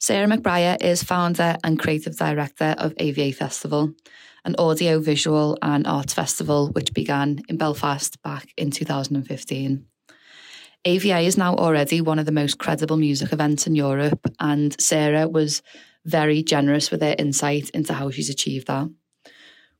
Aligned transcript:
Sarah 0.00 0.28
McBriar 0.28 0.80
is 0.80 1.02
founder 1.02 1.56
and 1.64 1.78
creative 1.78 2.16
director 2.16 2.76
of 2.78 2.94
AVA 2.98 3.32
Festival, 3.32 3.92
an 4.44 4.54
audio, 4.56 5.00
visual, 5.00 5.58
and 5.60 5.88
arts 5.88 6.14
festival 6.14 6.68
which 6.68 6.94
began 6.94 7.40
in 7.48 7.56
Belfast 7.56 8.22
back 8.22 8.48
in 8.56 8.70
2015. 8.70 9.84
AVA 10.84 11.18
is 11.18 11.36
now 11.36 11.56
already 11.56 12.00
one 12.00 12.20
of 12.20 12.26
the 12.26 12.32
most 12.32 12.58
credible 12.58 12.96
music 12.96 13.32
events 13.32 13.66
in 13.66 13.74
Europe, 13.74 14.20
and 14.38 14.80
Sarah 14.80 15.26
was 15.26 15.62
very 16.04 16.44
generous 16.44 16.92
with 16.92 17.02
her 17.02 17.16
insight 17.18 17.68
into 17.70 17.92
how 17.92 18.08
she's 18.10 18.30
achieved 18.30 18.68
that. 18.68 18.88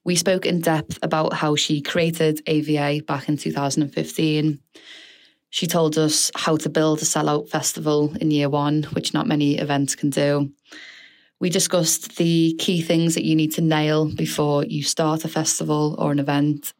We 0.04 0.16
spoke 0.16 0.46
in 0.46 0.60
depth 0.60 0.98
about 1.00 1.34
how 1.34 1.54
she 1.54 1.80
created 1.80 2.42
AVA 2.48 3.04
back 3.04 3.28
in 3.28 3.36
2015. 3.36 4.58
She 5.50 5.66
told 5.66 5.96
us 5.96 6.30
how 6.34 6.56
to 6.56 6.68
build 6.68 7.00
a 7.00 7.06
sellout 7.06 7.48
festival 7.48 8.14
in 8.20 8.30
year 8.30 8.48
one, 8.48 8.84
which 8.92 9.14
not 9.14 9.26
many 9.26 9.58
events 9.58 9.94
can 9.94 10.10
do. 10.10 10.50
We 11.40 11.50
discussed 11.50 12.16
the 12.16 12.54
key 12.58 12.82
things 12.82 13.14
that 13.14 13.24
you 13.24 13.36
need 13.36 13.52
to 13.54 13.60
nail 13.60 14.12
before 14.12 14.64
you 14.64 14.82
start 14.82 15.24
a 15.24 15.28
festival 15.28 15.94
or 15.98 16.10
an 16.10 16.18
event. 16.18 16.74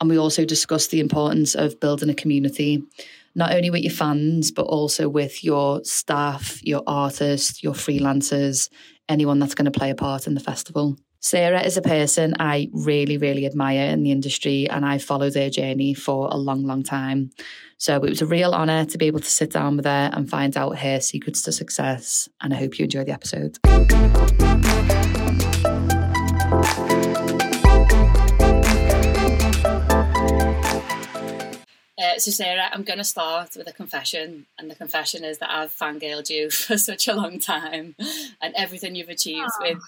And 0.00 0.10
we 0.10 0.18
also 0.18 0.44
discussed 0.44 0.90
the 0.90 1.00
importance 1.00 1.54
of 1.54 1.78
building 1.78 2.10
a 2.10 2.14
community, 2.14 2.82
not 3.34 3.52
only 3.52 3.70
with 3.70 3.82
your 3.82 3.92
fans, 3.92 4.50
but 4.50 4.66
also 4.66 5.08
with 5.08 5.44
your 5.44 5.82
staff, 5.84 6.60
your 6.64 6.82
artists, 6.86 7.62
your 7.62 7.74
freelancers, 7.74 8.68
anyone 9.08 9.38
that's 9.38 9.54
going 9.54 9.70
to 9.70 9.78
play 9.78 9.90
a 9.90 9.94
part 9.94 10.26
in 10.26 10.34
the 10.34 10.40
festival. 10.40 10.96
Sarah 11.24 11.62
is 11.62 11.76
a 11.76 11.82
person 11.82 12.34
I 12.40 12.68
really, 12.72 13.16
really 13.16 13.46
admire 13.46 13.86
in 13.90 14.02
the 14.02 14.10
industry, 14.10 14.68
and 14.68 14.84
I 14.84 14.98
followed 14.98 15.34
their 15.34 15.50
journey 15.50 15.94
for 15.94 16.26
a 16.28 16.36
long, 16.36 16.64
long 16.64 16.82
time. 16.82 17.30
So 17.78 17.94
it 17.94 18.02
was 18.02 18.22
a 18.22 18.26
real 18.26 18.52
honour 18.52 18.86
to 18.86 18.98
be 18.98 19.06
able 19.06 19.20
to 19.20 19.30
sit 19.30 19.52
down 19.52 19.76
with 19.76 19.84
her 19.84 20.10
and 20.12 20.28
find 20.28 20.56
out 20.56 20.78
her 20.78 20.98
secrets 20.98 21.42
to 21.42 21.52
success. 21.52 22.28
And 22.40 22.52
I 22.52 22.56
hope 22.56 22.76
you 22.76 22.86
enjoy 22.86 23.04
the 23.04 23.12
episode. 23.12 23.56
Uh, 32.02 32.18
so, 32.18 32.32
Sarah, 32.32 32.68
I'm 32.72 32.82
going 32.82 32.98
to 32.98 33.04
start 33.04 33.50
with 33.56 33.68
a 33.68 33.72
confession. 33.72 34.46
And 34.58 34.68
the 34.68 34.74
confession 34.74 35.22
is 35.22 35.38
that 35.38 35.52
I've 35.52 35.72
fangirled 35.72 36.30
you 36.30 36.50
for 36.50 36.76
such 36.76 37.06
a 37.06 37.14
long 37.14 37.38
time 37.38 37.94
and 38.40 38.54
everything 38.56 38.96
you've 38.96 39.08
achieved 39.08 39.50
oh. 39.60 39.70
with 39.70 39.78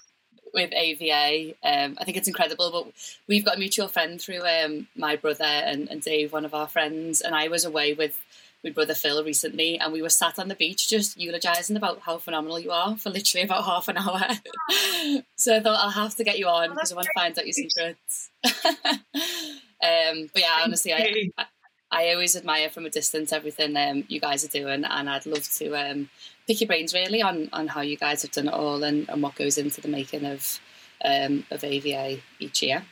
with 0.55 0.73
AVA. 0.73 1.53
Um, 1.63 1.97
I 1.99 2.03
think 2.03 2.17
it's 2.17 2.27
incredible. 2.27 2.71
But 2.71 2.93
we've 3.27 3.45
got 3.45 3.57
a 3.57 3.59
mutual 3.59 3.87
friend 3.87 4.19
through 4.19 4.41
um, 4.41 4.87
my 4.95 5.15
brother 5.15 5.43
and, 5.43 5.87
and 5.89 6.01
Dave, 6.01 6.33
one 6.33 6.45
of 6.45 6.55
our 6.55 6.67
friends. 6.67 7.21
And 7.21 7.35
I 7.35 7.49
was 7.49 7.65
away 7.65 7.93
with 7.93 8.19
with 8.63 8.73
brother 8.73 8.95
Phil 8.95 9.23
recently, 9.23 9.77
and 9.79 9.93
we 9.93 10.01
were 10.01 10.09
sat 10.09 10.39
on 10.39 10.47
the 10.47 10.55
beach 10.55 10.89
just 10.89 11.19
eulogizing 11.19 11.77
about 11.77 11.99
how 11.99 12.17
phenomenal 12.17 12.59
you 12.59 12.71
are 12.71 12.97
for 12.97 13.11
literally 13.11 13.45
about 13.45 13.63
half 13.65 13.87
an 13.87 13.97
hour. 13.97 14.19
so 15.35 15.55
I 15.55 15.59
thought 15.59 15.79
I'll 15.83 15.91
have 15.91 16.15
to 16.15 16.23
get 16.23 16.39
you 16.39 16.47
on 16.47 16.71
because 16.71 16.91
oh, 16.91 16.95
I 16.95 16.97
want 16.97 17.05
to 17.05 17.11
find 17.13 17.37
out 17.37 17.45
your 17.45 17.53
secrets. 17.53 18.31
um, 18.43 20.29
but 20.33 20.41
yeah, 20.41 20.61
honestly, 20.63 20.93
I, 20.93 21.29
I, 21.37 21.45
I 21.91 22.11
always 22.13 22.35
admire 22.35 22.69
from 22.69 22.87
a 22.87 22.89
distance 22.89 23.31
everything 23.31 23.77
um, 23.77 24.03
you 24.07 24.19
guys 24.19 24.43
are 24.43 24.49
doing, 24.49 24.83
and 24.83 25.09
I'd 25.09 25.27
love 25.27 25.47
to 25.57 25.75
um, 25.75 26.09
pick 26.47 26.61
your 26.61 26.67
brains 26.67 26.93
really 26.93 27.21
on, 27.21 27.49
on 27.53 27.67
how 27.67 27.81
you 27.81 27.97
guys 27.97 28.21
have 28.21 28.31
done 28.31 28.47
it 28.47 28.53
all 28.53 28.83
and, 28.83 29.09
and 29.09 29.21
what 29.21 29.35
goes 29.35 29.57
into 29.57 29.81
the 29.81 29.87
making 29.87 30.25
of 30.25 30.59
um, 31.03 31.45
of 31.51 31.63
AVA 31.63 32.19
each 32.39 32.63
year. 32.63 32.85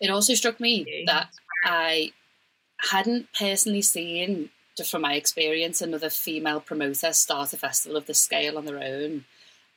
It 0.00 0.10
also 0.10 0.34
struck 0.34 0.60
me 0.60 1.04
that 1.06 1.28
I 1.64 2.12
hadn't 2.90 3.28
personally 3.38 3.82
seen, 3.82 4.50
just 4.76 4.90
from 4.90 5.02
my 5.02 5.14
experience, 5.14 5.80
another 5.80 6.10
female 6.10 6.60
promoter 6.60 7.12
start 7.12 7.52
a 7.52 7.56
festival 7.56 7.96
of 7.96 8.06
this 8.06 8.20
scale 8.20 8.58
on 8.58 8.66
their 8.66 8.82
own, 8.82 9.24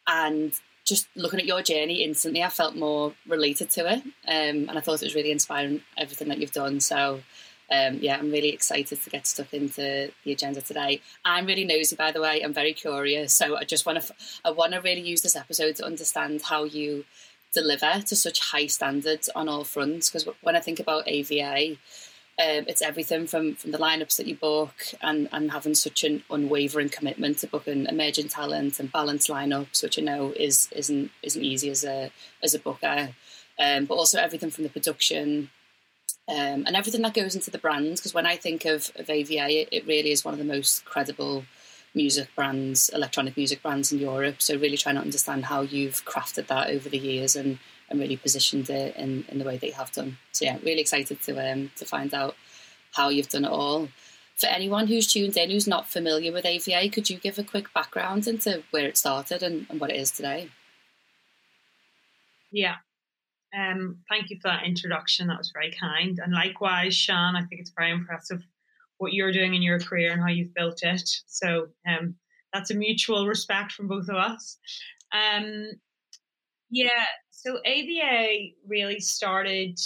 and 0.08 0.54
just 0.86 1.08
looking 1.16 1.40
at 1.40 1.46
your 1.46 1.62
journey 1.62 2.04
instantly, 2.04 2.44
I 2.44 2.50
felt 2.50 2.76
more 2.76 3.14
related 3.28 3.70
to 3.72 3.92
it, 3.92 4.04
um, 4.28 4.70
and 4.70 4.72
I 4.72 4.82
thought 4.82 5.02
it 5.02 5.06
was 5.06 5.16
really 5.16 5.32
inspiring 5.32 5.82
everything 5.98 6.30
that 6.30 6.40
you've 6.40 6.52
done. 6.52 6.80
So 6.80 7.22
um, 7.70 7.98
yeah, 8.02 8.18
I'm 8.18 8.32
really 8.32 8.50
excited 8.50 9.02
to 9.02 9.10
get 9.10 9.28
stuck 9.28 9.54
into 9.54 10.12
the 10.24 10.32
agenda 10.32 10.62
today. 10.62 11.02
I'm 11.26 11.46
really 11.46 11.66
nosy, 11.66 11.96
by 11.96 12.12
the 12.12 12.22
way. 12.22 12.42
I'm 12.42 12.54
very 12.54 12.74
curious, 12.74 13.34
so 13.34 13.58
I 13.58 13.66
just 13.66 13.86
want 13.86 14.02
to 14.02 14.14
I 14.46 14.52
want 14.52 14.74
to 14.74 14.80
really 14.80 15.02
use 15.02 15.22
this 15.22 15.36
episode 15.36 15.76
to 15.78 15.86
understand 15.86 16.42
how 16.44 16.64
you 16.64 17.04
deliver 17.54 18.02
to 18.06 18.16
such 18.16 18.40
high 18.52 18.68
standards 18.68 19.30
on 19.36 19.50
all 19.50 19.66
fronts. 19.66 20.10
Because 20.10 20.30
when 20.42 20.56
I 20.56 20.62
think 20.62 20.80
about 20.80 21.08
AVA, 21.08 21.72
um, 22.40 22.66
it's 22.68 22.82
everything 22.82 23.28
from 23.28 23.56
from 23.56 23.72
the 23.72 23.78
lineups 23.78 24.16
that 24.16 24.28
you 24.28 24.36
book 24.36 24.76
and 25.02 25.28
and 25.34 25.52
having 25.52 25.76
such 25.76 26.06
an 26.06 26.24
unwavering 26.30 26.90
commitment 26.90 27.40
to 27.40 27.48
booking 27.48 27.86
emerging 27.88 28.30
talent 28.30 28.80
and 28.80 28.94
balanced 28.94 29.28
lineups, 29.28 29.84
which 29.84 30.00
I 30.00 30.04
know 30.04 30.34
is 30.38 30.70
isn't 30.72 31.12
isn't 31.22 31.44
easy 31.44 31.70
as 31.70 31.84
a 31.84 32.12
as 32.42 32.54
a 32.54 32.60
booker. 32.60 33.10
Um, 33.60 33.86
but 33.86 33.96
also 33.96 34.20
everything 34.20 34.52
from 34.52 34.66
the 34.66 34.70
production 34.70 35.50
um, 36.30 36.66
and 36.66 36.76
everything 36.76 37.02
that 37.04 37.14
goes 37.14 37.36
into 37.36 37.52
the 37.52 37.58
brands. 37.58 38.00
Because 38.00 38.14
when 38.14 38.26
I 38.26 38.36
think 38.36 38.66
of, 38.66 38.92
of 38.96 39.10
AVA, 39.10 39.62
it, 39.62 39.70
it, 39.72 39.88
really 39.88 40.12
is 40.12 40.26
one 40.26 40.34
of 40.34 40.40
the 40.40 40.46
most 40.46 40.84
credible 40.86 41.46
music 41.96 42.30
brands, 42.36 42.90
electronic 42.90 43.38
music 43.38 43.62
brands 43.62 43.92
in 43.92 44.00
Europe. 44.00 44.42
So 44.42 44.58
really 44.58 44.78
trying 44.78 44.96
to 44.96 45.02
understand 45.02 45.46
how 45.46 45.62
you've 45.62 46.04
crafted 46.06 46.48
that 46.48 46.70
over 46.70 46.90
the 46.90 46.98
years 46.98 47.36
and, 47.36 47.60
and 47.90 48.00
really 48.00 48.18
positioned 48.18 48.70
it 48.70 48.96
in, 48.98 49.26
in 49.30 49.40
the 49.40 49.46
way 49.46 49.58
that 49.58 49.68
you 49.68 49.74
have 49.74 49.92
done. 49.92 50.18
So 50.34 50.46
yeah, 50.46 50.58
really 50.64 50.82
excited 50.82 51.22
to 51.24 51.52
um, 51.52 51.72
to 51.78 51.86
find 51.86 52.14
out 52.14 52.36
how 52.94 53.10
you've 53.10 53.30
done 53.30 53.46
it 53.46 53.52
all. 53.52 53.88
For 54.36 54.48
anyone 54.48 54.88
who's 54.88 55.12
tuned 55.12 55.36
in 55.36 55.50
who's 55.50 55.68
not 55.68 55.88
familiar 55.88 56.32
with 56.32 56.46
AVA, 56.46 56.90
could 56.90 57.10
you 57.10 57.18
give 57.18 57.40
a 57.40 57.44
quick 57.44 57.74
background 57.74 58.28
into 58.28 58.64
where 58.72 58.86
it 58.86 58.98
started 58.98 59.42
and, 59.42 59.66
and 59.70 59.80
what 59.80 59.90
it 59.90 59.96
is 59.96 60.12
today? 60.12 60.50
Yeah, 62.52 62.76
um, 63.58 63.98
thank 64.10 64.30
you 64.30 64.38
for 64.42 64.50
that 64.50 64.66
introduction. 64.66 65.28
That 65.28 65.38
was 65.38 65.52
very 65.54 65.72
kind. 65.72 66.20
And 66.24 66.34
likewise, 66.34 66.96
Sean, 66.96 67.36
I 67.36 67.42
think 67.42 67.62
it's 67.62 67.74
very 67.76 67.92
impressive 67.92 68.42
what 68.98 69.14
you're 69.14 69.32
doing 69.32 69.54
in 69.54 69.62
your 69.62 69.80
career 69.80 70.12
and 70.12 70.22
how 70.22 70.30
you've 70.30 70.54
built 70.54 70.84
it. 70.84 71.10
So 71.28 71.68
um, 71.88 72.16
that's 72.54 72.72
a 72.72 72.76
mutual 72.76 73.28
respect 73.28 73.72
from 73.72 73.88
both 73.88 74.10
of 74.10 74.16
us. 74.16 74.58
Um, 75.12 75.72
yeah, 76.70 77.06
so 77.32 77.60
AVA 77.66 78.52
really 78.68 79.00
started 79.00 79.80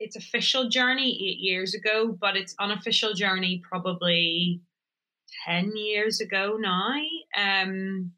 its 0.00 0.16
official 0.16 0.68
journey 0.68 1.10
eight 1.10 1.38
years 1.38 1.74
ago, 1.74 2.16
but 2.20 2.36
its 2.36 2.54
unofficial 2.58 3.14
journey 3.14 3.62
probably 3.68 4.60
10 5.46 5.76
years 5.76 6.20
ago 6.20 6.56
now. 6.58 7.00
Um, 7.36 8.12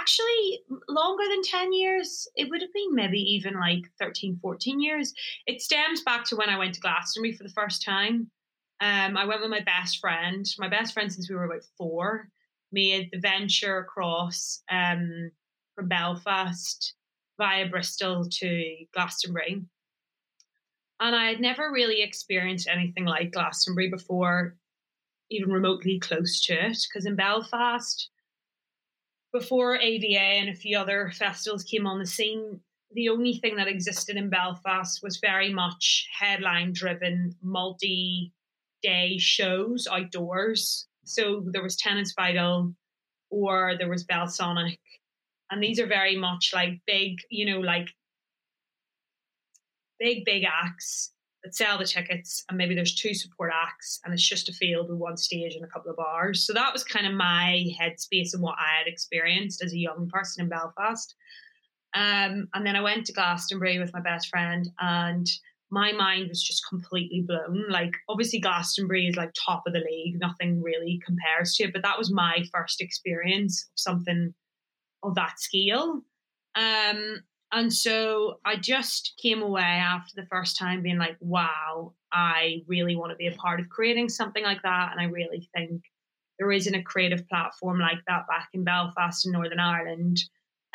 actually 0.00 0.60
longer 0.88 1.24
than 1.28 1.42
10 1.42 1.72
years 1.72 2.26
it 2.36 2.48
would 2.48 2.62
have 2.62 2.72
been 2.72 2.94
maybe 2.94 3.18
even 3.18 3.54
like 3.54 3.84
13 3.98 4.38
14 4.40 4.80
years. 4.80 5.12
It 5.46 5.60
stems 5.60 6.02
back 6.02 6.24
to 6.26 6.36
when 6.36 6.48
i 6.48 6.58
went 6.58 6.74
to 6.74 6.80
glastonbury 6.80 7.34
for 7.34 7.44
the 7.44 7.50
first 7.50 7.84
time. 7.84 8.30
Um, 8.80 9.16
i 9.16 9.24
went 9.26 9.40
with 9.40 9.50
my 9.50 9.60
best 9.60 9.98
friend 9.98 10.46
my 10.58 10.68
best 10.68 10.94
friend 10.94 11.12
since 11.12 11.28
we 11.28 11.36
were 11.36 11.44
about 11.44 11.64
four. 11.76 12.28
Made 12.72 13.10
the 13.12 13.18
venture 13.18 13.78
across 13.78 14.62
um, 14.70 15.32
from 15.74 15.88
belfast 15.88 16.94
via 17.36 17.68
bristol 17.68 18.26
to 18.30 18.76
glastonbury. 18.94 19.62
And 21.00 21.16
i 21.16 21.26
had 21.26 21.40
never 21.40 21.70
really 21.72 22.02
experienced 22.02 22.68
anything 22.68 23.04
like 23.04 23.32
glastonbury 23.32 23.90
before 23.90 24.56
even 25.30 25.52
remotely 25.52 25.98
close 26.00 26.40
to 26.40 26.54
it 26.54 26.78
because 26.88 27.06
in 27.06 27.16
belfast 27.16 28.10
before 29.32 29.76
AVA 29.76 30.18
and 30.18 30.48
a 30.48 30.54
few 30.54 30.78
other 30.78 31.12
festivals 31.14 31.64
came 31.64 31.86
on 31.86 31.98
the 31.98 32.06
scene, 32.06 32.60
the 32.92 33.08
only 33.08 33.34
thing 33.34 33.56
that 33.56 33.68
existed 33.68 34.16
in 34.16 34.30
Belfast 34.30 35.00
was 35.02 35.18
very 35.18 35.52
much 35.52 36.08
headline 36.18 36.72
driven, 36.72 37.34
multi 37.42 38.32
day 38.82 39.18
shows 39.18 39.86
outdoors. 39.90 40.88
So 41.04 41.44
there 41.46 41.62
was 41.62 41.76
Tennent's 41.76 42.14
Vital 42.14 42.74
or 43.30 43.74
there 43.78 43.88
was 43.88 44.04
Belsonic. 44.04 44.78
And 45.50 45.62
these 45.62 45.78
are 45.78 45.86
very 45.86 46.16
much 46.16 46.50
like 46.52 46.80
big, 46.86 47.18
you 47.30 47.46
know, 47.46 47.60
like 47.60 47.88
big, 49.98 50.24
big 50.24 50.44
acts 50.44 51.12
that 51.42 51.54
sell 51.54 51.78
the 51.78 51.86
tickets 51.86 52.44
and 52.48 52.58
maybe 52.58 52.74
there's 52.74 52.94
two 52.94 53.14
support 53.14 53.50
acts 53.54 54.00
and 54.04 54.12
it's 54.12 54.28
just 54.28 54.48
a 54.48 54.52
field 54.52 54.88
with 54.88 54.98
one 54.98 55.16
stage 55.16 55.54
and 55.54 55.64
a 55.64 55.68
couple 55.68 55.90
of 55.90 55.96
bars. 55.96 56.44
So 56.46 56.52
that 56.52 56.72
was 56.72 56.84
kind 56.84 57.06
of 57.06 57.14
my 57.14 57.64
headspace 57.80 58.34
and 58.34 58.42
what 58.42 58.56
I 58.58 58.78
had 58.78 58.86
experienced 58.86 59.62
as 59.62 59.72
a 59.72 59.78
young 59.78 60.08
person 60.12 60.44
in 60.44 60.50
Belfast. 60.50 61.14
Um, 61.94 62.48
and 62.54 62.64
then 62.64 62.76
I 62.76 62.82
went 62.82 63.06
to 63.06 63.12
Glastonbury 63.12 63.78
with 63.78 63.92
my 63.92 64.00
best 64.00 64.28
friend 64.28 64.68
and 64.78 65.26
my 65.70 65.92
mind 65.92 66.28
was 66.28 66.42
just 66.42 66.68
completely 66.68 67.24
blown. 67.26 67.66
Like 67.70 67.94
obviously 68.08 68.40
Glastonbury 68.40 69.06
is 69.06 69.16
like 69.16 69.32
top 69.32 69.62
of 69.66 69.72
the 69.72 69.80
league, 69.80 70.20
nothing 70.20 70.62
really 70.62 71.00
compares 71.04 71.54
to 71.54 71.64
it, 71.64 71.72
but 71.72 71.82
that 71.82 71.98
was 71.98 72.12
my 72.12 72.44
first 72.52 72.80
experience 72.80 73.68
of 73.72 73.80
something 73.80 74.34
of 75.02 75.14
that 75.14 75.40
scale. 75.40 76.02
Um, 76.54 77.22
and 77.52 77.72
so 77.72 78.38
I 78.44 78.56
just 78.56 79.14
came 79.20 79.42
away 79.42 79.62
after 79.62 80.12
the 80.14 80.26
first 80.26 80.56
time 80.56 80.82
being 80.82 80.98
like, 80.98 81.16
wow, 81.20 81.94
I 82.12 82.62
really 82.68 82.96
want 82.96 83.10
to 83.10 83.16
be 83.16 83.26
a 83.26 83.32
part 83.32 83.60
of 83.60 83.68
creating 83.68 84.08
something 84.08 84.44
like 84.44 84.62
that. 84.62 84.90
And 84.92 85.00
I 85.00 85.04
really 85.04 85.48
think 85.54 85.82
there 86.38 86.52
isn't 86.52 86.74
a 86.74 86.82
creative 86.82 87.28
platform 87.28 87.80
like 87.80 87.98
that 88.06 88.26
back 88.28 88.48
in 88.52 88.64
Belfast 88.64 89.26
in 89.26 89.32
Northern 89.32 89.58
Ireland. 89.58 90.18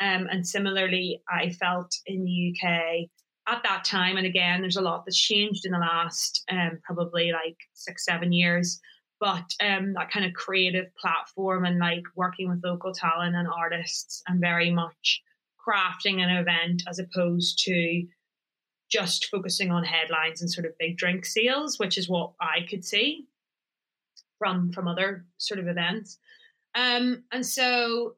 Um, 0.00 0.28
and 0.30 0.46
similarly, 0.46 1.22
I 1.28 1.50
felt 1.50 1.94
in 2.04 2.24
the 2.24 2.54
UK 2.54 3.08
at 3.48 3.62
that 3.62 3.84
time, 3.84 4.16
and 4.16 4.26
again, 4.26 4.60
there's 4.60 4.76
a 4.76 4.82
lot 4.82 5.04
that's 5.06 5.18
changed 5.18 5.64
in 5.64 5.72
the 5.72 5.78
last 5.78 6.44
um, 6.50 6.78
probably 6.84 7.32
like 7.32 7.56
six, 7.72 8.04
seven 8.04 8.32
years. 8.32 8.80
But 9.18 9.50
um, 9.60 9.94
that 9.94 10.10
kind 10.10 10.26
of 10.26 10.34
creative 10.34 10.94
platform 11.00 11.64
and 11.64 11.78
like 11.78 12.02
working 12.16 12.50
with 12.50 12.62
local 12.62 12.92
talent 12.92 13.34
and 13.34 13.48
artists 13.48 14.22
and 14.26 14.40
very 14.40 14.70
much 14.70 15.22
crafting 15.66 16.22
an 16.22 16.30
event 16.30 16.82
as 16.88 16.98
opposed 16.98 17.58
to 17.64 18.06
just 18.90 19.26
focusing 19.26 19.72
on 19.72 19.84
headlines 19.84 20.40
and 20.40 20.50
sort 20.50 20.66
of 20.66 20.78
big 20.78 20.96
drink 20.96 21.24
sales, 21.24 21.78
which 21.78 21.98
is 21.98 22.08
what 22.08 22.32
I 22.40 22.66
could 22.68 22.84
see 22.84 23.26
from 24.38 24.72
from 24.72 24.88
other 24.88 25.24
sort 25.38 25.60
of 25.60 25.66
events. 25.66 26.18
Um, 26.74 27.24
and 27.32 27.44
so, 27.44 28.16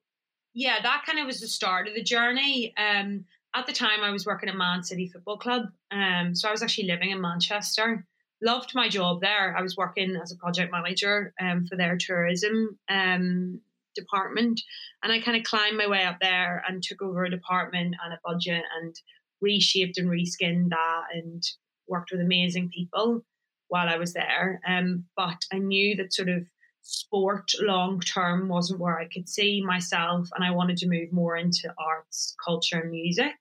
yeah, 0.52 0.76
that 0.82 1.04
kind 1.06 1.18
of 1.18 1.26
was 1.26 1.40
the 1.40 1.46
start 1.46 1.88
of 1.88 1.94
the 1.94 2.02
journey. 2.02 2.74
Um, 2.76 3.24
at 3.54 3.66
the 3.66 3.72
time, 3.72 4.02
I 4.02 4.10
was 4.10 4.26
working 4.26 4.48
at 4.48 4.56
Man 4.56 4.82
City 4.82 5.08
Football 5.08 5.38
Club, 5.38 5.66
um, 5.90 6.34
so 6.34 6.48
I 6.48 6.52
was 6.52 6.62
actually 6.62 6.88
living 6.88 7.10
in 7.10 7.20
Manchester. 7.20 8.04
Loved 8.42 8.74
my 8.74 8.88
job 8.88 9.20
there. 9.20 9.56
I 9.56 9.62
was 9.62 9.76
working 9.76 10.16
as 10.22 10.32
a 10.32 10.36
project 10.36 10.70
manager 10.70 11.32
um, 11.40 11.66
for 11.66 11.76
their 11.76 11.96
tourism 11.96 12.78
um, 12.88 13.60
department, 13.98 14.60
and 15.02 15.12
I 15.12 15.20
kind 15.20 15.36
of 15.36 15.44
climbed 15.44 15.76
my 15.76 15.88
way 15.88 16.04
up 16.04 16.18
there 16.20 16.62
and 16.68 16.82
took 16.82 17.02
over 17.02 17.24
a 17.24 17.30
department 17.30 17.94
and 18.04 18.12
a 18.12 18.20
budget 18.24 18.62
and 18.80 18.94
reshaped 19.40 19.98
and 19.98 20.08
reskinned 20.08 20.70
that 20.70 21.02
and 21.12 21.42
worked 21.86 22.10
with 22.10 22.20
amazing 22.20 22.70
people 22.74 23.24
while 23.68 23.88
I 23.88 23.96
was 23.96 24.12
there. 24.12 24.60
Um, 24.66 25.04
but 25.16 25.42
I 25.52 25.58
knew 25.58 25.96
that 25.96 26.12
sort 26.12 26.28
of 26.28 26.44
sport 26.82 27.50
long 27.60 28.00
term 28.00 28.48
wasn't 28.48 28.80
where 28.80 28.98
I 28.98 29.08
could 29.08 29.28
see 29.28 29.62
myself, 29.62 30.28
and 30.34 30.44
I 30.44 30.50
wanted 30.50 30.78
to 30.78 30.88
move 30.88 31.12
more 31.12 31.36
into 31.36 31.72
arts, 31.78 32.34
culture, 32.44 32.80
and 32.80 32.90
music. 32.90 33.32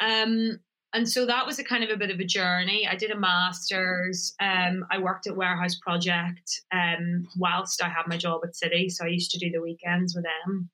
Um, 0.00 0.60
and 0.94 1.08
so 1.08 1.26
that 1.26 1.44
was 1.44 1.58
a 1.58 1.64
kind 1.64 1.82
of 1.82 1.90
a 1.90 1.96
bit 1.96 2.10
of 2.10 2.20
a 2.20 2.24
journey. 2.24 2.86
I 2.88 2.94
did 2.94 3.10
a 3.10 3.18
master's. 3.18 4.32
Um, 4.40 4.86
I 4.92 4.98
worked 4.98 5.26
at 5.26 5.36
Warehouse 5.36 5.74
Project 5.74 6.62
um, 6.72 7.26
whilst 7.36 7.82
I 7.82 7.88
had 7.88 8.06
my 8.06 8.16
job 8.16 8.42
at 8.44 8.54
City, 8.54 8.88
so 8.88 9.04
I 9.04 9.08
used 9.08 9.32
to 9.32 9.38
do 9.38 9.50
the 9.50 9.60
weekends 9.60 10.14
with 10.14 10.24
them. 10.24 10.70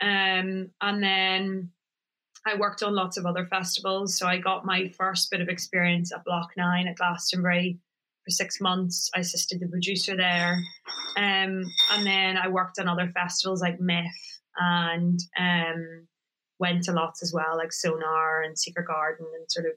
Um, 0.00 0.70
and 0.80 1.02
then 1.02 1.70
I 2.46 2.56
worked 2.56 2.82
on 2.82 2.94
lots 2.94 3.18
of 3.18 3.26
other 3.26 3.44
festivals. 3.46 4.18
So 4.18 4.26
I 4.26 4.38
got 4.38 4.64
my 4.64 4.88
first 4.96 5.30
bit 5.30 5.42
of 5.42 5.50
experience 5.50 6.10
at 6.10 6.24
Block 6.24 6.52
Nine 6.56 6.88
at 6.88 6.96
Glastonbury 6.96 7.78
for 8.24 8.30
six 8.30 8.62
months. 8.62 9.10
I 9.14 9.20
assisted 9.20 9.60
the 9.60 9.68
producer 9.68 10.16
there. 10.16 10.58
Um, 11.18 11.64
and 11.92 12.06
then 12.06 12.38
I 12.38 12.48
worked 12.48 12.78
on 12.78 12.88
other 12.88 13.10
festivals 13.12 13.60
like 13.60 13.78
Myth 13.78 14.06
and 14.56 15.20
um, 15.38 16.06
went 16.60 16.84
to 16.84 16.92
lots 16.92 17.22
as 17.22 17.32
well, 17.32 17.56
like 17.56 17.72
Sonar 17.72 18.42
and 18.42 18.58
Secret 18.58 18.86
Garden, 18.86 19.26
and 19.36 19.50
sort 19.50 19.66
of 19.66 19.72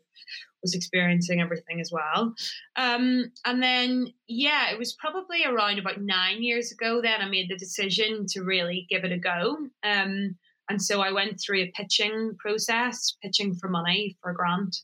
was 0.61 0.75
experiencing 0.75 1.41
everything 1.41 1.81
as 1.81 1.91
well. 1.91 2.33
Um, 2.75 3.31
and 3.45 3.61
then, 3.61 4.13
yeah, 4.27 4.71
it 4.71 4.79
was 4.79 4.93
probably 4.93 5.43
around 5.45 5.79
about 5.79 6.01
nine 6.01 6.43
years 6.43 6.71
ago 6.71 7.01
then 7.01 7.21
I 7.21 7.29
made 7.29 7.49
the 7.49 7.57
decision 7.57 8.25
to 8.27 8.43
really 8.43 8.85
give 8.89 9.03
it 9.03 9.11
a 9.11 9.17
go. 9.17 9.57
Um, 9.83 10.35
and 10.69 10.81
so 10.81 11.01
I 11.01 11.11
went 11.11 11.39
through 11.39 11.61
a 11.61 11.73
pitching 11.75 12.35
process, 12.39 13.17
pitching 13.21 13.55
for 13.55 13.67
money 13.67 14.17
for 14.21 14.31
a 14.31 14.33
grant. 14.33 14.77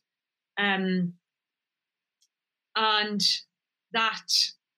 Um, 0.58 1.14
and 2.76 3.22
that 3.94 4.28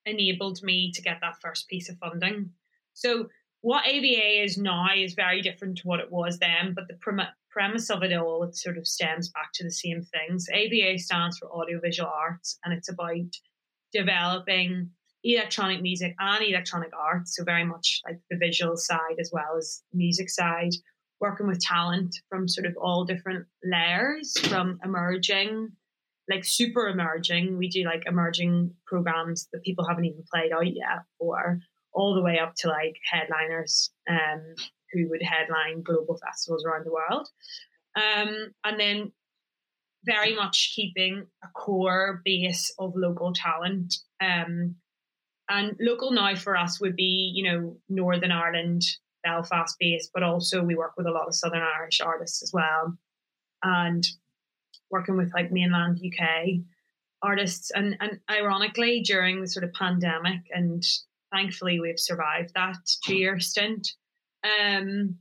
enabled 0.06 0.62
me 0.63 0.91
to 0.94 1.01
get 1.01 1.18
that 1.21 1.41
first 1.41 1.68
piece 1.68 1.89
of 1.89 1.97
funding. 1.97 2.51
So 2.94 3.29
what 3.61 3.85
AVA 3.85 4.43
is 4.43 4.57
now 4.57 4.87
is 4.95 5.13
very 5.13 5.41
different 5.41 5.77
to 5.77 5.87
what 5.87 5.99
it 5.99 6.11
was 6.11 6.39
then, 6.39 6.73
but 6.73 6.87
the 6.87 6.95
prim- 6.95 7.21
premise 7.49 7.89
of 7.89 8.01
it 8.03 8.13
all 8.13 8.43
it 8.43 8.55
sort 8.55 8.77
of 8.77 8.87
stems 8.87 9.29
back 9.29 9.51
to 9.53 9.63
the 9.63 9.71
same 9.71 10.01
things. 10.01 10.47
AVA 10.53 10.97
stands 10.97 11.37
for 11.37 11.51
audiovisual 11.51 12.09
arts, 12.09 12.57
and 12.63 12.73
it's 12.73 12.89
about 12.89 13.15
developing 13.93 14.89
electronic 15.23 15.81
music 15.81 16.15
and 16.19 16.43
electronic 16.43 16.91
arts, 16.99 17.35
so 17.35 17.43
very 17.43 17.65
much 17.65 18.01
like 18.07 18.19
the 18.29 18.37
visual 18.37 18.75
side 18.75 19.19
as 19.19 19.29
well 19.31 19.55
as 19.57 19.83
music 19.93 20.29
side, 20.29 20.71
working 21.19 21.45
with 21.45 21.59
talent 21.59 22.15
from 22.29 22.47
sort 22.47 22.65
of 22.65 22.75
all 22.81 23.05
different 23.05 23.45
layers, 23.63 24.33
from 24.47 24.79
emerging 24.83 25.69
like 26.29 26.45
super 26.45 26.87
emerging. 26.87 27.57
We 27.57 27.67
do 27.67 27.83
like 27.83 28.03
emerging 28.05 28.73
programs 28.85 29.47
that 29.51 29.63
people 29.63 29.85
haven't 29.87 30.05
even 30.05 30.23
played 30.33 30.51
out 30.51 30.67
yet, 30.67 31.03
or 31.19 31.59
all 31.93 32.15
the 32.15 32.21
way 32.21 32.39
up 32.39 32.55
to 32.55 32.67
like 32.67 32.95
headliners 33.09 33.91
um, 34.09 34.55
who 34.91 35.09
would 35.09 35.21
headline 35.21 35.81
global 35.83 36.17
festivals 36.17 36.65
around 36.65 36.85
the 36.85 36.91
world. 36.91 37.27
Um, 37.95 38.53
and 38.63 38.79
then 38.79 39.11
very 40.05 40.35
much 40.35 40.73
keeping 40.75 41.27
a 41.43 41.47
core 41.53 42.21
base 42.25 42.73
of 42.79 42.93
local 42.95 43.33
talent. 43.33 43.95
Um, 44.21 44.75
and 45.49 45.75
local 45.79 46.11
now 46.11 46.35
for 46.35 46.55
us 46.55 46.79
would 46.79 46.95
be, 46.95 47.31
you 47.35 47.43
know, 47.43 47.77
Northern 47.89 48.31
Ireland, 48.31 48.83
Belfast 49.23 49.75
based, 49.79 50.11
but 50.13 50.23
also 50.23 50.63
we 50.63 50.75
work 50.75 50.94
with 50.97 51.07
a 51.07 51.11
lot 51.11 51.27
of 51.27 51.35
Southern 51.35 51.61
Irish 51.61 52.01
artists 52.01 52.41
as 52.41 52.51
well. 52.53 52.97
And 53.63 54.03
working 54.89 55.17
with 55.17 55.33
like 55.33 55.51
mainland 55.51 55.99
UK 56.03 56.61
artists. 57.21 57.71
And, 57.71 57.97
and 57.99 58.19
ironically, 58.29 59.01
during 59.01 59.41
the 59.41 59.47
sort 59.47 59.63
of 59.63 59.73
pandemic, 59.73 60.41
and 60.51 60.83
thankfully 61.31 61.80
we've 61.80 62.00
survived 62.00 62.51
that 62.56 62.78
two 63.06 63.16
year 63.16 63.39
stint, 63.39 63.88
um, 64.44 65.16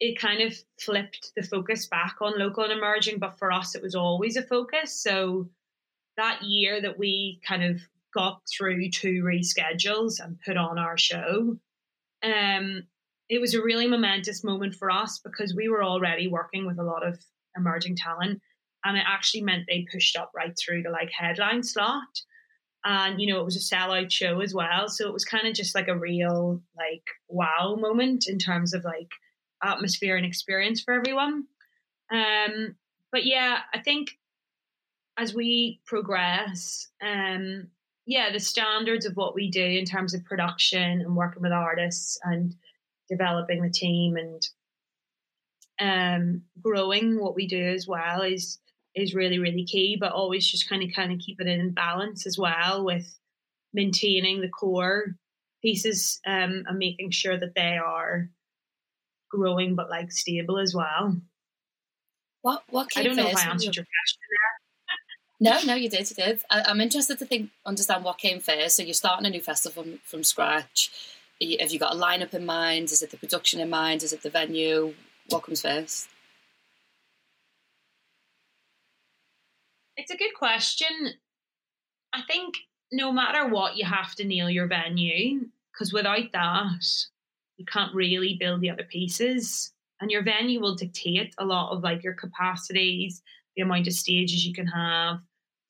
it 0.00 0.18
kind 0.18 0.42
of 0.42 0.54
flipped 0.80 1.32
the 1.36 1.42
focus 1.42 1.86
back 1.86 2.16
on 2.20 2.38
local 2.38 2.64
and 2.64 2.72
emerging. 2.72 3.18
But 3.18 3.38
for 3.38 3.52
us, 3.52 3.74
it 3.74 3.82
was 3.82 3.94
always 3.94 4.36
a 4.36 4.42
focus. 4.42 5.00
So 5.00 5.48
that 6.16 6.42
year 6.42 6.80
that 6.80 6.98
we 6.98 7.40
kind 7.46 7.64
of 7.64 7.80
got 8.14 8.40
through 8.56 8.90
two 8.90 9.22
reschedules 9.22 10.20
and 10.22 10.38
put 10.44 10.56
on 10.56 10.78
our 10.78 10.98
show, 10.98 11.56
um, 12.22 12.82
it 13.28 13.40
was 13.40 13.54
a 13.54 13.62
really 13.62 13.86
momentous 13.86 14.44
moment 14.44 14.74
for 14.74 14.90
us 14.90 15.20
because 15.24 15.54
we 15.54 15.68
were 15.68 15.82
already 15.82 16.28
working 16.28 16.66
with 16.66 16.78
a 16.78 16.84
lot 16.84 17.06
of 17.06 17.18
emerging 17.56 17.96
talent 17.96 18.40
and 18.84 18.96
it 18.96 19.04
actually 19.06 19.42
meant 19.42 19.64
they 19.66 19.86
pushed 19.90 20.16
up 20.16 20.30
right 20.34 20.54
through 20.58 20.82
the 20.82 20.90
like 20.90 21.10
headline 21.10 21.62
slot 21.62 22.02
and 22.84 23.20
you 23.20 23.26
know 23.26 23.40
it 23.40 23.44
was 23.44 23.56
a 23.56 23.74
sellout 23.74 24.10
show 24.10 24.40
as 24.40 24.54
well. 24.54 24.88
So 24.88 25.06
it 25.06 25.12
was 25.12 25.24
kind 25.24 25.46
of 25.46 25.54
just 25.54 25.74
like 25.74 25.88
a 25.88 25.96
real 25.96 26.62
like 26.76 27.04
wow 27.28 27.76
moment 27.78 28.26
in 28.28 28.38
terms 28.38 28.74
of 28.74 28.84
like 28.84 29.10
atmosphere 29.62 30.16
and 30.16 30.26
experience 30.26 30.82
for 30.82 30.94
everyone. 30.94 31.44
Um 32.10 32.76
but 33.14 33.24
yeah 33.24 33.60
i 33.72 33.78
think 33.78 34.18
as 35.16 35.32
we 35.32 35.80
progress 35.86 36.88
um 37.00 37.68
yeah 38.06 38.32
the 38.32 38.40
standards 38.40 39.06
of 39.06 39.16
what 39.16 39.36
we 39.36 39.48
do 39.48 39.64
in 39.64 39.84
terms 39.84 40.14
of 40.14 40.24
production 40.24 41.00
and 41.00 41.16
working 41.16 41.40
with 41.40 41.52
artists 41.52 42.18
and 42.24 42.56
developing 43.08 43.62
the 43.62 43.70
team 43.70 44.16
and 44.16 44.48
um 45.78 46.42
growing 46.60 47.20
what 47.20 47.36
we 47.36 47.46
do 47.46 47.64
as 47.64 47.86
well 47.86 48.22
is 48.22 48.58
is 48.94 49.14
really 49.14 49.38
really 49.38 49.64
key 49.64 49.96
but 49.98 50.12
always 50.12 50.46
just 50.46 50.68
kind 50.68 50.82
of 50.82 50.90
kind 50.94 51.12
of 51.12 51.18
keep 51.18 51.40
it 51.40 51.46
in 51.46 51.72
balance 51.72 52.26
as 52.26 52.38
well 52.38 52.84
with 52.84 53.18
maintaining 53.74 54.40
the 54.40 54.48
core 54.48 55.16
pieces 55.60 56.20
um, 56.26 56.64
and 56.66 56.78
making 56.78 57.10
sure 57.10 57.38
that 57.38 57.54
they 57.54 57.76
are 57.76 58.28
growing 59.30 59.74
but 59.74 59.90
like 59.90 60.12
stable 60.12 60.58
as 60.58 60.74
well. 60.74 61.16
What 62.42 62.62
what 62.68 62.88
i 62.96 63.02
don't 63.02 63.16
know 63.16 63.26
if 63.26 63.36
i 63.36 63.48
answered 63.48 63.74
your 63.74 63.86
question 63.86 64.20
there. 64.30 65.52
No 65.52 65.66
no 65.66 65.74
you 65.74 65.88
did 65.88 66.08
you 66.10 66.16
did. 66.16 66.40
I, 66.50 66.70
am 66.70 66.80
interested 66.80 67.18
to 67.18 67.26
think 67.26 67.50
understand 67.66 68.04
what 68.04 68.18
came 68.18 68.40
first. 68.40 68.76
So 68.76 68.82
you're 68.82 68.94
starting 68.94 69.26
a 69.26 69.30
new 69.30 69.40
festival 69.40 69.82
from, 69.82 69.98
from 70.04 70.24
scratch. 70.24 70.90
Have 71.60 71.72
you 71.72 71.78
got 71.78 71.94
a 71.94 71.96
lineup 71.96 72.32
in 72.32 72.46
mind? 72.46 72.92
Is 72.92 73.02
it 73.02 73.10
the 73.10 73.16
production 73.16 73.60
in 73.60 73.68
mind? 73.68 74.02
Is 74.02 74.12
it 74.12 74.22
the 74.22 74.30
venue? 74.30 74.94
What 75.30 75.42
comes 75.42 75.62
first 75.62 76.08
It's 79.96 80.10
a 80.10 80.16
good 80.16 80.34
question. 80.36 81.14
I 82.12 82.22
think 82.22 82.54
no 82.92 83.12
matter 83.12 83.48
what, 83.48 83.76
you 83.76 83.84
have 83.84 84.14
to 84.16 84.24
nail 84.24 84.50
your 84.50 84.66
venue 84.66 85.46
because 85.72 85.92
without 85.92 86.32
that, 86.32 86.84
you 87.56 87.64
can't 87.64 87.94
really 87.94 88.36
build 88.38 88.60
the 88.60 88.70
other 88.70 88.84
pieces. 88.84 89.72
And 90.00 90.10
your 90.10 90.22
venue 90.22 90.60
will 90.60 90.74
dictate 90.74 91.34
a 91.38 91.44
lot 91.44 91.72
of 91.72 91.82
like 91.82 92.02
your 92.02 92.14
capacities, 92.14 93.22
the 93.56 93.62
amount 93.62 93.86
of 93.86 93.92
stages 93.92 94.44
you 94.44 94.52
can 94.52 94.66
have, 94.66 95.20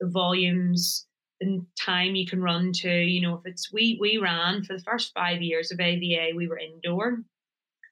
the 0.01 0.09
volumes, 0.09 1.07
the 1.41 1.65
time 1.79 2.15
you 2.15 2.27
can 2.27 2.43
run 2.43 2.73
to. 2.73 2.91
You 2.91 3.21
know, 3.21 3.35
if 3.35 3.43
it's 3.45 3.73
we 3.73 3.99
we 4.01 4.19
ran 4.19 4.65
for 4.65 4.75
the 4.77 4.83
first 4.83 5.13
five 5.13 5.43
years 5.43 5.71
of 5.71 5.81
AVA, 5.81 6.35
we 6.35 6.49
were 6.49 6.59
indoor. 6.59 7.19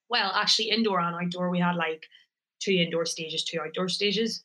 Well, 0.08 0.32
actually, 0.34 0.70
indoor 0.70 1.00
and 1.00 1.14
outdoor, 1.14 1.50
we 1.50 1.60
had 1.60 1.76
like 1.76 2.04
two 2.60 2.72
indoor 2.72 3.04
stages, 3.04 3.44
two 3.44 3.60
outdoor 3.60 3.88
stages. 3.88 4.42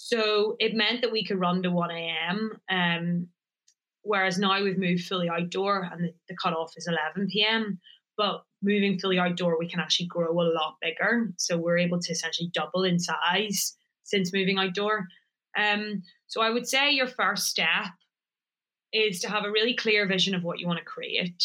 So 0.00 0.54
it 0.60 0.76
meant 0.76 1.02
that 1.02 1.10
we 1.10 1.24
could 1.24 1.40
run 1.40 1.60
to 1.64 1.72
1 1.72 1.90
a.m. 1.90 2.60
Um, 2.70 3.26
whereas 4.02 4.38
now 4.38 4.62
we've 4.62 4.78
moved 4.78 5.04
fully 5.04 5.28
outdoor 5.28 5.88
and 5.90 6.04
the, 6.04 6.14
the 6.28 6.36
cutoff 6.40 6.72
is 6.76 6.86
11 6.86 7.26
p.m. 7.32 7.80
But 8.16 8.44
moving 8.62 9.00
fully 9.00 9.18
outdoor, 9.18 9.58
we 9.58 9.68
can 9.68 9.80
actually 9.80 10.06
grow 10.06 10.30
a 10.30 10.54
lot 10.54 10.76
bigger. 10.80 11.32
So 11.36 11.58
we're 11.58 11.78
able 11.78 11.98
to 11.98 12.12
essentially 12.12 12.48
double 12.54 12.84
in 12.84 13.00
size 13.00 13.76
since 14.04 14.32
moving 14.32 14.56
outdoor. 14.56 15.08
Um, 15.58 16.04
so 16.28 16.42
I 16.42 16.50
would 16.50 16.68
say 16.68 16.92
your 16.92 17.08
first 17.08 17.48
step 17.48 17.86
is 18.92 19.18
to 19.22 19.28
have 19.28 19.44
a 19.44 19.50
really 19.50 19.74
clear 19.74 20.06
vision 20.06 20.32
of 20.32 20.44
what 20.44 20.60
you 20.60 20.68
want 20.68 20.78
to 20.78 20.84
create. 20.84 21.42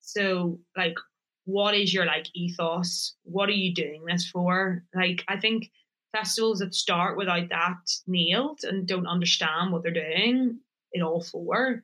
So, 0.00 0.58
like, 0.76 0.96
what 1.44 1.76
is 1.76 1.94
your 1.94 2.04
like 2.04 2.26
ethos? 2.34 3.14
What 3.22 3.48
are 3.48 3.52
you 3.52 3.72
doing 3.72 4.04
this 4.04 4.28
for? 4.28 4.82
Like, 4.92 5.24
I 5.28 5.38
think 5.38 5.70
festivals 6.12 6.58
that 6.58 6.74
start 6.74 7.16
without 7.16 7.48
that 7.48 7.90
nailed 8.06 8.60
and 8.64 8.86
don't 8.86 9.06
understand 9.06 9.72
what 9.72 9.82
they're 9.82 9.92
doing 9.92 10.58
in 10.92 11.02
all 11.02 11.22
four, 11.22 11.82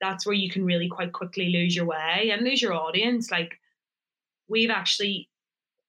that's 0.00 0.26
where 0.26 0.34
you 0.34 0.50
can 0.50 0.64
really 0.64 0.88
quite 0.88 1.12
quickly 1.12 1.50
lose 1.50 1.74
your 1.74 1.86
way 1.86 2.30
and 2.32 2.44
lose 2.44 2.60
your 2.60 2.74
audience. 2.74 3.30
Like, 3.30 3.58
we've 4.48 4.70
actually 4.70 5.28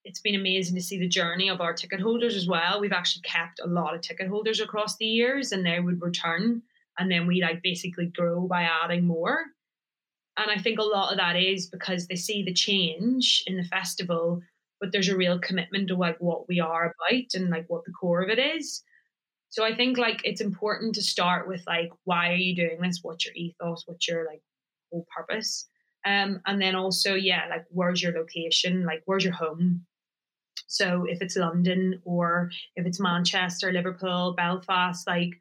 it's 0.05 0.21
been 0.21 0.35
amazing 0.35 0.75
to 0.75 0.81
see 0.81 0.97
the 0.97 1.07
journey 1.07 1.49
of 1.49 1.59
our 1.59 1.73
ticket 1.73 1.99
holders 1.99 2.35
as 2.35 2.47
well. 2.47 2.79
We've 2.79 2.93
actually 2.93 3.21
kept 3.23 3.59
a 3.59 3.67
lot 3.67 3.93
of 3.93 4.01
ticket 4.01 4.27
holders 4.27 4.61
across 4.61 4.95
the 4.95 5.05
years 5.05 5.51
and 5.51 5.65
they 5.65 5.79
would 5.79 6.01
return 6.01 6.61
and 6.97 7.09
then 7.11 7.27
we 7.27 7.41
like 7.41 7.61
basically 7.61 8.07
grow 8.07 8.41
by 8.41 8.63
adding 8.63 9.05
more. 9.05 9.45
And 10.37 10.51
I 10.51 10.57
think 10.57 10.79
a 10.79 10.83
lot 10.83 11.11
of 11.11 11.17
that 11.17 11.35
is 11.35 11.67
because 11.67 12.07
they 12.07 12.15
see 12.15 12.43
the 12.43 12.53
change 12.53 13.43
in 13.47 13.57
the 13.57 13.63
festival, 13.63 14.41
but 14.79 14.91
there's 14.91 15.09
a 15.09 15.17
real 15.17 15.39
commitment 15.39 15.87
to 15.89 15.95
like 15.95 16.17
what 16.19 16.47
we 16.47 16.59
are 16.59 16.85
about 16.85 17.33
and 17.33 17.49
like 17.49 17.65
what 17.67 17.85
the 17.85 17.91
core 17.91 18.21
of 18.21 18.29
it 18.29 18.39
is. 18.39 18.83
So 19.49 19.65
I 19.65 19.75
think 19.75 19.97
like 19.97 20.21
it's 20.23 20.41
important 20.41 20.95
to 20.95 21.01
start 21.01 21.47
with 21.47 21.63
like 21.65 21.89
why 22.03 22.31
are 22.31 22.35
you 22.35 22.55
doing 22.55 22.79
this? 22.81 22.99
What's 23.01 23.25
your 23.25 23.33
ethos? 23.35 23.83
What's 23.85 24.07
your 24.07 24.25
like 24.25 24.41
whole 24.91 25.05
purpose? 25.15 25.67
Um, 26.05 26.41
and 26.45 26.61
then 26.61 26.75
also, 26.75 27.15
yeah, 27.15 27.47
like 27.49 27.65
where's 27.69 28.01
your 28.01 28.13
location? 28.13 28.85
Like 28.85 29.01
where's 29.05 29.23
your 29.23 29.33
home? 29.33 29.85
So 30.67 31.05
if 31.09 31.21
it's 31.21 31.35
London 31.35 31.99
or 32.05 32.51
if 32.75 32.85
it's 32.85 32.99
Manchester, 32.99 33.71
Liverpool, 33.71 34.35
Belfast, 34.37 35.05
like 35.07 35.31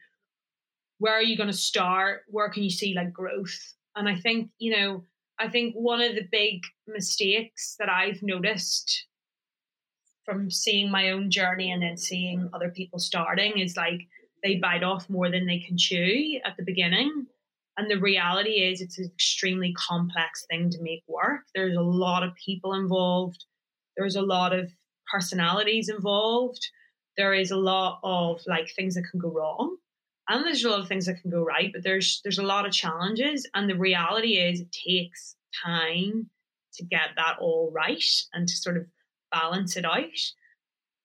where 0.98 1.12
are 1.12 1.22
you 1.22 1.36
going 1.36 1.50
to 1.50 1.56
start? 1.56 2.22
Where 2.28 2.48
can 2.48 2.62
you 2.62 2.70
see 2.70 2.94
like 2.94 3.12
growth? 3.12 3.74
And 3.94 4.08
I 4.08 4.16
think, 4.16 4.50
you 4.58 4.76
know, 4.76 5.04
I 5.38 5.48
think 5.48 5.74
one 5.74 6.00
of 6.00 6.14
the 6.14 6.26
big 6.30 6.62
mistakes 6.86 7.76
that 7.78 7.88
I've 7.88 8.22
noticed 8.22 9.06
from 10.28 10.50
seeing 10.50 10.90
my 10.90 11.10
own 11.10 11.30
journey 11.30 11.72
and 11.72 11.82
then 11.82 11.96
seeing 11.96 12.50
other 12.52 12.68
people 12.68 12.98
starting 12.98 13.58
is 13.58 13.78
like 13.78 14.06
they 14.42 14.56
bite 14.56 14.82
off 14.82 15.08
more 15.08 15.30
than 15.30 15.46
they 15.46 15.58
can 15.58 15.78
chew 15.78 16.38
at 16.44 16.54
the 16.58 16.64
beginning. 16.64 17.26
And 17.78 17.90
the 17.90 17.98
reality 17.98 18.62
is, 18.62 18.82
it's 18.82 18.98
an 18.98 19.06
extremely 19.06 19.72
complex 19.72 20.44
thing 20.50 20.68
to 20.70 20.82
make 20.82 21.02
work. 21.06 21.42
There's 21.54 21.76
a 21.76 21.80
lot 21.80 22.24
of 22.24 22.34
people 22.34 22.74
involved, 22.74 23.44
there's 23.96 24.16
a 24.16 24.22
lot 24.22 24.52
of 24.52 24.70
personalities 25.10 25.88
involved, 25.88 26.68
there 27.16 27.32
is 27.32 27.50
a 27.50 27.56
lot 27.56 28.00
of 28.02 28.42
like 28.46 28.70
things 28.76 28.96
that 28.96 29.06
can 29.10 29.20
go 29.20 29.30
wrong 29.30 29.76
and 30.28 30.44
there's 30.44 30.64
a 30.64 30.68
lot 30.68 30.80
of 30.80 30.88
things 30.88 31.06
that 31.06 31.20
can 31.20 31.30
go 31.30 31.42
right 31.42 31.72
but 31.72 31.82
there's 31.82 32.20
there's 32.22 32.38
a 32.38 32.42
lot 32.42 32.66
of 32.66 32.72
challenges 32.72 33.48
and 33.54 33.68
the 33.68 33.74
reality 33.74 34.34
is 34.34 34.60
it 34.60 34.72
takes 34.72 35.34
time 35.64 36.28
to 36.74 36.84
get 36.84 37.08
that 37.16 37.36
all 37.40 37.70
right 37.72 38.04
and 38.34 38.46
to 38.46 38.54
sort 38.54 38.76
of 38.76 38.86
balance 39.30 39.76
it 39.76 39.84
out. 39.84 40.04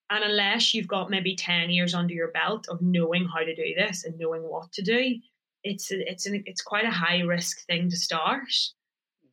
And 0.10 0.24
unless 0.24 0.74
you've 0.74 0.88
got 0.88 1.10
maybe 1.10 1.36
10 1.36 1.70
years 1.70 1.94
under 1.94 2.14
your 2.14 2.32
belt 2.32 2.68
of 2.70 2.82
knowing 2.82 3.28
how 3.28 3.40
to 3.40 3.56
do 3.56 3.74
this 3.76 4.04
and 4.04 4.18
knowing 4.20 4.44
what 4.44 4.72
to 4.74 4.82
do 4.82 5.16
it's 5.64 5.92
a, 5.92 6.10
it's 6.10 6.26
an, 6.26 6.44
it's 6.46 6.62
quite 6.62 6.86
a 6.86 6.92
high 6.92 7.22
risk 7.22 7.66
thing 7.66 7.90
to 7.90 7.98
start. 7.98 8.52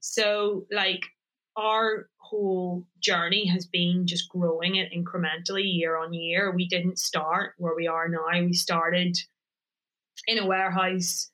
So 0.00 0.66
like 0.70 1.02
our 1.56 2.08
whole 2.18 2.86
journey 3.00 3.46
has 3.46 3.66
been 3.66 4.06
just 4.06 4.28
growing 4.28 4.76
it 4.76 4.92
incrementally 4.92 5.64
year 5.64 5.96
on 5.98 6.14
year. 6.14 6.52
We 6.52 6.66
didn't 6.66 6.98
start 6.98 7.54
where 7.58 7.74
we 7.74 7.88
are 7.88 8.08
now. 8.08 8.44
We 8.44 8.52
started 8.52 9.18
in 10.26 10.38
a 10.38 10.46
warehouse 10.46 11.30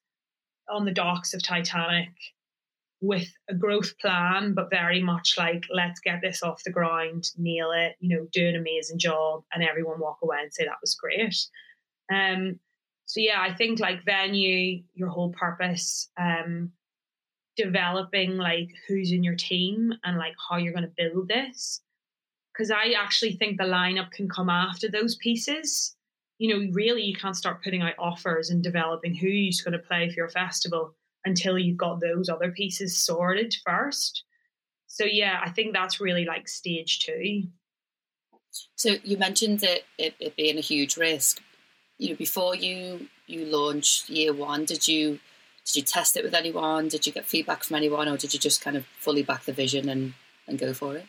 on 0.69 0.85
the 0.85 0.93
docks 0.93 1.35
of 1.35 1.43
Titanic 1.43 2.09
with 3.01 3.29
a 3.49 3.55
growth 3.55 3.97
plan, 3.99 4.55
but 4.55 4.71
very 4.71 5.03
much 5.03 5.35
like, 5.37 5.65
let's 5.71 6.01
get 6.01 6.21
this 6.23 6.43
off 6.43 6.65
the 6.65 6.73
ground, 6.73 7.31
nail 7.37 7.71
it, 7.73 7.97
you 8.01 8.17
know, 8.17 8.27
do 8.33 8.49
an 8.49 8.57
amazing 8.57 8.99
job, 8.99 9.43
and 9.53 9.63
everyone 9.63 10.01
walk 10.01 10.19
away 10.23 10.39
and 10.43 10.53
say 10.53 10.65
that 10.65 10.81
was 10.81 10.95
great. 10.95 11.37
Um, 12.13 12.59
so 13.05 13.21
yeah, 13.21 13.41
I 13.41 13.55
think 13.55 13.79
like 13.81 14.05
venue, 14.05 14.83
your 14.95 15.09
whole 15.09 15.33
purpose, 15.33 16.11
um, 16.19 16.73
developing 17.57 18.37
like 18.37 18.69
who's 18.89 19.13
in 19.13 19.23
your 19.23 19.37
team 19.37 19.93
and 20.05 20.19
like 20.19 20.35
how 20.49 20.57
you're 20.57 20.73
going 20.75 20.85
to 20.85 21.11
build 21.11 21.29
this. 21.29 21.81
Because 22.53 22.71
I 22.71 22.95
actually 22.99 23.35
think 23.35 23.59
the 23.59 23.65
lineup 23.65 24.11
can 24.13 24.29
come 24.29 24.49
after 24.49 24.89
those 24.89 25.17
pieces 25.17 25.97
you 26.39 26.49
know, 26.55 26.73
really 26.73 27.03
you 27.03 27.17
can't 27.17 27.37
start 27.37 27.63
putting 27.63 27.83
out 27.83 27.95
offers 27.99 28.51
and 28.51 28.63
developing 28.63 29.15
who's 29.15 29.61
going 29.63 29.73
to 29.73 29.79
play 29.79 30.09
for 30.09 30.17
your 30.17 30.29
festival 30.29 30.95
until 31.27 31.59
you've 31.59 31.77
got 31.77 32.01
those 32.01 32.29
other 32.31 32.51
pieces 32.51 32.97
sorted 32.97 33.55
first. 33.67 34.23
So 34.87 35.05
yeah, 35.05 35.41
I 35.45 35.51
think 35.51 35.75
that's 35.75 36.01
really 36.01 36.25
like 36.25 36.49
stage 36.49 37.01
two. 37.01 37.43
So 38.77 38.95
you 39.05 39.19
mentioned 39.19 39.63
it, 39.63 39.85
it, 39.99 40.15
it 40.19 40.37
being 40.37 40.57
a 40.57 40.63
huge 40.63 40.97
risk. 40.97 41.43
You 41.99 42.11
know, 42.11 42.17
before 42.17 42.55
you 42.55 43.09
you 43.27 43.45
launched 43.45 44.09
year 44.09 44.33
one, 44.33 44.65
did 44.65 44.89
you 44.89 45.19
did 45.67 45.77
you 45.77 45.83
test 45.83 46.17
it 46.17 46.25
with 46.25 46.35
anyone? 46.35 46.89
Did 46.89 47.07
you 47.07 47.13
get 47.13 47.27
feedback 47.27 47.65
from 47.65 47.77
anyone, 47.77 48.09
or 48.09 48.17
did 48.17 48.33
you 48.33 48.41
just 48.41 48.61
kind 48.61 48.77
of 48.77 48.87
fully 49.01 49.23
back 49.23 49.45
the 49.45 49.53
vision 49.53 49.89
and 49.89 50.15
and 50.47 50.59
go 50.59 50.73
for 50.73 50.97
it? 50.97 51.07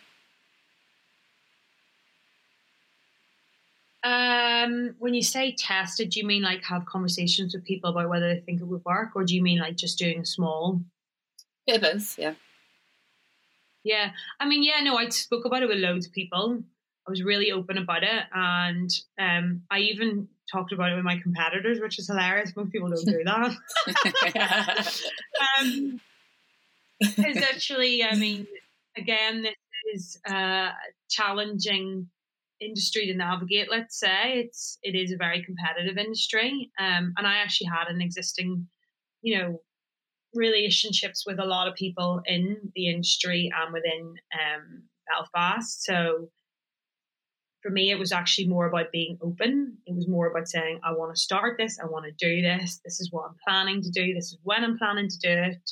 Uh, 4.03 4.46
Um, 4.63 4.95
when 4.99 5.13
you 5.13 5.21
say 5.21 5.53
tested, 5.53 6.09
do 6.11 6.19
you 6.19 6.25
mean 6.25 6.43
like 6.43 6.63
have 6.63 6.85
conversations 6.85 7.53
with 7.53 7.65
people 7.65 7.89
about 7.89 8.09
whether 8.09 8.33
they 8.33 8.41
think 8.41 8.61
it 8.61 8.65
would 8.65 8.85
work, 8.85 9.15
or 9.15 9.23
do 9.23 9.35
you 9.35 9.41
mean 9.41 9.59
like 9.59 9.75
just 9.75 9.97
doing 9.97 10.19
a 10.19 10.25
small? 10.25 10.81
Both. 11.67 12.17
Yeah. 12.17 12.33
Yeah, 13.83 14.11
I 14.39 14.47
mean, 14.47 14.63
yeah, 14.63 14.81
no, 14.81 14.97
I 14.97 15.07
spoke 15.09 15.45
about 15.45 15.63
it 15.63 15.69
with 15.69 15.77
loads 15.77 16.07
of 16.07 16.11
people. 16.11 16.61
I 17.07 17.09
was 17.09 17.23
really 17.23 17.53
open 17.53 17.77
about 17.77 18.03
it, 18.03 18.23
and 18.33 18.89
um, 19.17 19.61
I 19.71 19.79
even 19.79 20.27
talked 20.51 20.73
about 20.73 20.91
it 20.91 20.95
with 20.95 21.05
my 21.05 21.17
competitors, 21.19 21.79
which 21.79 21.97
is 21.99 22.07
hilarious. 22.07 22.53
Most 22.55 22.71
people 22.71 22.89
don't 22.89 23.05
do 23.05 23.23
that. 23.23 23.55
um, 25.61 26.01
actually, 27.53 28.03
I 28.03 28.15
mean, 28.15 28.45
again, 28.97 29.43
this 29.43 29.55
is 29.93 30.19
uh, 30.29 30.71
challenging 31.09 32.09
industry 32.59 33.05
to 33.07 33.13
navigate 33.15 33.69
let's 33.69 33.99
say. 33.99 34.39
It's 34.39 34.79
it 34.83 34.95
is 34.95 35.11
a 35.11 35.17
very 35.17 35.43
competitive 35.43 35.97
industry 35.97 36.71
um, 36.79 37.13
and 37.17 37.27
i 37.27 37.37
actually 37.37 37.67
had 37.67 37.87
an 37.87 38.01
existing 38.01 38.67
you 39.21 39.37
know 39.37 39.61
relationships 40.33 41.25
with 41.25 41.39
a 41.39 41.45
lot 41.45 41.67
of 41.67 41.75
people 41.75 42.21
in 42.25 42.57
the 42.75 42.89
industry 42.89 43.51
and 43.55 43.73
within 43.73 44.15
um, 44.33 44.83
belfast. 45.07 45.83
So 45.83 46.29
for 47.61 47.71
me 47.71 47.91
it 47.91 47.99
was 47.99 48.11
actually 48.11 48.47
more 48.47 48.67
about 48.67 48.91
being 48.91 49.17
open. 49.21 49.77
It 49.85 49.95
was 49.95 50.07
more 50.07 50.27
about 50.27 50.47
saying 50.47 50.79
i 50.83 50.91
want 50.91 51.13
to 51.13 51.21
start 51.21 51.57
this 51.57 51.79
i 51.81 51.85
want 51.85 52.05
to 52.05 52.11
do 52.11 52.41
this 52.41 52.79
this 52.85 52.99
is 52.99 53.11
what 53.11 53.25
i'm 53.27 53.35
planning 53.47 53.81
to 53.81 53.89
do 53.89 54.13
this 54.13 54.27
is 54.27 54.37
when 54.43 54.63
i'm 54.63 54.77
planning 54.77 55.09
to 55.09 55.19
do 55.19 55.29
it. 55.31 55.71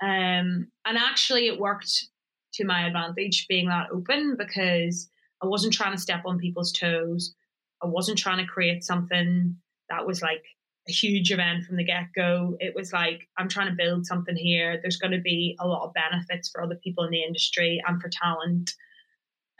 Um, 0.00 0.68
and 0.86 0.96
actually 0.96 1.48
it 1.48 1.58
worked 1.58 2.06
to 2.54 2.64
my 2.64 2.86
advantage 2.86 3.46
being 3.48 3.68
that 3.68 3.88
open 3.92 4.36
because 4.38 5.10
I 5.42 5.46
wasn't 5.46 5.72
trying 5.72 5.94
to 5.94 6.00
step 6.00 6.22
on 6.26 6.38
people's 6.38 6.72
toes. 6.72 7.34
I 7.82 7.86
wasn't 7.86 8.18
trying 8.18 8.38
to 8.38 8.50
create 8.50 8.84
something 8.84 9.56
that 9.88 10.06
was 10.06 10.20
like 10.20 10.44
a 10.88 10.92
huge 10.92 11.30
event 11.30 11.64
from 11.64 11.76
the 11.76 11.84
get 11.84 12.08
go. 12.14 12.56
It 12.60 12.74
was 12.74 12.92
like, 12.92 13.28
I'm 13.36 13.48
trying 13.48 13.68
to 13.68 13.76
build 13.76 14.06
something 14.06 14.36
here. 14.36 14.78
There's 14.80 14.96
going 14.96 15.12
to 15.12 15.20
be 15.20 15.56
a 15.60 15.68
lot 15.68 15.86
of 15.86 15.94
benefits 15.94 16.48
for 16.48 16.62
other 16.62 16.76
people 16.76 17.04
in 17.04 17.10
the 17.10 17.22
industry 17.22 17.82
and 17.86 18.00
for 18.00 18.08
talent. 18.08 18.72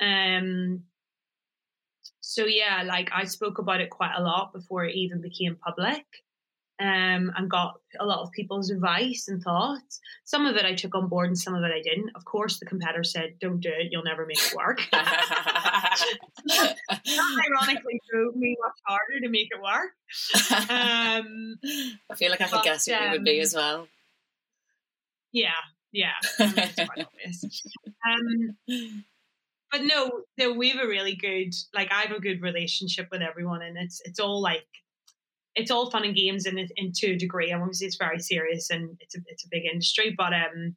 Um, 0.01 0.85
so 2.21 2.47
yeah, 2.47 2.83
like 2.85 3.11
I 3.13 3.25
spoke 3.25 3.59
about 3.59 3.81
it 3.81 3.91
quite 3.91 4.15
a 4.17 4.23
lot 4.23 4.53
before 4.53 4.85
it 4.85 4.95
even 4.95 5.21
became 5.21 5.57
public 5.57 6.05
um, 6.81 7.33
and 7.37 7.51
got 7.51 7.81
a 7.99 8.07
lot 8.07 8.21
of 8.21 8.31
people's 8.31 8.71
advice 8.71 9.27
and 9.29 9.43
thoughts. 9.43 10.01
Some 10.25 10.47
of 10.47 10.57
it 10.57 10.65
I 10.65 10.75
took 10.75 10.95
on 10.95 11.09
board 11.09 11.27
and 11.27 11.39
some 11.39 11.55
of 11.55 11.65
it 11.65 11.73
I 11.75 11.83
didn't. 11.83 12.11
Of 12.15 12.25
course, 12.25 12.59
the 12.59 12.67
competitor 12.67 13.03
said, 13.03 13.35
Don't 13.41 13.61
do 13.61 13.71
it, 13.71 13.89
you'll 13.91 14.05
never 14.05 14.27
make 14.27 14.39
it 14.39 14.55
work. 14.55 14.81
that 14.93 15.97
ironically 16.49 18.01
drove 18.11 18.37
me 18.37 18.57
much 18.61 18.79
harder 18.87 19.21
to 19.23 19.29
make 19.29 19.49
it 19.51 19.61
work. 19.61 19.91
Um, 20.71 21.57
I 22.11 22.15
feel 22.15 22.31
like 22.31 22.41
I 22.41 22.49
could 22.49 22.63
guess 22.63 22.87
who 22.87 22.95
um, 22.95 23.11
would 23.11 23.25
be 23.25 23.41
as 23.41 23.55
well. 23.55 23.89
Yeah, 25.33 25.51
yeah. 25.93 26.13
um, 26.41 26.55
but 29.71 29.83
no, 29.83 30.23
no, 30.39 30.53
we 30.53 30.71
have 30.71 30.83
a 30.83 30.89
really 30.89 31.17
good, 31.17 31.53
like, 31.75 31.93
I 31.93 32.03
have 32.03 32.17
a 32.17 32.21
good 32.21 32.41
relationship 32.41 33.09
with 33.11 33.21
everyone, 33.21 33.63
and 33.63 33.77
it's 33.77 34.01
it's 34.05 34.21
all 34.21 34.41
like 34.41 34.67
it's 35.59 35.71
all 35.71 35.91
fun 35.91 36.05
and 36.05 36.15
games 36.15 36.47
in 36.47 36.59
in 36.77 36.93
to 36.97 37.13
a 37.13 37.17
degree. 37.17 37.51
And 37.51 37.61
obviously, 37.61 37.87
it's 37.87 37.97
very 37.97 38.21
serious 38.21 38.71
and 38.71 38.97
it's 39.01 39.17
a 39.17 39.21
it's 39.27 39.45
a 39.45 39.49
big 39.51 39.65
industry. 39.65 40.15
But 40.17 40.33
um, 40.33 40.77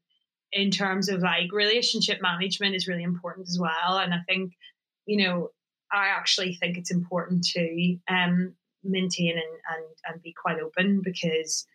in 0.51 0.71
terms 0.71 1.09
of 1.09 1.21
like 1.21 1.51
relationship 1.51 2.21
management 2.21 2.75
is 2.75 2.87
really 2.87 3.03
important 3.03 3.47
as 3.47 3.57
well. 3.59 3.97
And 3.97 4.13
I 4.13 4.19
think, 4.27 4.53
you 5.05 5.25
know, 5.25 5.49
I 5.91 6.07
actually 6.07 6.55
think 6.55 6.77
it's 6.77 6.91
important 6.91 7.45
to 7.53 7.97
um 8.09 8.55
maintain 8.83 9.31
and 9.31 9.39
and, 9.39 9.85
and 10.07 10.21
be 10.21 10.33
quite 10.33 10.59
open 10.59 11.01
because 11.03 11.65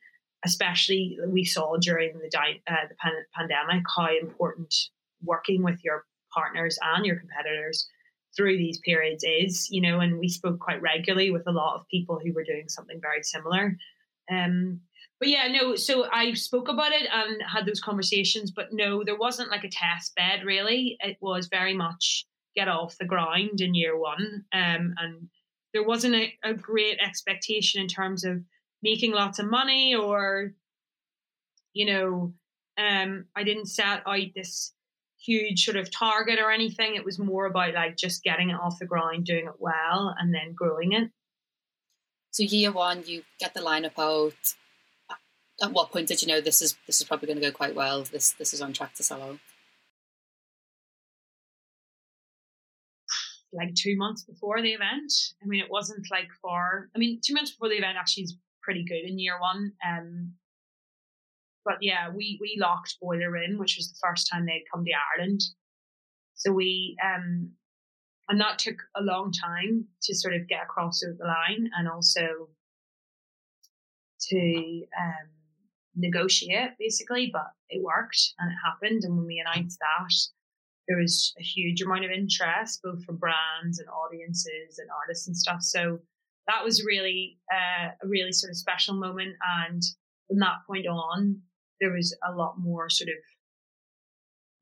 especially 0.44 1.18
we 1.26 1.44
saw 1.44 1.76
during 1.76 2.18
the 2.18 2.28
di- 2.30 2.62
uh, 2.68 2.88
the 2.88 2.94
pan- 2.96 3.26
pandemic 3.34 3.84
how 3.96 4.08
important 4.20 4.74
working 5.22 5.62
with 5.62 5.78
your 5.82 6.04
partners 6.32 6.78
and 6.82 7.06
your 7.06 7.16
competitors 7.16 7.88
through 8.36 8.58
these 8.58 8.78
periods 8.80 9.24
is, 9.26 9.68
you 9.70 9.80
know, 9.80 10.00
and 10.00 10.18
we 10.18 10.28
spoke 10.28 10.58
quite 10.58 10.82
regularly 10.82 11.30
with 11.30 11.46
a 11.46 11.52
lot 11.52 11.76
of 11.76 11.88
people 11.88 12.20
who 12.22 12.32
were 12.32 12.44
doing 12.44 12.68
something 12.68 13.00
very 13.00 13.22
similar. 13.22 13.76
Um, 14.30 14.80
but 15.18 15.28
yeah, 15.28 15.48
no, 15.48 15.76
so 15.76 16.06
I 16.12 16.34
spoke 16.34 16.68
about 16.68 16.92
it 16.92 17.08
and 17.10 17.42
had 17.42 17.64
those 17.64 17.80
conversations, 17.80 18.50
but 18.50 18.72
no, 18.72 19.02
there 19.02 19.16
wasn't 19.16 19.50
like 19.50 19.64
a 19.64 19.70
test 19.70 20.14
bed 20.14 20.44
really. 20.44 20.98
It 21.00 21.16
was 21.20 21.46
very 21.46 21.72
much 21.74 22.26
get 22.54 22.68
off 22.68 22.98
the 22.98 23.06
ground 23.06 23.60
in 23.60 23.74
year 23.74 23.98
one. 23.98 24.44
Um, 24.52 24.94
and 24.98 25.28
there 25.72 25.84
wasn't 25.84 26.16
a, 26.16 26.32
a 26.42 26.54
great 26.54 26.98
expectation 26.98 27.80
in 27.80 27.88
terms 27.88 28.24
of 28.24 28.42
making 28.82 29.12
lots 29.12 29.38
of 29.38 29.50
money 29.50 29.94
or, 29.94 30.52
you 31.72 31.86
know, 31.86 32.34
um, 32.78 33.24
I 33.34 33.42
didn't 33.42 33.66
set 33.66 34.02
out 34.06 34.18
this 34.34 34.72
huge 35.26 35.64
sort 35.64 35.76
of 35.76 35.90
target 35.90 36.38
or 36.38 36.50
anything. 36.50 36.94
It 36.94 37.04
was 37.04 37.18
more 37.18 37.46
about 37.46 37.74
like 37.74 37.96
just 37.96 38.22
getting 38.22 38.50
it 38.50 38.54
off 38.54 38.78
the 38.78 38.86
ground, 38.86 39.24
doing 39.24 39.46
it 39.46 39.54
well, 39.58 40.14
and 40.18 40.32
then 40.32 40.54
growing 40.54 40.92
it. 40.92 41.10
So 42.30 42.42
year 42.42 42.72
one, 42.72 43.02
you 43.06 43.22
get 43.40 43.54
the 43.54 43.60
lineup 43.60 43.98
out. 43.98 44.34
At 45.62 45.72
what 45.72 45.90
point 45.90 46.08
did 46.08 46.20
you 46.20 46.28
know 46.28 46.40
this 46.40 46.60
is 46.60 46.76
this 46.86 47.00
is 47.00 47.06
probably 47.06 47.26
going 47.28 47.40
to 47.40 47.46
go 47.46 47.52
quite 47.52 47.74
well? 47.74 48.02
This 48.02 48.32
this 48.32 48.52
is 48.52 48.60
on 48.60 48.72
track 48.72 48.94
to 48.96 49.02
sell 49.02 49.22
out. 49.22 49.38
Like 53.52 53.74
two 53.74 53.96
months 53.96 54.24
before 54.24 54.60
the 54.60 54.72
event. 54.72 55.12
I 55.42 55.46
mean, 55.46 55.62
it 55.62 55.70
wasn't 55.70 56.06
like 56.10 56.28
far. 56.42 56.90
I 56.94 56.98
mean, 56.98 57.20
two 57.24 57.32
months 57.32 57.52
before 57.52 57.70
the 57.70 57.76
event 57.76 57.96
actually 57.98 58.24
is 58.24 58.36
pretty 58.62 58.84
good 58.84 59.08
in 59.08 59.18
year 59.18 59.40
one. 59.40 59.72
Um, 59.86 60.34
but 61.66 61.76
yeah, 61.82 62.08
we 62.08 62.38
we 62.40 62.56
locked 62.58 62.96
Boiler 63.02 63.36
in, 63.36 63.58
which 63.58 63.76
was 63.76 63.90
the 63.90 63.98
first 64.02 64.30
time 64.32 64.46
they'd 64.46 64.64
come 64.72 64.84
to 64.84 64.92
Ireland. 65.18 65.42
So 66.34 66.52
we 66.52 66.96
um 67.04 67.50
and 68.28 68.40
that 68.40 68.58
took 68.58 68.76
a 68.96 69.02
long 69.02 69.32
time 69.32 69.86
to 70.02 70.14
sort 70.14 70.34
of 70.34 70.48
get 70.48 70.62
across 70.62 71.00
the 71.00 71.24
line 71.24 71.70
and 71.76 71.88
also 71.88 72.48
to 74.28 74.82
um, 74.98 75.28
negotiate 75.94 76.70
basically, 76.78 77.30
but 77.32 77.46
it 77.68 77.82
worked 77.84 78.34
and 78.38 78.50
it 78.50 78.56
happened. 78.64 79.04
And 79.04 79.16
when 79.16 79.26
we 79.26 79.38
announced 79.44 79.78
that, 79.78 80.12
there 80.88 80.98
was 80.98 81.34
a 81.38 81.42
huge 81.42 81.82
amount 81.82 82.04
of 82.04 82.10
interest, 82.10 82.80
both 82.82 83.04
from 83.04 83.16
brands 83.16 83.78
and 83.78 83.88
audiences 83.88 84.78
and 84.78 84.88
artists 85.02 85.26
and 85.26 85.36
stuff. 85.36 85.62
So 85.62 85.98
that 86.46 86.64
was 86.64 86.84
really 86.84 87.38
uh, 87.52 87.90
a 88.02 88.08
really 88.08 88.32
sort 88.32 88.50
of 88.50 88.56
special 88.56 88.94
moment. 88.94 89.34
And 89.60 89.82
from 90.28 90.38
that 90.40 90.58
point 90.66 90.86
on, 90.86 91.40
there 91.80 91.92
was 91.92 92.16
a 92.26 92.32
lot 92.32 92.58
more 92.58 92.88
sort 92.88 93.08
of 93.08 93.16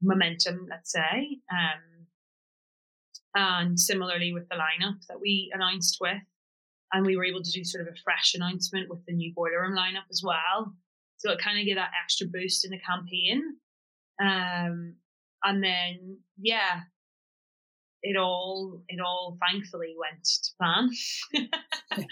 momentum, 0.03 0.67
let's 0.71 0.93
say. 0.93 1.39
Um, 1.51 2.07
and 3.35 3.81
similarly 3.81 4.33
with 4.33 4.49
the 4.49 4.57
lineup 4.57 5.05
that 5.09 5.21
we 5.21 5.51
announced 5.55 5.99
with, 6.01 6.23
and 6.93 7.05
we 7.05 7.17
were 7.17 7.25
able 7.25 7.43
to 7.43 7.51
do 7.51 7.65
sort 7.65 7.87
of 7.87 7.93
a 7.93 7.97
fresh 8.05 8.35
announcement 8.35 8.89
with 8.89 9.05
the 9.07 9.13
new 9.13 9.33
boiler 9.35 9.63
room 9.63 9.77
lineup 9.77 10.09
as 10.11 10.23
well. 10.25 10.73
So 11.19 11.33
it 11.33 11.41
kind 11.41 11.59
of 11.59 11.67
gave 11.67 11.77
that 11.77 11.91
extra 12.03 12.27
boost 12.29 12.65
in 12.65 12.71
the 12.71 12.79
campaign. 12.79 13.43
Um, 14.23 14.95
and 15.43 15.63
then 15.63 16.19
yeah, 16.39 16.83
it 18.03 18.17
all 18.17 18.83
it 18.89 19.01
all 19.01 19.39
thankfully 19.41 19.95
went 19.99 20.25
to 20.25 20.51
plan. 20.61 20.91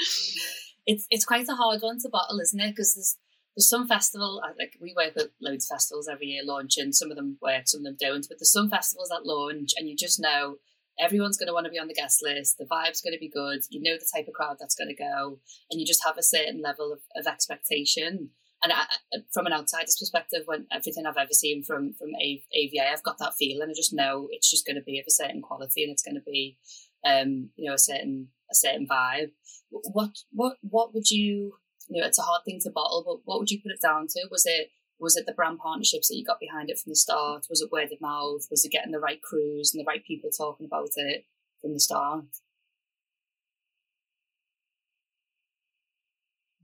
it's 0.87 1.07
it's 1.11 1.25
quite 1.25 1.49
a 1.49 1.55
hard 1.55 1.83
one 1.83 1.99
to 2.01 2.09
bottle, 2.09 2.41
isn't 2.41 2.61
it? 2.61 2.71
Because 2.71 2.95
there's 2.95 3.17
there's 3.57 3.69
some 3.69 3.87
festival 3.87 4.41
like 4.59 4.77
we 4.81 4.95
work 4.97 5.13
at 5.17 5.31
loads 5.41 5.67
of 5.71 5.75
festivals 5.75 6.09
every 6.09 6.27
year 6.27 6.43
launching. 6.45 6.93
Some 6.93 7.11
of 7.11 7.17
them 7.17 7.37
work, 7.43 7.63
some 7.67 7.81
of 7.81 7.85
them 7.85 7.97
don't. 8.01 8.27
But 8.29 8.39
there's 8.39 8.53
some 8.53 8.71
festivals 8.71 9.09
that 9.11 9.27
launch, 9.27 9.73
and 9.77 9.89
you 9.89 9.97
just 9.97 10.21
know 10.21 10.57
everyone's 10.99 11.37
going 11.37 11.49
to 11.49 11.53
want 11.53 11.67
to 11.67 11.71
be 11.71 11.79
on 11.79 11.89
the 11.89 11.95
guest 11.95 12.21
list. 12.23 12.59
The 12.59 12.65
vibe's 12.65 13.01
going 13.01 13.13
to 13.13 13.19
be 13.19 13.29
good. 13.29 13.61
You 13.71 13.83
know 13.83 13.99
the 13.99 14.09
type 14.15 14.29
of 14.29 14.35
crowd 14.35 14.57
that's 14.59 14.75
going 14.75 14.89
to 14.89 14.95
go, 14.95 15.39
and 15.71 15.81
you 15.81 15.87
just 15.87 16.05
have 16.05 16.17
a 16.17 16.23
certain 16.23 16.63
level 16.63 16.93
of, 16.93 17.01
of 17.17 17.27
expectation. 17.27 18.31
And 18.63 18.73
I, 18.73 18.85
from 19.33 19.47
an 19.47 19.53
outsider's 19.53 19.99
perspective, 19.99 20.43
when 20.47 20.67
everything 20.73 21.05
I've 21.05 21.17
ever 21.17 21.33
seen 21.33 21.63
from 21.63 21.93
from 21.95 22.11
AVA, 22.21 22.91
I've 22.91 23.03
got 23.03 23.19
that 23.19 23.35
feeling. 23.39 23.69
I 23.69 23.75
just 23.75 23.93
know 23.93 24.29
it's 24.31 24.51
just 24.51 24.67
going 24.67 24.77
to 24.77 24.83
be 24.83 24.99
of 24.99 25.05
a 25.07 25.11
certain 25.11 25.43
quality, 25.43 25.83
and 25.83 25.93
it's 25.93 26.03
going 26.03 26.15
to 26.15 26.23
be, 26.23 26.57
um, 27.05 27.51
you 27.57 27.69
know, 27.69 27.75
a 27.75 27.79
certain 27.79 28.29
a 28.51 28.55
certain 28.55 28.87
vibe. 28.91 29.33
What 29.71 30.13
what 30.31 30.57
what 30.63 30.95
would 30.95 31.11
you 31.11 31.55
you 31.93 32.01
know, 32.01 32.07
it's 32.07 32.19
a 32.19 32.23
hard 32.23 32.43
thing 32.45 32.59
to 32.63 32.71
bottle, 32.71 33.03
but 33.07 33.21
what 33.25 33.39
would 33.39 33.51
you 33.51 33.61
put 33.61 33.73
it 33.73 33.83
down 33.83 34.07
to? 34.09 34.29
Was 34.31 34.47
it 34.47 34.71
was 34.99 35.17
it 35.17 35.27
the 35.27 35.33
brand 35.33 35.59
partnerships 35.59 36.09
that 36.09 36.17
you 36.17 36.25
got 36.25 36.41
behind 36.41 36.71
it 36.71 36.79
from 36.79 36.91
the 36.91 36.97
start? 36.97 37.47
Was 37.51 37.61
it 37.61 37.73
word 37.73 37.93
of 37.93 38.01
mouth? 38.01 38.47
Was 38.51 38.65
it 38.65 38.73
getting 38.73 38.93
the 38.93 39.01
right 39.01 39.21
crews 39.21 39.73
and 39.75 39.81
the 39.81 39.89
right 39.89 40.05
people 40.05 40.31
talking 40.31 40.65
about 40.65 40.89
it 40.97 41.27
from 41.61 41.75
the 41.75 41.81
start? 41.81 42.25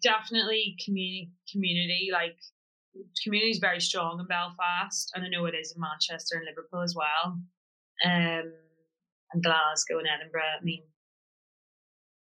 Definitely 0.03 0.77
community 0.83 1.33
community, 1.53 2.09
like 2.13 2.37
community 3.23 3.51
is 3.51 3.59
very 3.59 3.81
strong 3.81 4.21
in 4.21 4.27
Belfast, 4.27 5.13
and 5.15 5.25
I 5.25 5.29
know 5.29 5.45
it 5.47 5.55
is 5.55 5.75
in 5.75 5.81
Manchester 5.81 6.37
and 6.37 6.47
Liverpool 6.47 6.83
as 6.83 6.95
well. 6.97 7.39
Um 8.05 8.53
and 9.33 9.43
Glasgow 9.43 9.99
and 9.99 10.09
Edinburgh. 10.09 10.57
I 10.59 10.65
mean, 10.65 10.85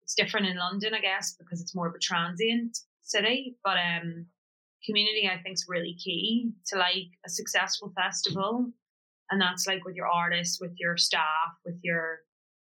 it's 0.03 0.15
different 0.15 0.47
in 0.47 0.57
London, 0.57 0.93
I 0.93 1.01
guess, 1.01 1.35
because 1.37 1.61
it's 1.61 1.75
more 1.75 1.87
of 1.87 1.93
a 1.93 1.99
transient 1.99 2.77
city. 3.09 3.57
But 3.63 3.77
um, 3.77 4.25
community, 4.85 5.29
I 5.31 5.41
think, 5.41 5.55
is 5.55 5.65
really 5.67 5.95
key 5.95 6.51
to 6.67 6.77
like 6.77 7.09
a 7.25 7.29
successful 7.29 7.91
festival, 7.95 8.71
and 9.31 9.41
that's 9.41 9.67
like 9.67 9.83
with 9.85 9.95
your 9.95 10.07
artists, 10.07 10.61
with 10.61 10.73
your 10.77 10.97
staff, 10.97 11.53
with 11.65 11.79
your 11.83 12.19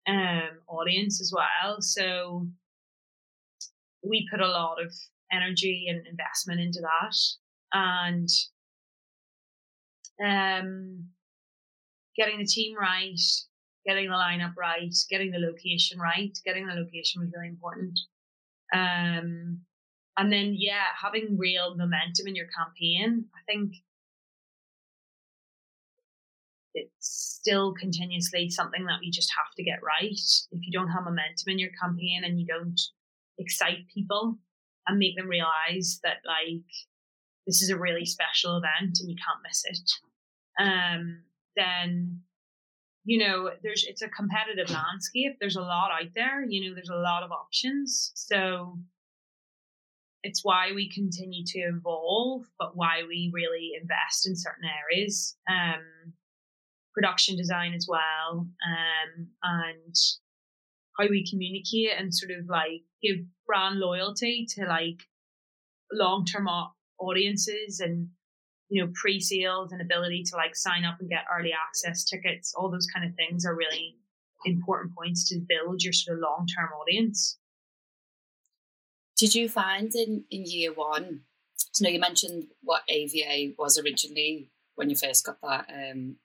um, 0.08 0.58
audience 0.68 1.20
as 1.20 1.32
well. 1.34 1.80
So 1.80 2.46
we 4.02 4.28
put 4.30 4.40
a 4.40 4.48
lot 4.48 4.82
of 4.82 4.92
energy 5.30 5.86
and 5.88 6.06
investment 6.06 6.60
into 6.60 6.80
that, 6.80 7.16
and 7.72 8.28
um, 10.24 11.06
getting 12.16 12.38
the 12.38 12.46
team 12.46 12.76
right, 12.76 13.20
getting 13.86 14.08
the 14.08 14.14
lineup 14.14 14.54
right, 14.56 14.94
getting 15.10 15.30
the 15.30 15.38
location 15.38 15.98
right. 15.98 16.36
Getting 16.44 16.66
the 16.66 16.74
location 16.74 17.22
was 17.22 17.32
really 17.34 17.48
important. 17.48 17.98
Um, 18.74 19.60
and 20.16 20.32
then, 20.32 20.54
yeah, 20.56 20.86
having 21.00 21.38
real 21.38 21.74
momentum 21.76 22.26
in 22.26 22.36
your 22.36 22.48
campaign. 22.56 23.26
I 23.34 23.40
think 23.50 23.74
it's 26.74 27.38
still 27.40 27.74
continuously 27.74 28.48
something 28.48 28.84
that 28.86 29.02
you 29.02 29.12
just 29.12 29.32
have 29.36 29.54
to 29.56 29.62
get 29.62 29.80
right. 29.82 30.20
If 30.52 30.66
you 30.66 30.72
don't 30.72 30.88
have 30.88 31.04
momentum 31.04 31.48
in 31.48 31.58
your 31.58 31.70
campaign 31.80 32.22
and 32.24 32.40
you 32.40 32.46
don't 32.46 32.80
excite 33.38 33.88
people 33.92 34.38
and 34.86 34.98
make 34.98 35.16
them 35.16 35.28
realize 35.28 36.00
that, 36.02 36.18
like, 36.26 36.64
this 37.46 37.62
is 37.62 37.70
a 37.70 37.78
really 37.78 38.06
special 38.06 38.56
event 38.56 38.98
and 39.00 39.10
you 39.10 39.16
can't 39.16 39.42
miss 39.42 39.64
it, 39.64 39.90
um, 40.62 41.22
then 41.56 42.22
you 43.04 43.18
know, 43.18 43.50
there's 43.62 43.84
it's 43.84 44.02
a 44.02 44.08
competitive 44.08 44.70
landscape. 44.70 45.36
There's 45.40 45.56
a 45.56 45.60
lot 45.60 45.90
out 45.90 46.10
there. 46.14 46.44
You 46.44 46.68
know, 46.68 46.74
there's 46.74 46.88
a 46.88 46.94
lot 46.94 47.22
of 47.22 47.32
options. 47.32 48.12
So 48.14 48.78
it's 50.22 50.44
why 50.44 50.72
we 50.74 50.88
continue 50.90 51.44
to 51.46 51.58
evolve, 51.60 52.44
but 52.58 52.76
why 52.76 53.02
we 53.08 53.30
really 53.32 53.72
invest 53.80 54.26
in 54.26 54.36
certain 54.36 54.64
areas. 54.64 55.36
Um, 55.48 56.12
production 56.94 57.36
design 57.36 57.74
as 57.74 57.86
well, 57.88 58.46
um, 58.66 59.28
and 59.42 59.94
how 60.98 61.08
we 61.08 61.26
communicate 61.28 61.98
and 61.98 62.14
sort 62.14 62.30
of 62.30 62.48
like 62.48 62.82
give 63.02 63.16
brand 63.46 63.78
loyalty 63.78 64.46
to 64.50 64.66
like 64.66 65.00
long 65.92 66.24
term 66.24 66.46
audiences 66.98 67.80
and 67.80 68.08
you 68.72 68.82
know, 68.82 68.90
pre-sales 68.94 69.70
and 69.70 69.82
ability 69.82 70.22
to 70.22 70.34
like 70.34 70.56
sign 70.56 70.82
up 70.82 70.98
and 70.98 71.10
get 71.10 71.26
early 71.30 71.52
access 71.52 72.04
tickets, 72.04 72.54
all 72.56 72.70
those 72.70 72.86
kind 72.86 73.06
of 73.06 73.14
things 73.16 73.44
are 73.44 73.54
really 73.54 73.98
important 74.46 74.94
points 74.96 75.28
to 75.28 75.38
build 75.46 75.82
your 75.82 75.92
sort 75.92 76.16
of 76.16 76.22
long-term 76.22 76.70
audience. 76.80 77.38
Did 79.22 79.36
you 79.36 79.48
find 79.48 79.94
in, 79.94 80.24
in 80.32 80.46
year 80.46 80.72
one, 80.72 81.20
so 81.54 81.84
now 81.84 81.90
you 81.90 82.00
mentioned 82.00 82.48
what 82.60 82.82
AVA 82.88 83.54
was 83.56 83.78
originally 83.78 84.50
when 84.74 84.90
you 84.90 84.96
first 84.96 85.24
got 85.24 85.40
that, 85.42 85.70
um, 85.72 86.16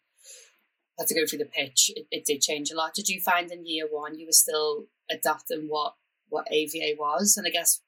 had 0.97 1.05
to 1.05 1.13
go 1.13 1.27
through 1.27 1.37
the 1.37 1.45
pitch, 1.45 1.91
it, 1.95 2.07
it 2.09 2.25
did 2.25 2.41
change 2.41 2.71
a 2.71 2.75
lot. 2.75 2.95
Did 2.95 3.07
you 3.07 3.21
find 3.21 3.51
in 3.51 3.67
year 3.67 3.85
one 3.87 4.17
you 4.17 4.25
were 4.25 4.31
still 4.31 4.85
adapting 5.11 5.67
what, 5.67 5.93
what 6.29 6.47
AVA 6.49 6.95
was? 6.97 7.37
And 7.37 7.45
I 7.45 7.51
guess 7.51 7.81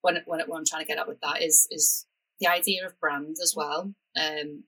when, 0.00 0.16
when 0.26 0.40
I'm 0.40 0.64
trying 0.64 0.82
to 0.82 0.88
get 0.88 0.98
at 0.98 1.06
with 1.06 1.20
that 1.20 1.40
is 1.40 1.68
is 1.70 2.04
the 2.40 2.48
idea 2.48 2.84
of 2.84 2.98
brand 2.98 3.36
as 3.40 3.54
well, 3.56 3.94
um, 4.20 4.64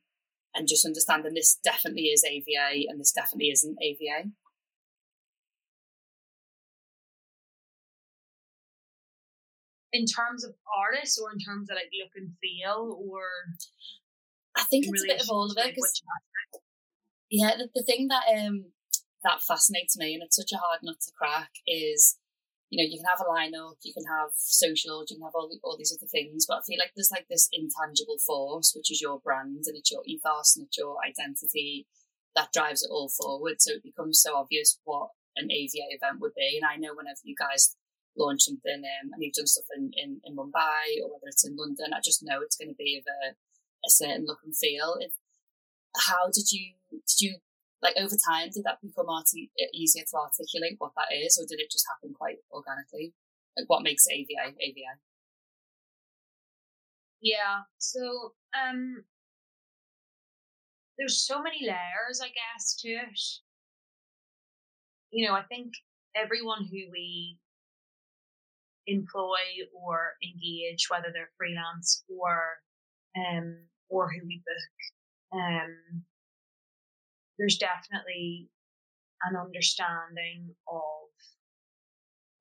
and 0.55 0.69
just 0.69 0.87
understanding 0.87 1.35
this 1.35 1.59
definitely 1.65 2.05
is 2.05 2.23
AVA 2.23 2.87
and 2.89 3.01
this 3.01 3.11
definitely 3.11 3.51
isn't 3.51 3.83
AVA. 3.83 4.31
In 9.93 10.05
terms 10.05 10.45
of 10.45 10.55
artists, 10.67 11.19
or 11.19 11.33
in 11.33 11.39
terms 11.39 11.71
of 11.71 11.77
like 11.77 11.91
look 12.03 12.13
and 12.17 12.33
feel, 12.41 12.99
or 13.01 13.23
I 14.57 14.65
think 14.65 14.87
it's 14.89 15.03
a 15.03 15.07
bit 15.07 15.23
of 15.23 15.31
all 15.31 15.51
of 15.51 15.57
it. 15.57 15.77
yeah, 17.31 17.53
the, 17.57 17.69
the 17.75 17.85
thing 17.85 18.09
that 18.09 18.25
um 18.37 18.73
that 19.25 19.43
fascinates 19.43 19.97
me, 19.97 20.15
and 20.15 20.23
it's 20.23 20.37
such 20.37 20.53
a 20.53 20.59
hard 20.59 20.81
nut 20.83 20.97
to 21.01 21.13
crack, 21.17 21.51
is 21.67 22.19
you 22.71 22.83
know, 22.83 22.89
you 22.91 22.99
can 22.99 23.07
have 23.07 23.23
a 23.23 23.31
lineup, 23.31 23.79
you 23.85 23.95
can 23.95 24.05
have 24.11 24.31
social, 24.35 25.05
you 25.07 25.17
can 25.17 25.23
have 25.23 25.35
all, 25.35 25.49
all 25.63 25.77
these 25.79 25.97
other 25.97 26.09
things, 26.11 26.47
but 26.49 26.59
I 26.59 26.67
feel 26.67 26.79
like 26.79 26.91
there's 26.97 27.13
like 27.13 27.27
this 27.31 27.49
intangible 27.53 28.19
force, 28.19 28.73
which 28.75 28.91
is 28.91 29.01
your 29.01 29.21
brand 29.21 29.63
and 29.67 29.77
it's 29.77 29.91
your 29.91 30.03
ethos 30.05 30.57
and 30.57 30.67
it's 30.67 30.77
your 30.77 30.97
identity 31.07 31.87
that 32.35 32.53
drives 32.53 32.83
it 32.83 32.91
all 32.91 33.09
forward. 33.09 33.57
So 33.61 33.75
it 33.75 33.85
becomes 33.85 34.21
so 34.21 34.37
obvious 34.37 34.79
what 34.85 35.11
an 35.37 35.51
AVA 35.51 35.95
event 35.95 36.21
would 36.21 36.35
be. 36.35 36.61
And 36.61 36.69
I 36.69 36.77
know 36.77 36.95
whenever 36.95 37.23
you 37.23 37.37
guys 37.39 37.77
launch 38.17 38.43
something 38.43 38.83
um, 38.83 39.11
and 39.13 39.23
you've 39.23 39.35
done 39.35 39.47
stuff 39.47 39.67
in, 39.77 39.91
in, 39.97 40.21
in 40.25 40.37
Mumbai 40.37 41.01
or 41.03 41.13
whether 41.13 41.29
it's 41.29 41.47
in 41.47 41.57
London, 41.57 41.93
I 41.93 42.01
just 42.03 42.23
know 42.23 42.41
it's 42.43 42.57
going 42.57 42.69
to 42.69 42.75
be 42.75 42.99
of 42.99 43.05
a, 43.07 43.35
a 43.87 43.91
certain 43.91 44.25
look 44.27 44.41
and 44.45 44.57
feel. 44.57 44.97
It, 45.01 45.13
how 45.97 46.29
did 46.33 46.53
you 46.53 46.75
did 46.91 47.21
you 47.21 47.37
like 47.83 47.95
over 47.99 48.17
time 48.29 48.49
did 48.53 48.65
that 48.65 48.81
become 48.83 49.09
arti- 49.09 49.51
easier 49.73 50.05
to 50.11 50.17
articulate 50.17 50.77
what 50.79 50.93
that 50.97 51.15
is 51.15 51.39
or 51.39 51.47
did 51.49 51.61
it 51.61 51.71
just 51.71 51.87
happen 51.89 52.15
quite 52.15 52.39
organically 52.51 53.13
like 53.57 53.69
what 53.69 53.83
makes 53.83 54.07
AVA 54.09 54.55
AVA? 54.61 55.01
yeah 57.23 57.65
so 57.79 58.35
um 58.55 59.05
there's 60.99 61.27
so 61.27 61.43
many 61.43 61.61
layers 61.63 62.21
i 62.23 62.29
guess 62.29 62.77
to 62.79 62.89
it 62.89 63.21
you 65.11 65.27
know 65.27 65.35
i 65.35 65.43
think 65.43 65.73
everyone 66.15 66.65
who 66.65 66.91
we 66.93 67.39
employ 68.87 69.67
or 69.75 70.15
engage 70.23 70.87
whether 70.91 71.09
they're 71.13 71.31
freelance 71.37 72.05
or 72.09 72.59
um 73.17 73.57
or 73.89 74.11
who 74.11 74.21
we 74.27 74.43
book. 74.45 75.41
Um 75.41 76.05
there's 77.39 77.59
definitely 77.59 78.49
an 79.25 79.37
understanding 79.37 80.55
of 80.69 81.11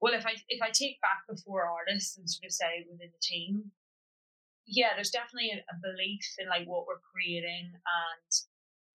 well 0.02 0.14
if 0.14 0.26
I 0.26 0.34
if 0.50 0.62
I 0.62 0.70
take 0.70 1.02
back 1.02 1.24
before 1.30 1.66
artists 1.66 2.18
and 2.18 2.30
sort 2.30 2.46
of 2.46 2.52
say 2.52 2.86
within 2.90 3.10
the 3.12 3.22
team, 3.22 3.72
yeah, 4.68 4.90
there's 4.96 5.12
definitely 5.12 5.52
a, 5.52 5.58
a 5.58 5.78
belief 5.82 6.26
in 6.40 6.48
like 6.48 6.68
what 6.68 6.86
we're 6.88 7.02
creating 7.12 7.72
and 7.74 8.32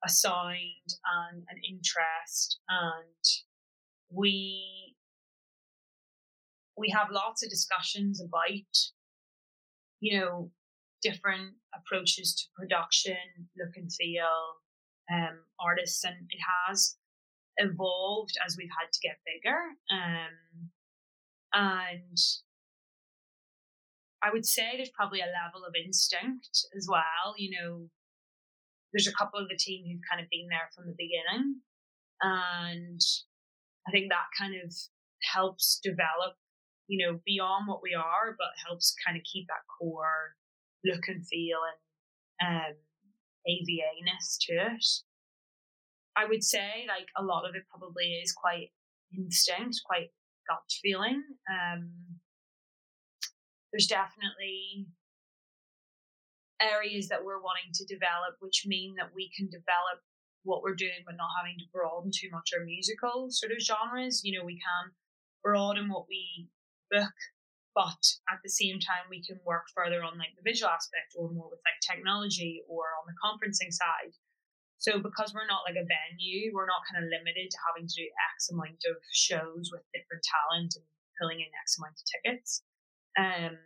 a 0.05 0.09
sound 0.09 0.89
and 1.29 1.45
an 1.49 1.61
interest 1.69 2.59
and 2.69 3.25
we 4.11 4.97
we 6.81 6.91
have 6.91 7.09
lots 7.11 7.45
of 7.45 7.51
discussions 7.51 8.21
about 8.21 8.75
you 10.01 10.19
know 10.19 10.51
different 11.03 11.55
approaches 11.75 12.35
to 12.35 12.45
production 12.57 13.17
look 13.57 13.77
and 13.77 13.93
feel 13.93 14.59
um, 15.13 15.41
artists, 15.61 16.05
and 16.05 16.17
it 16.31 16.41
has 16.71 16.97
evolved 17.57 18.37
as 18.47 18.57
we've 18.57 18.75
had 18.81 18.93
to 18.93 19.01
get 19.01 19.19
bigger. 19.27 19.59
Um, 19.93 20.71
and 21.53 22.19
I 24.23 24.31
would 24.33 24.47
say 24.47 24.77
there's 24.77 24.91
probably 24.91 25.21
a 25.21 25.35
level 25.45 25.67
of 25.67 25.75
instinct 25.75 26.67
as 26.77 26.87
well. 26.89 27.35
You 27.37 27.51
know, 27.51 27.89
there's 28.93 29.09
a 29.09 29.13
couple 29.13 29.41
of 29.41 29.49
the 29.49 29.57
team 29.57 29.85
who've 29.87 30.09
kind 30.11 30.23
of 30.23 30.31
been 30.31 30.47
there 30.49 30.69
from 30.75 30.87
the 30.87 30.97
beginning. 30.97 31.61
And 32.23 33.01
I 33.89 33.91
think 33.91 34.11
that 34.11 34.29
kind 34.39 34.55
of 34.63 34.75
helps 35.33 35.81
develop, 35.83 36.37
you 36.91 37.07
know, 37.07 37.21
beyond 37.25 37.69
what 37.69 37.85
we 37.85 37.95
are, 37.95 38.35
but 38.37 38.67
helps 38.67 38.97
kind 39.07 39.17
of 39.17 39.23
keep 39.23 39.47
that 39.47 39.63
core 39.79 40.35
look 40.85 41.07
and 41.07 41.25
feel 41.25 41.59
and 42.43 42.51
um, 42.51 42.75
AVA-ness 43.47 44.39
to 44.43 44.55
it. 44.55 44.85
I 46.17 46.27
would 46.27 46.43
say 46.43 46.87
like 46.89 47.07
a 47.17 47.23
lot 47.23 47.49
of 47.49 47.55
it 47.55 47.63
probably 47.71 48.19
is 48.19 48.33
quite 48.33 48.73
instinct, 49.17 49.81
quite 49.87 50.11
gut 50.49 50.67
feeling. 50.83 51.23
Um, 51.49 51.93
there's 53.73 53.87
definitely 53.87 54.89
areas 56.61 57.07
that 57.09 57.25
we're 57.25 57.41
wanting 57.41 57.71
to 57.75 57.87
develop, 57.87 58.35
which 58.41 58.65
mean 58.67 58.97
that 58.99 59.15
we 59.15 59.31
can 59.37 59.47
develop 59.47 60.03
what 60.43 60.65
we're 60.65 60.75
doing, 60.75 61.07
but 61.07 61.15
not 61.17 61.31
having 61.39 61.57
to 61.59 61.71
broaden 61.73 62.11
too 62.11 62.31
much 62.33 62.51
our 62.53 62.65
musical 62.65 63.29
sort 63.31 63.53
of 63.53 63.63
genres. 63.63 64.23
You 64.25 64.37
know, 64.37 64.45
we 64.45 64.59
can 64.59 64.91
broaden 65.45 65.89
what 65.89 66.07
we 66.09 66.49
book, 66.91 67.15
but 67.75 68.03
at 68.29 68.43
the 68.43 68.51
same 68.51 68.83
time, 68.83 69.07
we 69.09 69.23
can 69.23 69.39
work 69.47 69.71
further 69.75 70.03
on 70.03 70.19
like 70.19 70.35
the 70.37 70.45
visual 70.45 70.71
aspect 70.71 71.15
or 71.17 71.31
more 71.31 71.49
with 71.49 71.63
like 71.63 71.79
technology 71.81 72.63
or 72.69 72.93
on 72.99 73.07
the 73.07 73.17
conferencing 73.17 73.73
side. 73.73 74.15
So 74.79 74.99
because 74.99 75.33
we're 75.35 75.47
not 75.47 75.69
like 75.69 75.77
a 75.77 75.85
venue, 75.85 76.51
we're 76.57 76.67
not 76.67 76.89
kind 76.89 77.05
of 77.05 77.13
limited 77.13 77.53
to 77.53 77.59
having 77.69 77.87
to 77.87 77.97
do 78.01 78.09
X 78.33 78.49
amount 78.49 78.81
of 78.89 78.97
shows 79.13 79.69
with 79.71 79.85
different 79.93 80.25
talent 80.25 80.73
and 80.75 80.87
pulling 81.21 81.41
in 81.41 81.53
X 81.61 81.77
amount 81.77 82.01
of 82.01 82.05
tickets. 82.09 82.65
Um, 83.19 83.57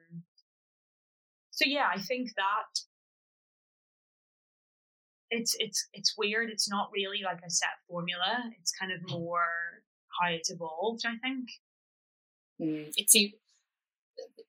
so 1.55 1.65
yeah, 1.71 1.87
I 1.87 2.01
think 2.01 2.35
that 2.35 2.73
it's 5.31 5.55
it's 5.59 5.89
it's 5.93 6.15
weird. 6.19 6.51
It's 6.51 6.69
not 6.69 6.91
really 6.93 7.23
like 7.25 7.41
a 7.47 7.51
set 7.51 7.79
formula. 7.89 8.51
It's 8.61 8.73
kind 8.73 8.93
of 8.93 8.99
more 9.09 9.83
how 10.21 10.31
it's 10.31 10.51
evolved. 10.51 11.03
I 11.07 11.17
think. 11.23 11.49
Mm, 12.61 12.93
it's 12.97 13.15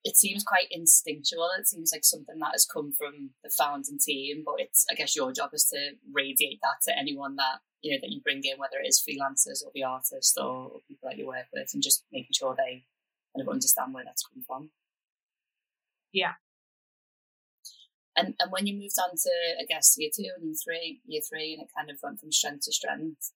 it 0.06 0.16
seems 0.16 0.44
quite 0.44 0.68
instinctual. 0.70 1.50
It 1.58 1.68
seems 1.68 1.92
like 1.92 2.06
something 2.06 2.38
that 2.40 2.52
has 2.54 2.66
come 2.66 2.94
from 2.96 3.32
the 3.44 3.50
founding 3.50 3.98
team, 4.00 4.44
but 4.46 4.56
it's 4.60 4.86
I 4.90 4.94
guess 4.94 5.16
your 5.16 5.32
job 5.32 5.50
is 5.54 5.66
to 5.74 5.94
radiate 6.14 6.60
that 6.62 6.78
to 6.84 6.98
anyone 6.98 7.36
that 7.38 7.60
you 7.82 7.92
know 7.92 8.00
that 8.02 8.12
you 8.12 8.22
bring 8.22 8.42
in, 8.44 8.60
whether 8.60 8.78
it 8.84 8.88
is 8.88 9.02
freelancers 9.02 9.66
or 9.66 9.72
the 9.74 9.84
artist 9.84 10.38
or, 10.38 10.70
or 10.70 10.80
people 10.88 11.10
that 11.10 11.18
you 11.18 11.28
work 11.28 11.48
with, 11.54 11.70
and 11.74 11.82
just 11.82 12.06
making 12.12 12.34
sure 12.34 12.56
they 12.56 12.86
kind 13.36 13.48
of 13.48 13.52
understand 13.52 13.94
where 13.94 14.06
that's 14.06 14.24
come 14.24 14.44
from. 14.46 14.70
Yeah. 16.14 16.34
And 18.16 18.36
and 18.40 18.52
when 18.52 18.68
you 18.68 18.76
moved 18.76 18.96
on 19.02 19.16
to 19.16 19.32
I 19.60 19.66
guess 19.68 19.96
year 19.98 20.12
two 20.16 20.30
and 20.38 20.46
year 20.46 20.56
three, 20.64 21.02
year 21.08 21.22
three, 21.28 21.54
and 21.54 21.64
it 21.64 21.70
kind 21.76 21.90
of 21.90 21.98
went 22.04 22.20
from 22.20 22.32
strength 22.32 22.66
to 22.66 22.72
strength 22.72 23.32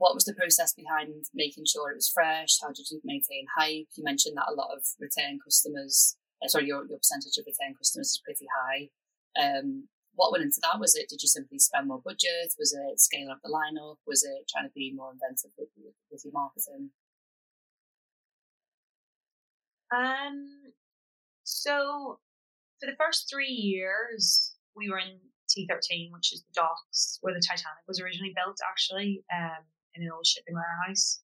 what 0.00 0.16
was 0.16 0.24
the 0.24 0.32
process 0.32 0.72
behind 0.72 1.12
making 1.34 1.68
sure 1.68 1.92
it 1.92 2.00
was 2.00 2.08
fresh? 2.08 2.56
How 2.62 2.72
did 2.72 2.88
you 2.90 3.02
maintain 3.04 3.44
hype? 3.54 3.92
You 3.94 4.02
mentioned 4.02 4.34
that 4.38 4.48
a 4.48 4.56
lot 4.56 4.72
of 4.72 4.80
return 4.98 5.38
customers, 5.44 6.16
uh, 6.42 6.48
sorry, 6.48 6.64
your, 6.64 6.88
your 6.88 6.96
percentage 6.96 7.36
of 7.36 7.44
return 7.44 7.76
customers 7.76 8.16
is 8.16 8.22
pretty 8.24 8.48
high. 8.48 8.88
Um, 9.36 9.88
what 10.14 10.32
went 10.32 10.42
into 10.42 10.56
that? 10.62 10.80
Was 10.80 10.96
it, 10.96 11.10
did 11.10 11.20
you 11.20 11.28
simply 11.28 11.58
spend 11.58 11.86
more 11.86 12.00
budget? 12.00 12.48
Was 12.58 12.72
it 12.72 12.98
scaling 12.98 13.28
up 13.28 13.40
the 13.44 13.52
lineup? 13.52 13.96
Was 14.06 14.24
it 14.24 14.48
trying 14.48 14.64
to 14.64 14.72
be 14.74 14.90
more 14.96 15.12
inventive 15.12 15.52
with, 15.58 15.68
with, 16.10 16.22
your 16.24 16.32
marketing? 16.32 16.88
Um, 19.92 20.72
so 21.44 22.20
for 22.80 22.86
the 22.86 22.96
first 22.96 23.28
three 23.28 23.52
years, 23.52 24.56
we 24.74 24.88
were 24.88 24.98
in 24.98 25.20
T13, 25.52 26.08
which 26.10 26.32
is 26.32 26.40
the 26.40 26.56
docks 26.56 27.18
where 27.20 27.34
the 27.34 27.44
Titanic 27.46 27.84
was 27.86 28.00
originally 28.00 28.32
built, 28.34 28.56
actually. 28.66 29.24
Um, 29.28 29.68
in 29.94 30.02
an 30.02 30.10
old 30.12 30.26
shipping 30.26 30.54
warehouse. 30.54 31.22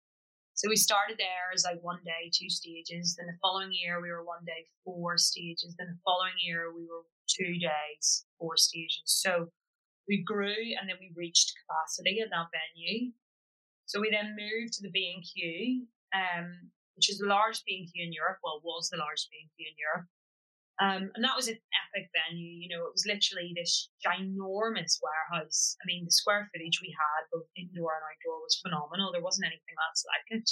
So 0.55 0.69
we 0.69 0.77
started 0.77 1.19
there 1.19 1.51
as 1.53 1.65
like 1.65 1.83
one 1.83 1.99
day, 2.05 2.31
two 2.31 2.49
stages. 2.49 3.17
Then 3.19 3.27
the 3.27 3.39
following 3.43 3.75
year 3.75 4.01
we 4.01 4.11
were 4.11 4.23
one 4.23 4.45
day, 4.47 4.67
four 4.85 5.19
stages. 5.19 5.75
Then 5.79 5.89
the 5.91 6.03
following 6.05 6.39
year 6.39 6.71
we 6.71 6.87
were 6.87 7.03
two 7.27 7.59
days, 7.59 8.25
four 8.39 8.57
stages. 8.57 9.03
So 9.05 9.51
we 10.07 10.23
grew 10.23 10.55
and 10.79 10.89
then 10.89 10.97
we 11.01 11.11
reached 11.17 11.55
capacity 11.67 12.21
at 12.21 12.31
that 12.31 12.55
venue. 12.55 13.11
So 13.87 14.01
we 14.01 14.11
then 14.11 14.37
moved 14.39 14.75
to 14.75 14.83
the 14.83 14.95
B 14.95 15.13
and 15.15 15.25
Q, 15.27 15.87
um, 16.15 16.71
which 16.95 17.11
is 17.11 17.19
the 17.19 17.27
largest 17.27 17.67
B 17.67 17.83
and 17.83 17.91
Q 17.91 18.07
in 18.07 18.13
Europe. 18.13 18.39
Well, 18.45 18.63
was 18.63 18.89
the 18.89 19.03
largest 19.03 19.29
B 19.31 19.43
and 19.43 19.51
Q 19.59 19.67
in 19.67 19.77
Europe. 19.77 20.07
Um, 20.83 21.15
and 21.15 21.23
that 21.23 21.39
was 21.39 21.47
an 21.47 21.55
epic 21.55 22.11
venue. 22.11 22.51
You 22.51 22.75
know, 22.75 22.83
it 22.83 22.95
was 22.95 23.07
literally 23.07 23.55
this 23.55 23.91
ginormous 24.03 24.99
warehouse. 24.99 25.79
I 25.79 25.85
mean, 25.87 26.03
the 26.03 26.11
square 26.11 26.51
footage 26.51 26.83
we 26.83 26.91
had, 26.91 27.31
both 27.31 27.47
indoor 27.55 27.95
and 27.95 28.03
outdoor, 28.11 28.43
was 28.43 28.59
phenomenal. 28.59 29.15
There 29.15 29.23
wasn't 29.23 29.47
anything 29.47 29.79
else 29.79 30.03
like 30.03 30.43
it. 30.43 30.51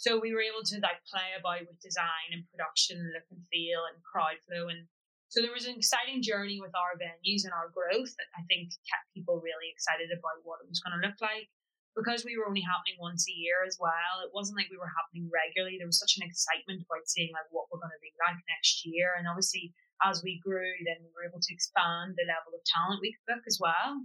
So 0.00 0.18
we 0.18 0.32
were 0.32 0.42
able 0.42 0.64
to 0.64 0.80
like 0.80 1.04
play 1.06 1.36
about 1.36 1.68
with 1.68 1.78
design 1.84 2.32
and 2.32 2.48
production, 2.48 2.98
look 3.12 3.28
and 3.28 3.44
feel, 3.52 3.84
and 3.86 4.00
crowd 4.02 4.40
flow. 4.48 4.72
And 4.72 4.88
so 5.28 5.44
there 5.44 5.52
was 5.52 5.68
an 5.68 5.76
exciting 5.76 6.24
journey 6.24 6.58
with 6.58 6.72
our 6.72 6.96
venues 6.96 7.44
and 7.44 7.52
our 7.52 7.68
growth 7.70 8.10
that 8.16 8.32
I 8.32 8.42
think 8.48 8.72
kept 8.88 9.12
people 9.12 9.44
really 9.44 9.68
excited 9.70 10.08
about 10.08 10.40
what 10.42 10.64
it 10.64 10.72
was 10.72 10.80
going 10.80 10.96
to 10.96 11.04
look 11.04 11.20
like 11.20 11.52
because 11.96 12.24
we 12.24 12.36
were 12.36 12.48
only 12.48 12.64
happening 12.64 12.96
once 12.96 13.28
a 13.28 13.36
year 13.36 13.64
as 13.66 13.76
well, 13.76 14.24
it 14.24 14.32
wasn't 14.32 14.56
like 14.56 14.72
we 14.72 14.80
were 14.80 14.96
happening 14.96 15.28
regularly. 15.28 15.76
There 15.76 15.90
was 15.90 16.00
such 16.00 16.16
an 16.16 16.24
excitement 16.24 16.84
about 16.84 17.04
seeing 17.08 17.32
like 17.36 17.48
what 17.52 17.68
we're 17.68 17.82
going 17.84 17.92
to 17.92 18.00
be 18.00 18.16
like 18.16 18.40
next 18.48 18.84
year. 18.88 19.12
And 19.16 19.28
obviously, 19.28 19.76
as 20.00 20.24
we 20.24 20.40
grew, 20.40 20.72
then 20.88 21.04
we 21.04 21.12
were 21.12 21.28
able 21.28 21.40
to 21.40 21.54
expand 21.54 22.16
the 22.16 22.24
level 22.24 22.56
of 22.56 22.64
talent 22.64 23.04
we 23.04 23.12
could 23.12 23.28
book 23.28 23.44
as 23.46 23.60
well. 23.60 24.02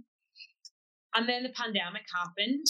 And 1.16 1.28
then 1.28 1.42
the 1.42 1.56
pandemic 1.56 2.04
happened, 2.12 2.68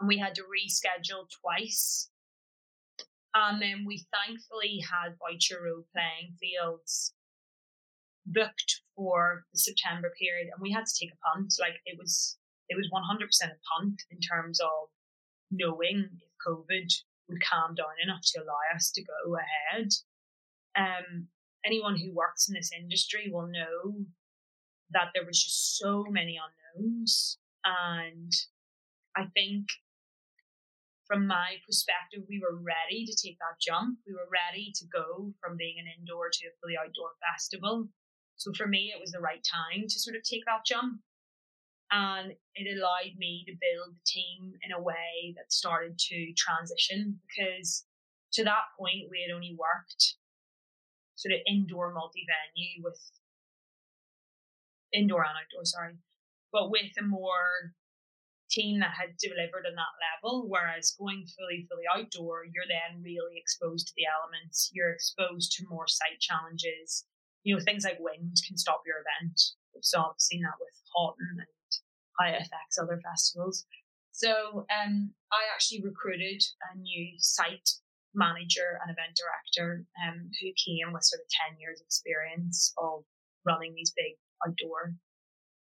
and 0.00 0.08
we 0.08 0.16
had 0.16 0.34
to 0.40 0.48
reschedule 0.48 1.28
twice. 1.28 2.08
And 3.34 3.62
then 3.62 3.84
we 3.86 4.06
thankfully 4.10 4.82
had 4.82 5.20
Boucher 5.20 5.62
Road 5.62 5.84
playing 5.92 6.34
fields 6.40 7.14
booked 8.26 8.82
for 8.96 9.44
the 9.52 9.58
September 9.58 10.10
period, 10.18 10.48
and 10.52 10.60
we 10.60 10.72
had 10.72 10.86
to 10.86 10.96
take 10.98 11.12
a 11.12 11.20
punt. 11.22 11.52
Like 11.60 11.78
it 11.86 11.98
was, 11.98 12.38
it 12.70 12.76
was 12.78 12.88
one 12.90 13.02
hundred 13.04 13.26
percent 13.26 13.52
a 13.52 13.60
punt 13.74 14.00
in 14.10 14.18
terms 14.20 14.60
of 14.60 14.88
knowing 15.50 16.08
if 16.22 16.30
COVID 16.46 16.88
would 17.28 17.42
calm 17.42 17.74
down 17.74 17.98
enough 18.02 18.22
to 18.22 18.40
allow 18.40 18.62
us 18.74 18.90
to 18.92 19.02
go 19.02 19.36
ahead. 19.36 19.90
Um, 20.78 21.28
anyone 21.66 21.98
who 21.98 22.14
works 22.14 22.48
in 22.48 22.54
this 22.54 22.70
industry 22.72 23.28
will 23.30 23.46
know 23.46 24.06
that 24.92 25.10
there 25.14 25.26
was 25.26 25.42
just 25.42 25.76
so 25.78 26.04
many 26.08 26.38
unknowns, 26.38 27.38
and 27.64 28.32
I 29.16 29.26
think 29.34 29.66
from 31.06 31.26
my 31.26 31.58
perspective, 31.66 32.22
we 32.28 32.38
were 32.38 32.54
ready 32.54 33.04
to 33.04 33.14
take 33.18 33.36
that 33.42 33.58
jump. 33.58 33.98
We 34.06 34.14
were 34.14 34.30
ready 34.30 34.70
to 34.76 34.84
go 34.86 35.34
from 35.42 35.56
being 35.58 35.74
an 35.82 35.90
indoor 35.98 36.30
to 36.30 36.46
a 36.46 36.54
fully 36.62 36.78
outdoor 36.78 37.18
festival. 37.18 37.88
So 38.36 38.52
for 38.56 38.68
me, 38.68 38.94
it 38.94 39.00
was 39.00 39.10
the 39.10 39.18
right 39.18 39.42
time 39.42 39.90
to 39.90 39.98
sort 39.98 40.14
of 40.14 40.22
take 40.22 40.46
that 40.46 40.64
jump 40.64 41.02
and 41.90 42.32
it 42.54 42.78
allowed 42.78 43.16
me 43.18 43.44
to 43.46 43.52
build 43.52 43.94
the 43.94 44.06
team 44.06 44.52
in 44.62 44.72
a 44.72 44.82
way 44.82 45.34
that 45.36 45.52
started 45.52 45.98
to 45.98 46.32
transition 46.36 47.18
because 47.26 47.84
to 48.32 48.44
that 48.44 48.70
point 48.78 49.10
we 49.10 49.26
had 49.26 49.34
only 49.34 49.56
worked 49.58 50.16
sort 51.16 51.34
of 51.34 51.40
indoor 51.46 51.92
multi-venue 51.92 52.82
with 52.82 53.00
indoor 54.92 55.22
and 55.22 55.34
outdoor 55.34 55.64
sorry 55.64 55.94
but 56.52 56.70
with 56.70 56.90
a 56.98 57.02
more 57.02 57.74
team 58.50 58.80
that 58.80 58.90
had 58.90 59.14
delivered 59.18 59.66
on 59.66 59.78
that 59.78 59.94
level 60.02 60.46
whereas 60.48 60.94
going 60.98 61.24
fully 61.38 61.66
fully 61.70 61.86
outdoor 61.94 62.44
you're 62.44 62.66
then 62.66 63.02
really 63.02 63.38
exposed 63.38 63.86
to 63.86 63.94
the 63.96 64.06
elements 64.06 64.70
you're 64.72 64.90
exposed 64.92 65.52
to 65.52 65.64
more 65.70 65.86
site 65.86 66.18
challenges. 66.20 67.06
You 67.44 67.54
know 67.54 67.62
things 67.62 67.84
like 67.84 67.98
wind 68.00 68.36
can 68.46 68.58
stop 68.58 68.82
your 68.84 68.98
event. 69.00 69.38
So 69.80 70.00
i've 70.00 70.18
seen 70.18 70.42
that 70.42 70.58
with 70.60 70.74
Houghton 70.94 71.38
and 71.38 71.46
affects 72.28 72.78
other 72.80 73.00
festivals. 73.02 73.66
So 74.12 74.66
um, 74.68 75.12
I 75.32 75.42
actually 75.54 75.82
recruited 75.82 76.42
a 76.72 76.78
new 76.78 77.14
site 77.18 77.68
manager 78.14 78.78
and 78.82 78.90
event 78.90 79.16
director 79.16 79.84
um, 80.04 80.30
who 80.40 80.48
came 80.58 80.92
with 80.92 81.04
sort 81.04 81.22
of 81.22 81.28
10 81.50 81.60
years 81.60 81.80
experience 81.80 82.72
of 82.76 83.04
running 83.46 83.74
these 83.74 83.92
big 83.96 84.18
outdoor 84.46 84.94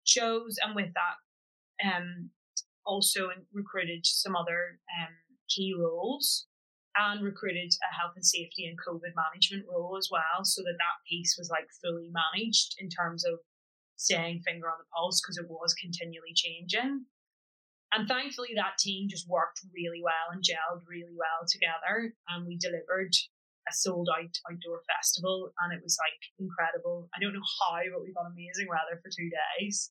shows. 0.04 0.56
And 0.62 0.74
with 0.74 0.92
that, 0.94 1.16
um, 1.88 2.30
also 2.86 3.28
recruited 3.52 4.04
some 4.04 4.36
other 4.36 4.78
um, 5.00 5.14
key 5.48 5.74
roles 5.76 6.46
and 6.96 7.24
recruited 7.24 7.72
a 7.90 7.94
health 7.94 8.12
and 8.14 8.24
safety 8.24 8.66
and 8.66 8.78
COVID 8.78 9.14
management 9.16 9.66
role 9.68 9.96
as 9.98 10.08
well, 10.12 10.44
so 10.44 10.62
that 10.62 10.78
that 10.78 11.02
piece 11.08 11.34
was 11.36 11.50
like 11.50 11.66
fully 11.82 12.10
managed 12.12 12.76
in 12.78 12.88
terms 12.88 13.24
of 13.24 13.40
staying 13.96 14.40
finger 14.40 14.68
on 14.68 14.78
the 14.78 14.90
pulse 14.94 15.20
because 15.20 15.38
it 15.38 15.48
was 15.48 15.74
continually 15.74 16.34
changing. 16.34 17.06
And 17.92 18.08
thankfully, 18.08 18.50
that 18.56 18.78
team 18.78 19.08
just 19.08 19.28
worked 19.28 19.62
really 19.70 20.02
well 20.02 20.34
and 20.34 20.42
gelled 20.42 20.82
really 20.88 21.14
well 21.14 21.46
together. 21.46 22.14
And 22.28 22.46
we 22.46 22.58
delivered 22.58 23.14
a 23.68 23.72
sold 23.72 24.10
out 24.10 24.34
outdoor 24.50 24.82
festival, 24.90 25.54
and 25.62 25.72
it 25.72 25.82
was 25.82 25.96
like 26.02 26.18
incredible. 26.38 27.08
I 27.14 27.20
don't 27.20 27.32
know 27.32 27.50
how, 27.62 27.80
but 27.94 28.02
we 28.02 28.12
got 28.12 28.26
amazing 28.26 28.66
weather 28.68 29.00
for 29.00 29.10
two 29.14 29.30
days. 29.30 29.90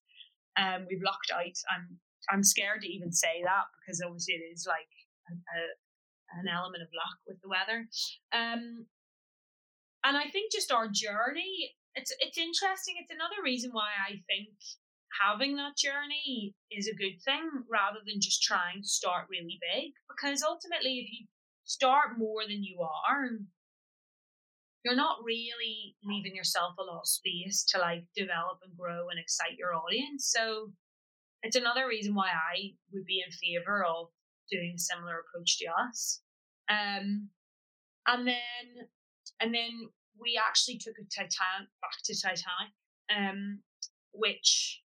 Um, 0.59 0.85
we've 0.89 1.01
lucked 1.01 1.31
out. 1.31 1.57
I'm 1.71 1.97
I'm 2.29 2.43
scared 2.43 2.81
to 2.81 2.91
even 2.91 3.11
say 3.11 3.41
that 3.43 3.67
because 3.79 4.03
obviously 4.03 4.35
it 4.35 4.45
is 4.51 4.67
like 4.67 4.91
a, 5.27 5.33
a, 5.35 5.59
an 6.39 6.47
element 6.47 6.83
of 6.83 6.91
luck 6.95 7.17
with 7.27 7.41
the 7.41 7.49
weather. 7.51 7.87
Um, 8.31 8.87
and 10.03 10.17
I 10.17 10.27
think 10.29 10.51
just 10.51 10.71
our 10.71 10.87
journey 10.87 11.75
it's 11.95 12.11
it's 12.19 12.37
interesting. 12.37 12.95
It's 12.97 13.11
another 13.13 13.41
reason 13.43 13.71
why 13.71 13.89
I 14.07 14.21
think 14.27 14.53
having 15.21 15.55
that 15.57 15.77
journey 15.77 16.55
is 16.71 16.87
a 16.87 16.95
good 16.95 17.21
thing 17.23 17.49
rather 17.69 17.99
than 18.05 18.19
just 18.19 18.41
trying 18.41 18.81
to 18.81 18.87
start 18.87 19.27
really 19.29 19.59
big. 19.61 19.93
Because 20.09 20.43
ultimately, 20.43 21.05
if 21.05 21.11
you 21.11 21.27
start 21.65 22.17
more 22.17 22.43
than 22.47 22.63
you 22.63 22.81
are, 22.81 23.29
you're 24.83 24.95
not 24.95 25.23
really 25.23 25.95
leaving 26.03 26.35
yourself 26.35 26.73
a 26.79 26.83
lot 26.83 27.01
of 27.01 27.07
space 27.07 27.63
to 27.69 27.79
like 27.79 28.03
develop 28.15 28.59
and 28.63 28.77
grow 28.77 29.09
and 29.09 29.19
excite 29.19 29.57
your 29.57 29.73
audience. 29.75 30.29
So 30.35 30.71
it's 31.41 31.55
another 31.55 31.87
reason 31.87 32.15
why 32.15 32.27
I 32.27 32.73
would 32.91 33.05
be 33.05 33.23
in 33.25 33.31
favor 33.31 33.85
of 33.85 34.07
doing 34.51 34.73
a 34.75 34.79
similar 34.79 35.21
approach 35.21 35.59
to 35.59 35.67
us. 35.87 36.21
Um, 36.69 37.29
and 38.07 38.27
then, 38.27 38.87
and 39.39 39.53
then 39.53 39.89
we 40.19 40.39
actually 40.39 40.77
took 40.77 40.95
a 40.99 41.05
Titanic 41.09 41.69
back 41.81 41.97
to 42.05 42.13
Titanic, 42.13 42.73
um, 43.09 43.59
which 44.13 44.81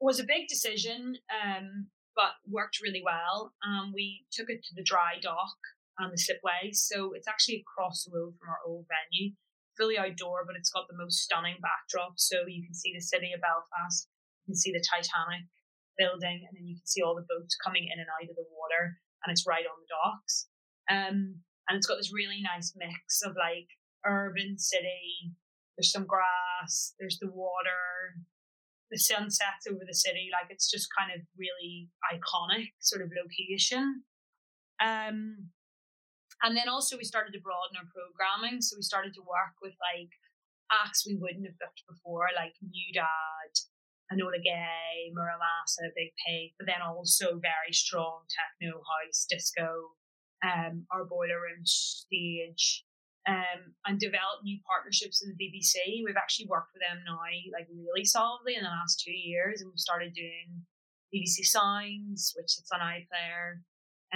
was 0.00 0.20
a 0.20 0.24
big 0.24 0.48
decision, 0.48 1.16
um, 1.30 1.88
but 2.14 2.38
worked 2.48 2.80
really 2.82 3.02
well. 3.04 3.52
Um, 3.66 3.92
we 3.94 4.26
took 4.32 4.50
it 4.50 4.62
to 4.64 4.74
the 4.74 4.82
dry 4.82 5.18
dock 5.20 5.58
and 5.98 6.12
the 6.12 6.18
slipway, 6.18 6.72
so 6.72 7.12
it's 7.14 7.28
actually 7.28 7.62
across 7.62 8.04
the 8.04 8.14
road 8.14 8.34
from 8.38 8.50
our 8.50 8.62
old 8.66 8.86
venue, 8.86 9.34
fully 9.76 9.98
outdoor, 9.98 10.44
but 10.46 10.56
it's 10.56 10.70
got 10.70 10.86
the 10.88 10.98
most 10.98 11.22
stunning 11.22 11.58
backdrop. 11.62 12.14
So 12.16 12.46
you 12.46 12.62
can 12.62 12.74
see 12.74 12.92
the 12.94 13.02
city 13.02 13.32
of 13.34 13.42
Belfast, 13.42 14.08
you 14.46 14.54
can 14.54 14.58
see 14.58 14.72
the 14.72 14.82
Titanic 14.82 15.46
building, 15.98 16.46
and 16.46 16.54
then 16.54 16.66
you 16.66 16.78
can 16.78 16.86
see 16.86 17.02
all 17.02 17.18
the 17.18 17.26
boats 17.26 17.58
coming 17.58 17.86
in 17.90 17.98
and 17.98 18.08
out 18.08 18.30
of 18.30 18.36
the 18.36 18.46
water, 18.54 18.98
and 19.22 19.30
it's 19.30 19.46
right 19.46 19.66
on 19.66 19.78
the 19.82 19.90
docks. 19.90 20.46
Um, 20.88 21.42
and 21.68 21.76
it's 21.76 21.86
got 21.86 21.98
this 21.98 22.14
really 22.14 22.40
nice 22.40 22.72
mix 22.78 23.20
of 23.22 23.36
like 23.36 23.68
urban 24.06 24.58
city. 24.58 25.34
There's 25.76 25.92
some 25.92 26.06
grass, 26.06 26.94
there's 26.98 27.18
the 27.20 27.30
water, 27.30 28.18
the 28.90 28.98
sun 28.98 29.30
sets 29.30 29.66
over 29.68 29.84
the 29.86 29.94
city. 29.94 30.28
Like 30.32 30.50
it's 30.50 30.70
just 30.70 30.88
kind 30.96 31.12
of 31.14 31.26
really 31.38 31.90
iconic 32.12 32.72
sort 32.80 33.02
of 33.02 33.10
location. 33.14 34.02
Um, 34.80 35.50
and 36.42 36.56
then 36.56 36.68
also 36.68 36.96
we 36.96 37.04
started 37.04 37.32
to 37.32 37.40
broaden 37.42 37.76
our 37.78 37.88
programming. 37.90 38.62
So 38.62 38.76
we 38.76 38.82
started 38.82 39.14
to 39.14 39.22
work 39.22 39.58
with 39.62 39.74
like 39.78 40.10
acts 40.70 41.06
we 41.06 41.18
wouldn't 41.20 41.46
have 41.46 41.58
booked 41.58 41.82
before, 41.88 42.28
like 42.36 42.54
New 42.62 42.92
Dad, 42.92 43.52
Enola 44.12 44.40
Gay, 44.42 45.10
Mura 45.12 45.36
Masa, 45.36 45.90
Big 45.96 46.12
Pig, 46.26 46.52
but 46.58 46.66
then 46.66 46.80
also 46.84 47.38
very 47.40 47.72
strong 47.72 48.24
techno, 48.30 48.80
house, 48.80 49.26
disco, 49.28 49.98
um, 50.44 50.86
our 50.92 51.04
boiler 51.04 51.40
room 51.42 51.64
stage, 51.64 52.84
um, 53.28 53.76
and 53.86 54.00
develop 54.00 54.40
new 54.42 54.58
partnerships 54.64 55.20
with 55.20 55.36
the 55.36 55.44
BBC. 55.44 56.02
We've 56.04 56.16
actually 56.16 56.48
worked 56.48 56.72
with 56.72 56.80
them 56.80 57.04
now, 57.04 57.20
like 57.52 57.68
really 57.68 58.04
solidly 58.04 58.56
in 58.56 58.64
the 58.64 58.72
last 58.72 59.04
two 59.04 59.12
years, 59.12 59.60
and 59.60 59.68
we've 59.68 59.78
started 59.78 60.14
doing 60.14 60.64
BBC 61.12 61.44
Sounds, 61.44 62.32
which 62.36 62.48
sits 62.48 62.72
on 62.72 62.80
iPlayer. 62.80 63.60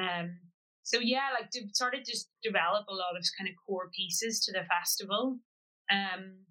Um, 0.01 0.38
so 0.83 0.98
yeah, 0.98 1.29
like 1.38 1.51
to 1.51 1.68
sort 1.75 1.94
of 1.94 2.05
just 2.05 2.29
develop 2.42 2.87
a 2.88 2.94
lot 2.94 3.14
of 3.16 3.25
kind 3.38 3.48
of 3.48 3.55
core 3.66 3.90
pieces 3.94 4.40
to 4.46 4.53
the 4.53 4.64
festival. 4.64 5.38
Um, 5.92 6.48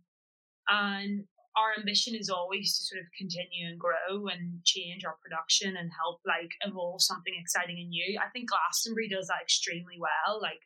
and 0.69 1.26
our 1.58 1.76
ambition 1.78 2.15
is 2.15 2.30
always 2.30 2.78
to 2.78 2.84
sort 2.86 3.02
of 3.02 3.08
continue 3.17 3.67
and 3.67 3.80
grow 3.80 4.28
and 4.32 4.63
change 4.63 5.04
our 5.04 5.17
production 5.19 5.76
and 5.76 5.91
help 5.91 6.21
like 6.26 6.52
evolve 6.62 7.02
something 7.02 7.34
exciting 7.36 7.78
and 7.82 7.89
new. 7.89 8.19
I 8.21 8.30
think 8.30 8.50
Glastonbury 8.50 9.10
does 9.10 9.28
that 9.28 9.41
extremely 9.41 9.97
well. 10.00 10.39
Like 10.39 10.62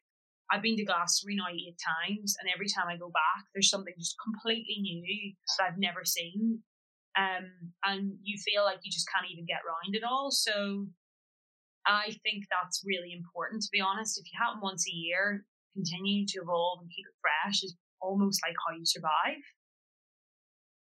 I've 0.52 0.62
been 0.62 0.78
to 0.78 0.86
Glastonbury 0.86 1.38
now 1.38 1.50
eight 1.50 1.78
times, 1.82 2.36
and 2.40 2.50
every 2.54 2.68
time 2.68 2.86
I 2.88 2.98
go 2.98 3.10
back, 3.10 3.46
there's 3.54 3.70
something 3.70 3.94
just 3.98 4.16
completely 4.22 4.78
new 4.82 5.34
that 5.58 5.66
I've 5.66 5.80
never 5.80 6.06
seen. 6.06 6.62
Um, 7.18 7.74
and 7.84 8.20
you 8.22 8.38
feel 8.38 8.64
like 8.64 8.80
you 8.84 8.92
just 8.92 9.08
can't 9.08 9.32
even 9.32 9.46
get 9.46 9.64
around 9.64 9.96
it 9.96 10.04
all. 10.04 10.30
So 10.32 10.88
I 11.88 12.12
think 12.22 12.44
that's 12.52 12.84
really 12.86 13.14
important, 13.14 13.64
to 13.64 13.70
be 13.72 13.80
honest. 13.80 14.20
If 14.20 14.26
you 14.28 14.38
happen 14.38 14.60
once 14.62 14.86
a 14.86 14.94
year, 14.94 15.46
continuing 15.74 16.28
to 16.28 16.42
evolve 16.44 16.80
and 16.82 16.92
keep 16.92 17.06
it 17.08 17.16
fresh 17.24 17.64
is 17.64 17.76
almost 18.02 18.42
like 18.46 18.56
how 18.68 18.76
you 18.76 18.86
survive. 18.86 19.42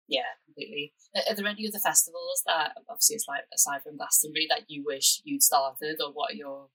Yeah, 0.09 0.27
completely. 0.45 0.93
Are 1.15 1.35
there 1.35 1.47
any 1.47 1.67
other 1.67 1.79
festivals 1.79 2.43
that, 2.45 2.75
obviously, 2.89 3.15
it's 3.15 3.27
like 3.27 3.45
aside 3.53 3.83
from 3.83 3.97
Glastonbury, 3.97 4.47
that 4.49 4.65
you 4.67 4.83
wish 4.85 5.21
you'd 5.23 5.41
started, 5.41 6.01
or 6.01 6.11
what 6.11 6.31
are 6.31 6.35
your 6.35 6.67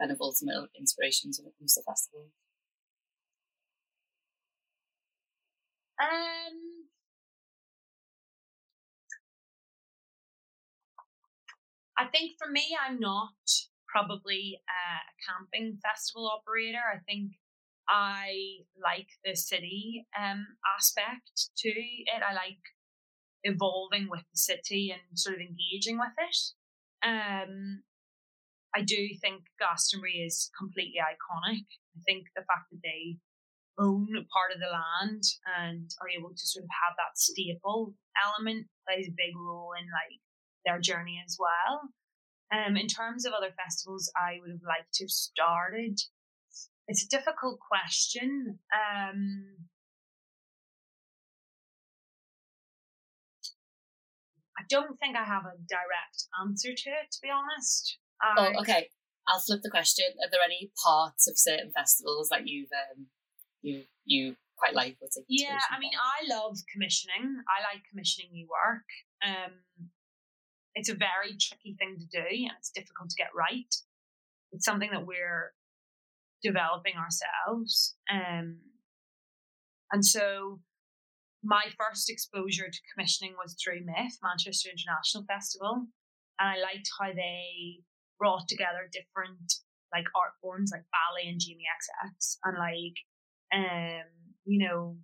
kind 0.00 0.10
of 0.10 0.18
ultimate 0.20 0.70
inspirations 0.78 1.38
when 1.38 1.48
it 1.48 1.58
comes 1.58 1.74
to 1.74 1.82
festivals? 1.82 2.30
Um, 6.00 6.88
I 11.98 12.06
think 12.06 12.36
for 12.38 12.50
me, 12.50 12.76
I'm 12.80 12.98
not 12.98 13.34
probably 13.88 14.60
a 14.68 14.82
camping 15.28 15.78
festival 15.82 16.28
operator. 16.28 16.80
I 16.80 16.98
think 17.06 17.32
I 17.88 18.64
like 18.82 19.08
the 19.24 19.34
city 19.36 20.06
um, 20.18 20.46
aspect 20.78 21.50
to 21.58 21.68
it. 21.68 22.22
I 22.26 22.32
like 22.32 22.62
evolving 23.44 24.08
with 24.10 24.22
the 24.32 24.38
city 24.38 24.92
and 24.92 25.18
sort 25.18 25.36
of 25.36 25.42
engaging 25.42 25.98
with 25.98 26.14
it. 26.18 27.06
Um, 27.06 27.82
I 28.74 28.82
do 28.82 29.08
think 29.20 29.42
Glastonbury 29.58 30.22
is 30.24 30.50
completely 30.58 31.00
iconic. 31.02 31.66
I 31.96 32.00
think 32.06 32.26
the 32.36 32.42
fact 32.42 32.70
that 32.70 32.80
they 32.82 33.18
own 33.78 34.06
part 34.32 34.52
of 34.52 34.60
the 34.60 34.70
land 34.70 35.22
and 35.58 35.90
are 36.00 36.10
able 36.10 36.30
to 36.30 36.46
sort 36.46 36.64
of 36.64 36.70
have 36.84 36.94
that 36.96 37.16
staple 37.16 37.94
element 38.14 38.66
plays 38.86 39.08
a 39.08 39.16
big 39.16 39.34
role 39.34 39.72
in 39.78 39.86
like 39.86 40.20
their 40.64 40.78
journey 40.78 41.22
as 41.24 41.36
well. 41.38 41.90
Um, 42.52 42.76
in 42.76 42.86
terms 42.86 43.24
of 43.24 43.32
other 43.32 43.54
festivals, 43.56 44.10
I 44.16 44.38
would 44.40 44.50
have 44.50 44.66
liked 44.66 44.92
to 44.94 45.04
have 45.04 45.10
started 45.10 45.98
it's 46.90 47.04
a 47.04 47.08
difficult 47.08 47.60
question. 47.60 48.58
Um, 48.74 49.44
I 54.58 54.62
don't 54.68 54.98
think 54.98 55.16
I 55.16 55.22
have 55.22 55.44
a 55.44 55.54
direct 55.68 56.26
answer 56.42 56.70
to 56.76 56.90
it, 56.90 57.12
to 57.12 57.18
be 57.22 57.30
honest. 57.30 57.98
Oh, 58.22 58.52
okay. 58.60 58.88
I'll 59.28 59.40
flip 59.40 59.60
the 59.62 59.70
question. 59.70 60.06
Are 60.24 60.30
there 60.30 60.40
any 60.44 60.70
parts 60.84 61.28
of 61.28 61.38
certain 61.38 61.70
festivals 61.76 62.28
that 62.30 62.48
you've 62.48 62.70
um, 62.72 63.06
you 63.62 63.84
you 64.04 64.36
quite 64.56 64.74
like? 64.74 64.96
What's 64.98 65.18
yeah, 65.28 65.58
I 65.70 65.78
mean, 65.78 65.92
I 65.94 66.34
love 66.34 66.58
commissioning. 66.72 67.42
I 67.48 67.62
like 67.62 67.82
commissioning 67.90 68.32
new 68.32 68.48
work. 68.48 68.84
Um, 69.24 69.52
it's 70.74 70.88
a 70.88 70.94
very 70.94 71.36
tricky 71.38 71.76
thing 71.78 71.98
to 71.98 72.06
do, 72.06 72.26
and 72.26 72.52
it's 72.58 72.70
difficult 72.70 73.10
to 73.10 73.16
get 73.16 73.28
right. 73.34 73.74
It's 74.52 74.64
something 74.64 74.90
that 74.92 75.06
we're 75.06 75.52
developing 76.42 76.94
ourselves. 76.96 77.96
Um, 78.10 78.58
and 79.92 80.04
so 80.04 80.60
my 81.42 81.64
first 81.78 82.10
exposure 82.10 82.68
to 82.68 82.78
commissioning 82.94 83.34
was 83.42 83.56
through 83.62 83.80
MIF, 83.80 84.12
Manchester 84.22 84.70
International 84.70 85.24
Festival. 85.24 85.86
And 86.38 86.48
I 86.48 86.60
liked 86.60 86.88
how 86.98 87.12
they 87.12 87.80
brought 88.20 88.46
together 88.46 88.86
different 88.92 89.64
like 89.92 90.06
art 90.14 90.38
forms 90.40 90.70
like 90.70 90.84
ballet 90.94 91.26
and 91.28 91.40
Jamie 91.40 91.66
XX 91.66 92.36
and 92.44 92.56
like 92.56 92.98
um, 93.50 94.06
you 94.44 94.64
know, 94.68 94.96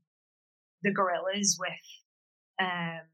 the 0.82 0.94
Gorillaz 0.94 1.58
with 1.58 1.86
um 2.60 3.08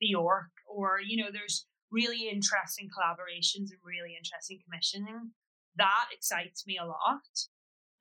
Bjork 0.00 0.50
or, 0.68 0.98
you 1.00 1.22
know, 1.22 1.30
there's 1.32 1.64
really 1.90 2.28
interesting 2.28 2.90
collaborations 2.90 3.70
and 3.70 3.80
really 3.84 4.16
interesting 4.18 4.58
commissioning 4.64 5.32
that 5.76 6.06
excites 6.12 6.66
me 6.66 6.78
a 6.80 6.86
lot. 6.86 7.24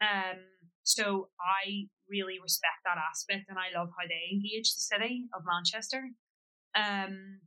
Um, 0.02 0.40
so 0.84 1.30
I 1.40 1.88
really 2.10 2.40
respect 2.42 2.84
that 2.86 2.98
aspect 2.98 3.46
and 3.50 3.58
I 3.58 3.78
love 3.78 3.90
how 3.98 4.08
they 4.08 4.34
engage 4.34 4.74
the 4.74 4.82
city 4.82 5.28
of 5.34 5.44
Manchester. 5.46 6.10
Um, 6.76 7.40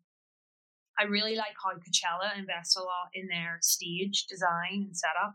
I 0.99 1.05
really 1.05 1.37
like 1.37 1.57
how 1.63 1.75
Coachella 1.75 2.39
invests 2.39 2.77
a 2.77 2.81
lot 2.81 3.11
in 3.15 3.27
their 3.27 3.59
stage 3.63 4.27
design 4.27 4.87
and 4.87 4.97
setup, 4.97 5.35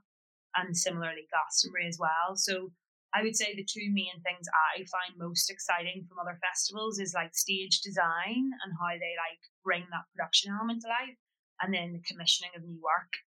and 0.56 0.76
similarly 0.76 1.28
Glastonbury 1.30 1.88
as 1.88 1.98
well. 2.00 2.36
So 2.36 2.72
I 3.13 3.24
would 3.24 3.36
say 3.36 3.54
the 3.56 3.65
two 3.65 3.89
main 3.91 4.22
things 4.24 4.48
I 4.54 4.86
find 4.86 5.17
most 5.17 5.50
exciting 5.50 6.06
from 6.08 6.19
other 6.19 6.39
festivals 6.39 7.00
is 7.00 7.13
like 7.13 7.36
stage 7.36 7.82
design 7.82 8.52
and 8.63 8.74
how 8.80 8.93
they 8.93 9.15
like 9.17 9.41
bring 9.63 9.86
that 9.91 10.08
production 10.15 10.54
element 10.54 10.82
to 10.84 10.88
life, 10.88 11.17
and 11.62 11.74
then 11.74 11.93
the 11.93 12.06
commissioning 12.08 12.52
of 12.56 12.63
new 12.63 12.80
work 12.82 13.26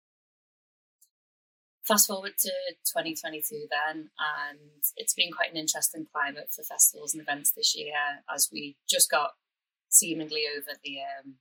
fast 1.85 2.07
forward 2.07 2.33
to 2.39 2.49
2022 2.89 3.67
then, 3.69 4.09
and 4.17 4.59
it's 4.97 5.13
been 5.13 5.31
quite 5.31 5.51
an 5.51 5.57
interesting 5.57 6.07
climate 6.11 6.49
for 6.51 6.63
festivals 6.63 7.13
and 7.13 7.21
events 7.21 7.51
this 7.51 7.75
year 7.75 7.93
as 8.33 8.49
we 8.51 8.75
just 8.89 9.09
got 9.09 9.31
seemingly 9.89 10.43
over 10.57 10.71
the 10.83 10.97
um, 10.99 11.35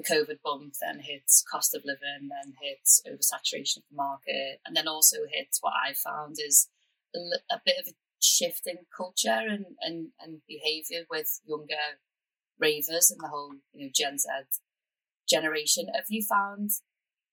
the 0.00 0.14
COVID 0.14 0.38
bump, 0.42 0.74
then 0.80 1.00
hits 1.00 1.44
cost 1.50 1.74
of 1.74 1.82
living, 1.84 2.28
then 2.28 2.54
hits 2.60 3.02
oversaturation 3.06 3.78
of 3.78 3.82
the 3.90 3.96
market, 3.96 4.60
and 4.64 4.76
then 4.76 4.88
also 4.88 5.18
hits 5.30 5.58
what 5.60 5.74
I 5.74 5.92
found 5.92 6.36
is 6.38 6.68
a, 7.14 7.60
bit 7.64 7.76
of 7.80 7.88
a 7.88 7.96
shift 8.20 8.66
in 8.66 8.78
culture 8.96 9.40
and, 9.48 9.64
and, 9.80 10.08
and 10.20 10.40
behaviour 10.46 11.04
with 11.10 11.40
younger 11.44 11.98
ravers 12.58 13.10
and 13.10 13.20
the 13.20 13.28
whole 13.28 13.54
you 13.72 13.86
know 13.86 13.90
Gen 13.94 14.18
Z 14.18 14.28
generation. 15.28 15.86
Have 15.94 16.06
you 16.08 16.22
found 16.22 16.70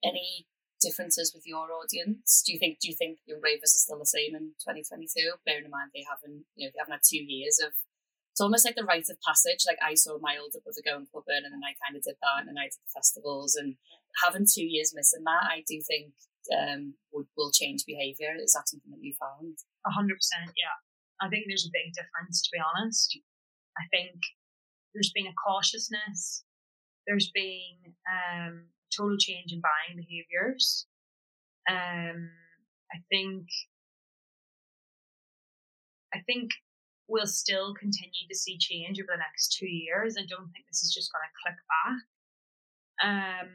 any 0.04 0.48
differences 0.82 1.34
with 1.34 1.46
your 1.46 1.68
audience? 1.72 2.44
Do 2.46 2.54
you 2.54 2.60
think 2.60 2.80
do 2.80 2.88
you 2.88 2.96
think 2.96 3.20
young 3.26 3.42
ravers 3.42 3.76
are 3.76 3.84
still 3.84 4.00
the 4.00 4.06
same 4.06 4.36
in 4.36 4.54
2022? 4.64 5.34
Bearing 5.46 5.66
in 5.66 5.72
mind 5.72 5.92
they 5.94 6.06
haven't 6.10 6.46
you 6.56 6.68
know 6.68 6.72
they 6.74 6.80
haven't 6.80 6.94
had 6.94 7.02
two 7.04 7.24
years 7.24 7.60
of 7.64 7.74
it's 8.38 8.46
almost 8.46 8.70
like 8.70 8.78
the 8.78 8.86
rite 8.86 9.10
of 9.10 9.18
passage. 9.26 9.66
Like 9.66 9.82
I 9.82 9.98
saw 9.98 10.22
my 10.22 10.38
older 10.38 10.62
brother 10.62 10.86
go 10.86 10.94
and 10.94 11.10
clubbing, 11.10 11.42
and 11.42 11.50
then 11.50 11.66
I 11.66 11.74
kind 11.82 11.98
of 11.98 12.06
did 12.06 12.22
that, 12.22 12.38
and 12.38 12.48
then 12.48 12.62
I 12.62 12.70
did 12.70 12.78
the 12.86 12.94
festivals, 12.94 13.58
and 13.58 13.82
having 14.22 14.46
two 14.46 14.62
years 14.62 14.94
missing 14.94 15.26
that, 15.26 15.50
I 15.50 15.66
do 15.66 15.82
think 15.82 16.14
um, 16.54 16.94
would 17.10 17.26
will 17.34 17.50
change 17.50 17.82
behaviour. 17.90 18.38
Is 18.38 18.54
that 18.54 18.70
something 18.70 18.94
that 18.94 19.02
you 19.02 19.18
found? 19.18 19.58
A 19.90 19.90
hundred 19.90 20.22
percent, 20.22 20.54
yeah. 20.54 20.78
I 21.18 21.34
think 21.34 21.50
there's 21.50 21.66
a 21.66 21.74
big 21.74 21.98
difference, 21.98 22.46
to 22.46 22.54
be 22.54 22.62
honest. 22.62 23.18
I 23.74 23.90
think 23.90 24.22
there's 24.94 25.10
been 25.18 25.26
a 25.26 25.34
cautiousness. 25.34 26.46
There's 27.10 27.34
been 27.34 27.98
um, 28.06 28.70
total 28.94 29.18
change 29.18 29.50
in 29.50 29.66
buying 29.66 29.98
behaviors. 29.98 30.86
Um, 31.66 32.30
I 32.94 33.02
think, 33.10 33.50
I 36.14 36.22
think 36.30 36.52
we'll 37.08 37.28
still 37.28 37.74
continue 37.74 38.28
to 38.30 38.38
see 38.38 38.58
change 38.58 39.00
over 39.00 39.14
the 39.14 39.18
next 39.18 39.56
two 39.58 39.68
years. 39.68 40.16
I 40.18 40.26
don't 40.28 40.50
think 40.52 40.66
this 40.68 40.84
is 40.84 40.94
just 40.94 41.12
going 41.12 41.24
to 41.24 41.40
click 41.44 41.60
back. 41.72 42.02
Um, 43.04 43.50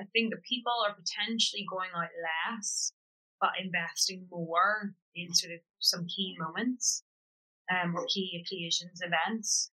I 0.00 0.04
think 0.12 0.32
that 0.32 0.42
people 0.42 0.72
are 0.86 0.94
potentially 0.94 1.66
going 1.68 1.90
out 1.94 2.08
less, 2.50 2.92
but 3.40 3.50
investing 3.62 4.26
more 4.30 4.94
in 5.14 5.34
sort 5.34 5.52
of 5.52 5.60
some 5.78 6.06
key 6.06 6.36
moments 6.38 7.04
um, 7.70 7.94
or 7.94 8.06
key 8.12 8.42
occasions, 8.42 9.00
events. 9.02 9.70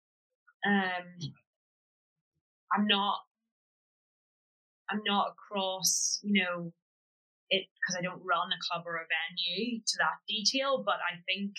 Um, 0.66 1.32
I'm 2.72 2.86
not 2.86 3.18
I'm 4.90 5.02
not 5.06 5.32
across, 5.32 6.18
you 6.22 6.42
know, 6.42 6.72
it 7.48 7.66
because 7.74 7.96
I 7.98 8.02
don't 8.02 8.22
run 8.24 8.50
a 8.52 8.60
club 8.68 8.84
or 8.86 8.96
a 8.96 9.06
venue 9.06 9.78
to 9.78 9.96
that 9.98 10.18
detail, 10.28 10.82
but 10.84 10.96
I 10.96 11.22
think 11.26 11.54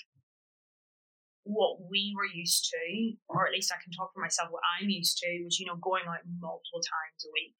what 1.51 1.83
we 1.91 2.15
were 2.15 2.27
used 2.31 2.71
to, 2.71 2.83
or 3.27 3.45
at 3.45 3.53
least 3.53 3.71
I 3.71 3.83
can 3.83 3.91
talk 3.91 4.13
for 4.13 4.23
myself, 4.23 4.49
what 4.51 4.63
I'm 4.79 4.89
used 4.89 5.19
to 5.19 5.29
was, 5.43 5.59
you 5.59 5.67
know, 5.67 5.75
going 5.75 6.07
out 6.07 6.23
multiple 6.39 6.79
times 6.79 7.19
a 7.27 7.31
week, 7.35 7.59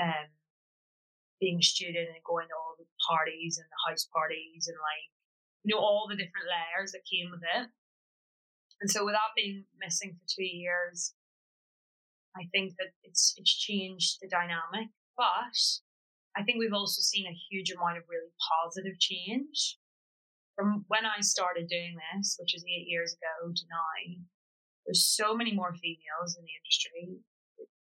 um, 0.00 0.28
being 1.40 1.60
a 1.60 1.62
student 1.62 2.08
and 2.08 2.24
going 2.24 2.48
to 2.48 2.56
all 2.56 2.74
the 2.80 2.88
parties 3.04 3.60
and 3.60 3.68
the 3.68 3.82
house 3.84 4.08
parties 4.08 4.66
and 4.66 4.76
like, 4.80 5.08
you 5.64 5.74
know, 5.74 5.80
all 5.80 6.06
the 6.08 6.16
different 6.16 6.48
layers 6.48 6.92
that 6.92 7.04
came 7.04 7.30
with 7.30 7.44
it. 7.44 7.68
And 8.80 8.90
so 8.90 9.04
without 9.04 9.36
being 9.36 9.64
missing 9.78 10.16
for 10.16 10.26
two 10.28 10.46
years, 10.46 11.14
I 12.36 12.46
think 12.52 12.74
that 12.78 12.94
it's 13.02 13.34
it's 13.36 13.50
changed 13.50 14.18
the 14.22 14.28
dynamic. 14.28 14.94
But 15.16 15.58
I 16.36 16.44
think 16.44 16.58
we've 16.58 16.72
also 16.76 17.02
seen 17.02 17.26
a 17.26 17.40
huge 17.50 17.72
amount 17.72 17.98
of 17.98 18.04
really 18.08 18.30
positive 18.38 18.98
change 18.98 19.77
from 20.58 20.84
when 20.88 21.06
I 21.06 21.20
started 21.20 21.68
doing 21.68 21.94
this, 21.94 22.36
which 22.40 22.52
is 22.52 22.64
eight 22.66 22.90
years 22.90 23.14
ago 23.14 23.54
to 23.54 23.62
now. 23.70 24.18
There's 24.84 25.06
so 25.06 25.36
many 25.36 25.54
more 25.54 25.72
females 25.72 26.34
in 26.36 26.42
the 26.42 26.58
industry. 26.58 27.22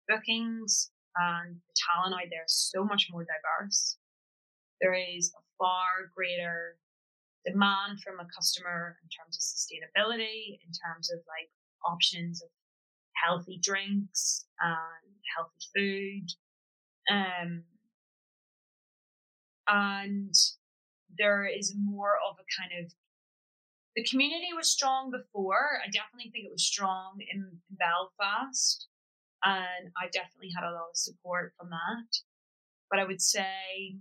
Bookings 0.06 0.90
and 1.16 1.56
the 1.56 1.74
talent 1.88 2.20
out 2.20 2.28
there 2.28 2.44
is 2.44 2.70
so 2.70 2.84
much 2.84 3.08
more 3.10 3.24
diverse. 3.24 3.96
There 4.82 4.92
is 4.92 5.32
a 5.32 5.40
far 5.56 6.12
greater 6.14 6.76
demand 7.46 8.00
from 8.04 8.20
a 8.20 8.28
customer 8.36 8.98
in 9.02 9.08
terms 9.08 9.38
of 9.38 9.42
sustainability, 9.42 10.60
in 10.60 10.70
terms 10.84 11.10
of 11.10 11.20
like 11.24 11.48
options 11.88 12.42
of 12.42 12.50
healthy 13.24 13.58
drinks 13.62 14.44
and 14.60 15.16
healthy 15.34 15.64
food. 15.74 16.28
Um, 17.10 17.62
and 19.66 20.34
there 21.18 21.46
is 21.46 21.74
more 21.76 22.16
of 22.28 22.36
a 22.38 22.46
kind 22.60 22.84
of 22.84 22.92
the 23.96 24.04
community 24.04 24.54
was 24.54 24.70
strong 24.70 25.10
before. 25.10 25.80
I 25.82 25.90
definitely 25.90 26.30
think 26.30 26.46
it 26.46 26.52
was 26.52 26.64
strong 26.64 27.18
in 27.18 27.58
Belfast, 27.70 28.86
and 29.42 29.90
I 29.98 30.06
definitely 30.12 30.54
had 30.54 30.64
a 30.64 30.72
lot 30.72 30.94
of 30.94 30.96
support 30.96 31.52
from 31.58 31.70
that. 31.70 32.10
But 32.88 33.00
I 33.00 33.04
would 33.04 33.20
say 33.20 33.98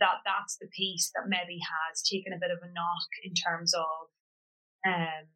that 0.00 0.24
that's 0.24 0.56
the 0.56 0.68
piece 0.68 1.10
that 1.14 1.28
maybe 1.28 1.58
has 1.60 2.02
taken 2.02 2.32
a 2.32 2.40
bit 2.40 2.50
of 2.50 2.58
a 2.62 2.72
knock 2.72 3.10
in 3.24 3.34
terms 3.34 3.74
of 3.74 4.08
um, 4.86 5.28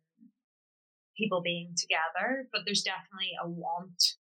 people 1.16 1.42
being 1.42 1.74
together, 1.76 2.48
but 2.52 2.62
there's 2.64 2.82
definitely 2.82 3.36
a 3.42 3.48
want 3.48 4.16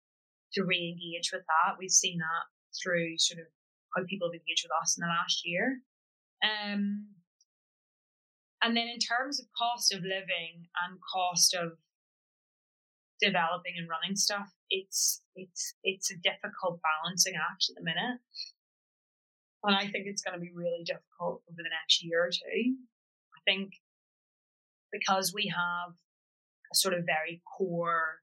to 0.54 0.64
re-engage 0.64 1.32
with 1.32 1.44
that. 1.48 1.80
We've 1.80 1.92
seen 1.92 2.20
that 2.20 2.46
through 2.76 3.18
sort 3.18 3.40
of 3.40 3.48
how 3.96 4.04
people 4.04 4.28
have 4.28 4.40
engaged 4.40 4.66
with 4.66 4.76
us 4.82 4.98
in 4.98 5.02
the 5.02 5.08
last 5.08 5.42
year. 5.46 5.80
Um, 6.44 7.08
and 8.62 8.78
then 8.78 8.88
in 8.88 9.00
terms 9.00 9.40
of 9.40 9.48
cost 9.58 9.94
of 9.94 10.02
living 10.02 10.68
and 10.86 11.00
cost 11.02 11.56
of 11.56 11.78
developing 13.20 13.74
and 13.78 13.90
running 13.90 14.16
stuff, 14.16 14.52
it's 14.70 15.22
it's 15.36 15.76
it's 15.84 16.12
a 16.12 16.18
difficult 16.18 16.80
balancing 16.82 17.34
act 17.36 17.66
at 17.70 17.76
the 17.76 17.84
minute. 17.84 18.20
And 19.64 19.76
I 19.76 19.82
think 19.82 20.06
it's 20.08 20.24
going 20.24 20.34
to 20.34 20.42
be 20.42 20.52
really 20.54 20.84
difficult 20.84 21.44
over 21.50 21.62
the 21.62 21.70
next 21.70 22.04
year 22.04 22.26
or 22.26 22.32
two. 22.32 22.76
I 23.34 23.40
think 23.46 23.74
because 24.92 25.34
we 25.34 25.54
have 25.56 25.94
a 26.72 26.76
sort 26.76 26.94
of 26.94 27.06
very 27.06 27.42
core 27.58 28.22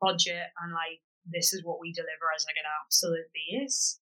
budget 0.00 0.50
and 0.62 0.72
like 0.72 1.00
this 1.26 1.52
is 1.52 1.64
what 1.64 1.80
we 1.80 1.92
deliver 1.92 2.30
as 2.34 2.44
like 2.46 2.56
an 2.56 2.70
absolute 2.84 3.26
base. 3.34 4.00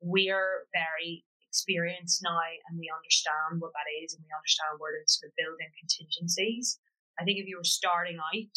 We're 0.00 0.66
very 0.72 1.24
experienced 1.52 2.24
now 2.24 2.40
and 2.40 2.80
we 2.80 2.88
understand 2.88 3.60
what 3.60 3.76
that 3.76 3.84
is 4.00 4.16
and 4.16 4.24
we 4.24 4.32
understand 4.32 4.80
where 4.80 4.96
to 4.96 5.04
sort 5.04 5.28
of 5.28 5.36
build 5.36 5.60
in 5.60 5.68
contingencies. 5.76 6.80
I 7.20 7.28
think 7.28 7.36
if 7.36 7.44
you 7.44 7.60
were 7.60 7.76
starting 7.76 8.16
out, 8.16 8.56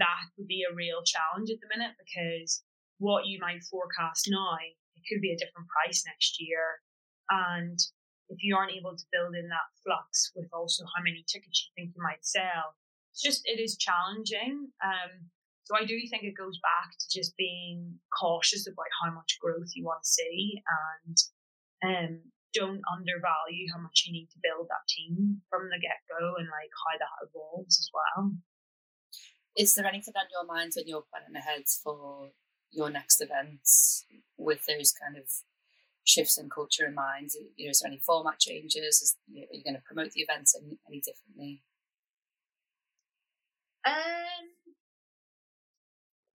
that 0.00 0.24
would 0.40 0.48
be 0.48 0.64
a 0.64 0.72
real 0.72 1.04
challenge 1.04 1.52
at 1.52 1.60
the 1.60 1.68
minute 1.68 1.92
because 2.00 2.64
what 2.96 3.28
you 3.28 3.36
might 3.44 3.60
forecast 3.68 4.24
now, 4.32 4.56
it 4.96 5.04
could 5.04 5.20
be 5.20 5.36
a 5.36 5.40
different 5.40 5.68
price 5.68 6.00
next 6.08 6.40
year. 6.40 6.80
And 7.28 7.76
if 8.32 8.40
you 8.40 8.56
aren't 8.56 8.72
able 8.72 8.96
to 8.96 9.12
build 9.12 9.36
in 9.36 9.52
that 9.52 9.68
flux 9.84 10.32
with 10.32 10.48
also 10.48 10.88
how 10.96 11.04
many 11.04 11.20
tickets 11.28 11.68
you 11.68 11.76
think 11.76 11.92
you 11.92 12.00
might 12.00 12.24
sell, 12.24 12.72
it's 13.12 13.20
just, 13.20 13.44
it 13.44 13.60
is 13.60 13.76
challenging. 13.76 14.72
Um, 14.80 15.28
so 15.68 15.76
I 15.76 15.84
do 15.84 16.00
think 16.08 16.24
it 16.24 16.40
goes 16.40 16.56
back 16.64 16.96
to 16.96 17.06
just 17.12 17.36
being 17.36 18.00
cautious 18.08 18.66
about 18.66 18.88
how 19.04 19.12
much 19.12 19.36
growth 19.44 19.76
you 19.76 19.84
want 19.84 20.02
to 20.02 20.08
see 20.08 20.56
and 21.04 21.16
um, 21.82 22.20
don't 22.54 22.82
undervalue 22.90 23.66
how 23.72 23.80
much 23.80 24.04
you 24.06 24.12
need 24.12 24.28
to 24.30 24.42
build 24.42 24.68
that 24.68 24.86
team 24.88 25.40
from 25.48 25.68
the 25.68 25.80
get 25.80 26.04
go 26.08 26.36
and 26.36 26.48
like 26.48 26.70
how 26.72 26.98
that 26.98 27.28
evolves 27.28 27.78
as 27.80 27.88
well. 27.92 28.32
Is 29.56 29.74
there 29.74 29.86
anything 29.86 30.14
on 30.16 30.26
your 30.32 30.46
mind 30.46 30.72
when 30.76 30.88
you're 30.88 31.04
planning 31.10 31.36
ahead 31.36 31.64
for 31.82 32.30
your 32.70 32.90
next 32.90 33.20
events 33.20 34.06
with 34.36 34.64
those 34.66 34.92
kind 34.92 35.16
of 35.16 35.24
shifts 36.04 36.38
in 36.38 36.48
culture 36.48 36.86
in 36.86 36.94
mind? 36.94 37.30
You 37.56 37.66
know, 37.66 37.70
is 37.70 37.80
there 37.80 37.90
any 37.90 38.00
format 38.00 38.38
changes? 38.38 39.02
Is, 39.02 39.16
are 39.28 39.56
you 39.56 39.64
going 39.64 39.76
to 39.76 39.82
promote 39.84 40.12
the 40.12 40.22
events 40.22 40.56
any, 40.56 40.78
any 40.88 41.00
differently? 41.00 41.62
Um, 43.84 44.54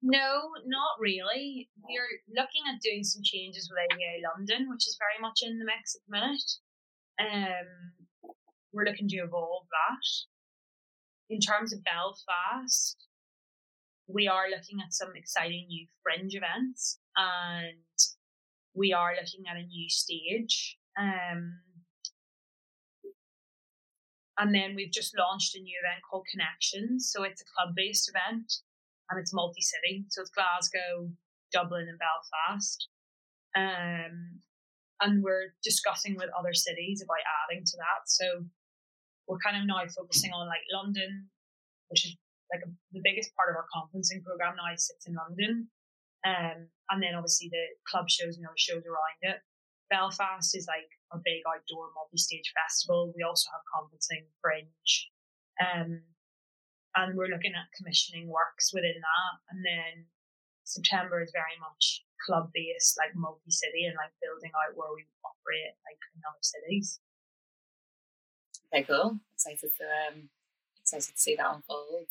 no, 0.08 0.52
not 0.66 0.96
really. 1.00 1.70
We're 1.84 2.22
looking 2.42 2.64
at 2.72 2.82
doing 2.82 3.04
some 3.04 3.22
changes 3.24 3.70
with 3.70 3.80
AVA 3.92 4.24
London, 4.24 4.70
which 4.70 4.88
is 4.88 4.98
very 4.98 5.22
much 5.22 5.40
in 5.44 5.60
the 5.60 5.66
mix 5.66 5.96
at 5.96 6.02
the 6.08 6.12
minute. 6.16 6.52
Um, 7.20 7.68
we're 8.72 8.86
looking 8.86 9.10
to 9.10 9.18
evolve 9.18 9.68
that. 9.70 10.06
In 11.30 11.42
terms 11.42 11.74
of 11.74 11.84
Belfast, 11.84 12.96
we 14.08 14.30
are 14.30 14.50
looking 14.50 14.80
at 14.80 14.94
some 14.94 15.10
exciting 15.16 15.66
new 15.68 15.88
fringe 16.02 16.36
events 16.36 17.00
and 17.18 17.78
we 18.74 18.94
are 18.94 19.12
looking 19.12 19.44
at 19.52 19.58
a 19.58 19.68
new 19.68 19.90
stage. 19.90 20.78
Um, 20.98 21.60
and 24.38 24.56
then 24.56 24.74
we've 24.76 24.92
just 24.92 25.18
launched 25.18 25.56
a 25.56 25.60
new 25.60 25.78
event 25.84 26.02
called 26.10 26.28
Connections. 26.32 27.12
So 27.12 27.24
it's 27.24 27.42
a 27.42 27.46
club 27.46 27.76
based 27.76 28.10
event 28.10 28.54
and 29.10 29.20
it's 29.20 29.34
multi 29.34 29.62
city. 29.62 30.06
So 30.10 30.22
it's 30.22 30.32
Glasgow, 30.32 31.10
Dublin, 31.52 31.88
and 31.88 32.00
Belfast. 32.00 32.88
Um, 33.56 34.40
and 35.02 35.24
we're 35.24 35.54
discussing 35.64 36.16
with 36.16 36.30
other 36.38 36.54
cities 36.54 37.02
about 37.02 37.24
adding 37.46 37.64
to 37.64 37.78
that. 37.78 38.08
So 38.08 38.26
we're 39.28 39.44
kind 39.44 39.58
of 39.58 39.68
now 39.68 39.86
focusing 39.88 40.32
on 40.34 40.48
like 40.48 40.66
London, 40.74 41.30
which 41.90 42.06
is 42.06 42.18
like 42.52 42.64
a, 42.66 42.70
the 42.92 43.04
biggest 43.04 43.36
part 43.36 43.52
of 43.52 43.60
our 43.60 43.68
conferencing 43.70 44.24
program 44.24 44.56
now 44.56 44.74
sits 44.76 45.08
in 45.08 45.16
London. 45.16 45.68
Um, 46.26 46.68
and 46.90 47.04
then 47.04 47.16
obviously 47.16 47.50
the 47.52 47.78
club 47.88 48.10
shows 48.10 48.38
and 48.38 48.46
other 48.48 48.58
shows 48.58 48.84
around 48.88 49.22
it. 49.22 49.40
Belfast 49.90 50.56
is 50.56 50.68
like 50.68 50.90
a 51.14 51.20
big 51.24 51.44
outdoor 51.48 51.92
multi-stage 51.96 52.52
festival. 52.52 53.14
We 53.16 53.24
also 53.24 53.48
have 53.56 53.64
conferencing, 53.72 54.28
fringe, 54.42 55.12
um, 55.64 56.04
and 56.98 57.16
we're 57.16 57.30
looking 57.30 57.54
at 57.54 57.70
commissioning 57.78 58.28
works 58.28 58.74
within 58.74 58.98
that. 58.98 59.34
And 59.54 59.62
then 59.62 60.10
September 60.66 61.22
is 61.22 61.32
very 61.32 61.56
much 61.62 62.04
club 62.26 62.50
based, 62.54 62.98
like 62.98 63.16
multi 63.16 63.52
city, 63.54 63.86
and 63.86 63.96
like 63.96 64.12
building 64.18 64.52
out 64.58 64.76
where 64.76 64.92
we 64.94 65.06
operate, 65.22 65.78
like 65.86 66.02
in 66.18 66.22
other 66.26 66.42
cities. 66.42 67.00
Okay, 68.74 68.84
cool. 68.84 69.20
Excited 69.34 69.72
to 69.78 69.86
um, 69.86 70.30
excited 70.82 71.14
to 71.14 71.22
see 71.22 71.36
that 71.36 71.54
unfold. 71.54 72.10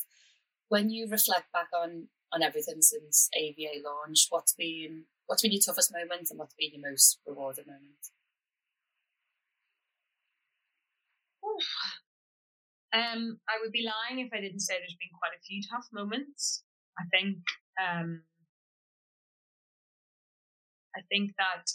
When 0.68 0.90
you 0.90 1.10
reflect 1.10 1.52
back 1.52 1.68
on 1.74 2.08
on 2.32 2.42
everything 2.42 2.80
since 2.80 3.28
AVA 3.34 3.82
launch, 3.84 4.26
what's 4.30 4.54
been 4.54 5.04
what's 5.26 5.42
been 5.42 5.52
your 5.52 5.62
toughest 5.64 5.92
moment 5.92 6.30
and 6.30 6.38
what's 6.38 6.54
been 6.54 6.72
your 6.72 6.90
most 6.90 7.18
rewarding 7.26 7.66
moment? 7.66 8.10
Um, 12.96 13.36
I 13.44 13.60
would 13.60 13.72
be 13.72 13.84
lying 13.84 14.24
if 14.24 14.32
I 14.32 14.40
didn't 14.40 14.64
say 14.64 14.74
there's 14.78 14.96
been 14.96 15.12
quite 15.20 15.36
a 15.36 15.44
few 15.44 15.60
tough 15.68 15.84
moments. 15.92 16.64
I 16.96 17.04
think 17.12 17.44
um, 17.76 18.22
I 20.96 21.04
think 21.12 21.32
that 21.36 21.68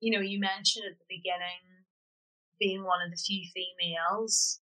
you 0.00 0.16
know 0.16 0.24
you 0.24 0.40
mentioned 0.40 0.88
at 0.88 0.96
the 0.96 1.12
beginning 1.12 1.60
being 2.58 2.84
one 2.84 3.04
of 3.04 3.10
the 3.10 3.20
few 3.20 3.44
females. 3.52 4.60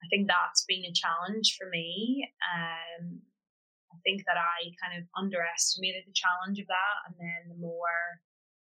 I 0.00 0.06
think 0.08 0.28
that's 0.28 0.64
been 0.64 0.88
a 0.88 0.94
challenge 0.94 1.56
for 1.58 1.68
me. 1.68 2.24
Um, 2.40 3.20
I 3.92 3.96
think 4.04 4.24
that 4.24 4.40
I 4.40 4.72
kind 4.80 4.96
of 4.96 5.04
underestimated 5.12 6.04
the 6.06 6.16
challenge 6.16 6.56
of 6.60 6.68
that, 6.72 6.96
and 7.04 7.16
then 7.20 7.52
the 7.52 7.60
more 7.60 8.24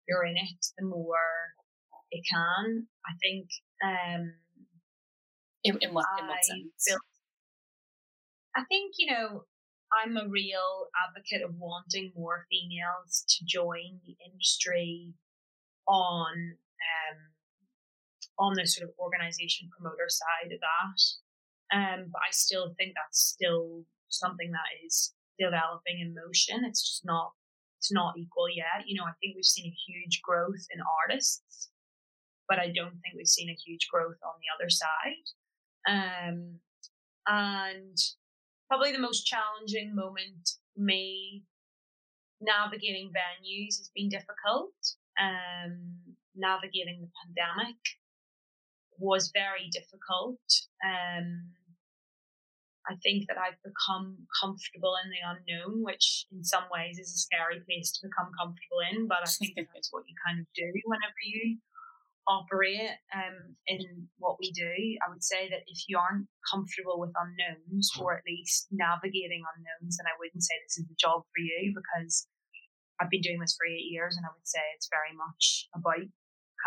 you're 0.08 0.24
in 0.24 0.34
it, 0.34 0.62
the 0.78 0.86
more 0.86 1.54
it 2.10 2.24
can. 2.26 2.88
I 3.06 3.12
think 3.22 3.46
um, 3.84 4.34
in, 5.64 5.78
in 5.80 5.94
what 5.94 6.06
in 6.18 6.26
what 6.26 6.44
sense? 6.44 6.84
Built, 6.86 7.00
I 8.56 8.64
think 8.68 8.94
you 8.98 9.12
know 9.12 9.44
I'm 9.92 10.16
a 10.16 10.28
real 10.28 10.88
advocate 11.08 11.42
of 11.42 11.54
wanting 11.56 12.12
more 12.16 12.46
females 12.50 13.24
to 13.28 13.44
join 13.44 14.00
the 14.06 14.16
industry 14.24 15.14
on 15.86 16.56
um, 16.56 17.18
on 18.38 18.54
the 18.54 18.66
sort 18.66 18.88
of 18.88 18.94
organization 18.98 19.68
promoter 19.76 20.08
side 20.08 20.52
of 20.52 20.60
that. 20.60 21.00
Um, 21.70 22.08
but 22.12 22.22
I 22.22 22.30
still 22.30 22.74
think 22.78 22.94
that's 22.94 23.20
still 23.20 23.84
something 24.08 24.50
that 24.52 24.86
is 24.86 25.14
developing 25.38 26.00
in 26.00 26.14
motion. 26.14 26.64
It's 26.64 26.82
just 26.82 27.04
not 27.04 27.32
it's 27.78 27.92
not 27.92 28.18
equal 28.18 28.48
yet. 28.50 28.86
You 28.86 28.98
know, 28.98 29.04
I 29.04 29.14
think 29.20 29.36
we've 29.36 29.44
seen 29.44 29.66
a 29.66 29.82
huge 29.86 30.20
growth 30.22 30.66
in 30.74 30.80
artists 31.04 31.70
but 32.48 32.58
I 32.58 32.66
don't 32.74 32.92
think 33.00 33.14
we've 33.16 33.26
seen 33.26 33.50
a 33.50 33.54
huge 33.54 33.88
growth 33.92 34.18
on 34.24 34.34
the 34.40 34.50
other 34.54 34.70
side. 34.70 35.26
Um, 35.88 36.58
and 37.26 37.96
probably 38.68 38.92
the 38.92 38.98
most 38.98 39.26
challenging 39.26 39.94
moment 39.94 40.50
me 40.76 41.44
navigating 42.40 43.10
venues 43.10 43.78
has 43.78 43.90
been 43.94 44.08
difficult. 44.08 44.72
Um, 45.20 45.94
navigating 46.36 47.00
the 47.00 47.10
pandemic 47.24 47.76
was 48.98 49.30
very 49.34 49.68
difficult. 49.72 50.40
Um, 50.84 51.42
I 52.88 52.96
think 53.02 53.28
that 53.28 53.36
I've 53.36 53.60
become 53.62 54.16
comfortable 54.40 54.94
in 55.04 55.10
the 55.10 55.20
unknown, 55.20 55.84
which 55.84 56.24
in 56.32 56.42
some 56.42 56.64
ways 56.72 56.98
is 56.98 57.12
a 57.12 57.18
scary 57.18 57.60
place 57.60 57.92
to 57.92 58.08
become 58.08 58.32
comfortable 58.38 58.80
in. 58.90 59.06
But 59.06 59.18
I 59.22 59.28
think 59.28 59.54
that's 59.74 59.92
what 59.92 60.04
you 60.08 60.14
kind 60.24 60.40
of 60.40 60.46
do 60.54 60.72
whenever 60.84 61.20
you 61.22 61.58
operate 62.28 62.92
um, 63.16 63.56
in 63.66 64.06
what 64.20 64.36
we 64.38 64.52
do, 64.52 64.68
I 65.00 65.08
would 65.08 65.24
say 65.24 65.48
that 65.48 65.64
if 65.66 65.88
you 65.88 65.96
aren't 65.96 66.28
comfortable 66.44 67.00
with 67.00 67.16
unknowns 67.16 67.90
or 67.98 68.14
at 68.14 68.28
least 68.28 68.68
navigating 68.70 69.42
unknowns, 69.42 69.96
then 69.96 70.06
I 70.06 70.16
wouldn't 70.20 70.44
say 70.44 70.54
this 70.60 70.76
is 70.78 70.86
the 70.86 71.00
job 71.00 71.24
for 71.24 71.40
you 71.40 71.72
because 71.72 72.28
I've 73.00 73.10
been 73.10 73.24
doing 73.24 73.40
this 73.40 73.56
for 73.56 73.64
eight 73.64 73.88
years 73.88 74.16
and 74.16 74.28
I 74.28 74.34
would 74.36 74.46
say 74.46 74.60
it's 74.76 74.92
very 74.92 75.16
much 75.16 75.72
about 75.72 76.04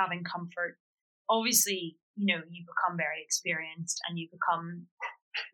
having 0.02 0.26
comfort. 0.26 0.82
Obviously, 1.30 2.02
you 2.18 2.26
know, 2.26 2.42
you 2.50 2.66
become 2.66 2.98
very 2.98 3.22
experienced 3.22 4.02
and 4.10 4.18
you 4.18 4.28
become 4.34 4.90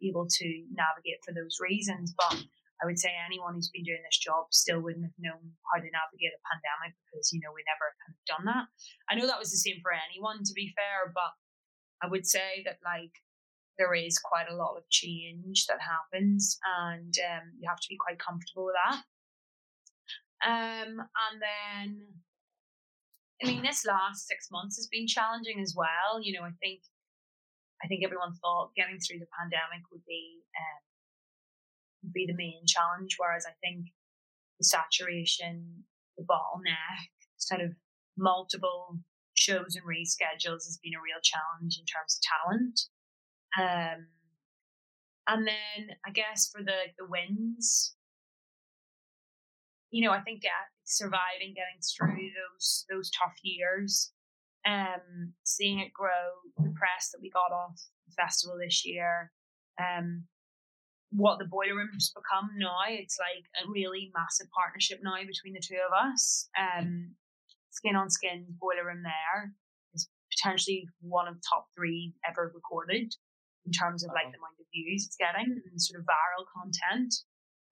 able 0.01 0.25
to 0.25 0.47
navigate 0.71 1.19
for 1.27 1.35
those 1.35 1.59
reasons, 1.59 2.15
but 2.17 2.47
I 2.81 2.85
would 2.85 2.99
say 2.99 3.09
anyone 3.09 3.55
who's 3.55 3.73
been 3.73 3.87
doing 3.87 4.03
this 4.05 4.21
job 4.21 4.53
still 4.53 4.81
wouldn't 4.81 5.05
have 5.05 5.17
known 5.17 5.57
how 5.69 5.81
to 5.81 5.89
navigate 5.89 6.37
a 6.37 6.45
pandemic 6.45 6.93
because, 7.05 7.33
you 7.33 7.41
know, 7.41 7.49
we 7.53 7.65
never 7.65 7.89
kind 8.01 8.13
of 8.13 8.21
done 8.29 8.45
that. 8.45 8.65
I 9.09 9.17
know 9.17 9.25
that 9.25 9.41
was 9.41 9.49
the 9.49 9.57
same 9.57 9.81
for 9.81 9.93
anyone, 9.93 10.45
to 10.45 10.53
be 10.53 10.73
fair, 10.77 11.09
but 11.09 11.33
I 12.05 12.09
would 12.09 12.25
say 12.25 12.61
that, 12.65 12.77
like, 12.85 13.13
there 13.77 13.93
is 13.93 14.17
quite 14.17 14.49
a 14.49 14.55
lot 14.55 14.77
of 14.77 14.89
change 14.89 15.65
that 15.69 15.81
happens 15.81 16.57
and 16.65 17.13
um, 17.33 17.53
you 17.57 17.69
have 17.69 17.81
to 17.81 17.89
be 17.89 17.97
quite 17.97 18.17
comfortable 18.17 18.65
with 18.65 18.77
that. 18.77 19.01
Um, 20.41 21.01
and 21.01 21.37
then 21.41 22.21
I 23.41 23.45
mean, 23.45 23.61
this 23.61 23.85
last 23.85 24.25
six 24.25 24.49
months 24.49 24.77
has 24.77 24.87
been 24.87 25.05
challenging 25.05 25.61
as 25.61 25.75
well. 25.77 26.17
You 26.21 26.33
know, 26.33 26.45
I 26.45 26.57
think, 26.59 26.81
I 27.83 27.87
think 27.87 28.03
everyone 28.03 28.33
thought 28.41 28.73
getting 28.75 28.97
through 28.97 29.19
the 29.19 29.29
pandemic 29.37 29.85
would 29.91 30.01
be 30.07 30.41
um, 30.57 30.81
be 32.13 32.25
the 32.27 32.35
main 32.35 32.65
challenge, 32.65 33.15
whereas 33.17 33.45
I 33.47 33.53
think 33.61 33.87
the 34.59 34.65
saturation, 34.65 35.83
the 36.17 36.23
bottleneck, 36.23 37.09
sort 37.37 37.61
of 37.61 37.71
multiple 38.17 38.99
shows 39.35 39.75
and 39.75 39.85
reschedules 39.85 40.65
has 40.65 40.79
been 40.81 40.95
a 40.95 41.01
real 41.01 41.21
challenge 41.21 41.77
in 41.79 41.85
terms 41.85 42.17
of 42.17 42.25
talent. 42.25 42.79
Um, 43.59 44.07
and 45.27 45.47
then 45.47 45.95
I 46.05 46.11
guess 46.11 46.49
for 46.51 46.63
the 46.63 46.91
the 46.97 47.05
wins, 47.07 47.95
you 49.91 50.05
know, 50.05 50.13
I 50.13 50.21
think 50.21 50.41
get, 50.41 50.51
surviving, 50.85 51.53
getting 51.53 51.81
through 51.81 52.29
those 52.33 52.85
those 52.89 53.11
tough 53.11 53.35
years, 53.43 54.11
um, 54.65 55.33
seeing 55.43 55.79
it 55.79 55.93
grow, 55.93 56.41
the 56.57 56.73
press 56.77 57.11
that 57.11 57.19
we 57.21 57.29
got 57.29 57.53
off 57.53 57.79
the 58.07 58.13
festival 58.21 58.57
this 58.59 58.85
year, 58.85 59.31
um, 59.79 60.23
what 61.11 61.39
the 61.39 61.45
boiler 61.45 61.75
room's 61.75 62.11
become 62.11 62.49
now. 62.57 62.83
It's 62.89 63.17
like 63.19 63.45
a 63.63 63.69
really 63.69 64.11
massive 64.15 64.47
partnership 64.51 64.99
now 65.01 65.15
between 65.23 65.53
the 65.53 65.63
two 65.63 65.79
of 65.79 65.93
us. 65.95 66.49
Um, 66.57 67.15
Skin 67.71 67.95
on 67.95 68.09
Skin 68.09 68.45
boiler 68.59 68.85
room 68.85 69.03
there 69.03 69.53
is 69.93 70.09
potentially 70.33 70.89
one 70.99 71.27
of 71.27 71.35
the 71.35 71.45
top 71.47 71.67
three 71.75 72.13
ever 72.27 72.51
recorded 72.53 73.13
in 73.65 73.71
terms 73.71 74.03
of 74.03 74.11
like 74.15 74.31
the 74.31 74.39
amount 74.39 74.59
of 74.59 74.67
views 74.73 75.05
it's 75.05 75.19
getting 75.19 75.59
and 75.59 75.81
sort 75.81 75.99
of 75.99 76.07
viral 76.07 76.47
content, 76.51 77.13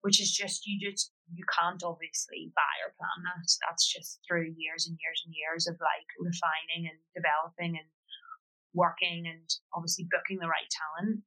which 0.00 0.20
is 0.20 0.32
just 0.32 0.64
you 0.64 0.78
just 0.78 1.12
you 1.32 1.44
can't 1.50 1.82
obviously 1.82 2.52
buy 2.54 2.74
or 2.84 2.94
plan 2.96 3.20
that. 3.26 3.48
That's 3.66 3.84
just 3.84 4.20
through 4.24 4.54
years 4.56 4.86
and 4.86 4.96
years 4.96 5.20
and 5.26 5.34
years 5.34 5.66
of 5.66 5.76
like 5.82 6.08
refining 6.20 6.88
and 6.88 7.00
developing 7.12 7.76
and 7.76 7.88
working 8.76 9.26
and 9.26 9.48
obviously 9.74 10.06
booking 10.12 10.38
the 10.38 10.52
right 10.52 10.68
talent. 10.70 11.24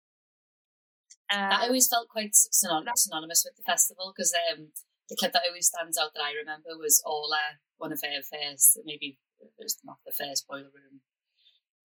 Um, 1.32 1.50
that 1.50 1.64
always 1.64 1.88
felt 1.88 2.10
quite 2.10 2.34
synonymous, 2.34 3.06
synonymous 3.06 3.46
with 3.46 3.56
the 3.56 3.70
festival 3.70 4.14
because 4.16 4.34
um, 4.52 4.70
the 5.10 5.16
clip 5.16 5.34
that 5.34 5.44
always 5.48 5.68
stands 5.68 5.98
out 5.98 6.14
that 6.16 6.24
I 6.24 6.34
remember 6.34 6.74
was 6.78 7.02
Orla, 7.06 7.62
one 7.78 7.92
of 7.92 8.02
her 8.02 8.22
first, 8.26 8.80
maybe 8.84 9.18
it 9.40 9.52
was 9.58 9.78
not 9.84 9.98
the 10.06 10.14
first 10.14 10.48
boiler 10.48 10.74
room 10.74 11.02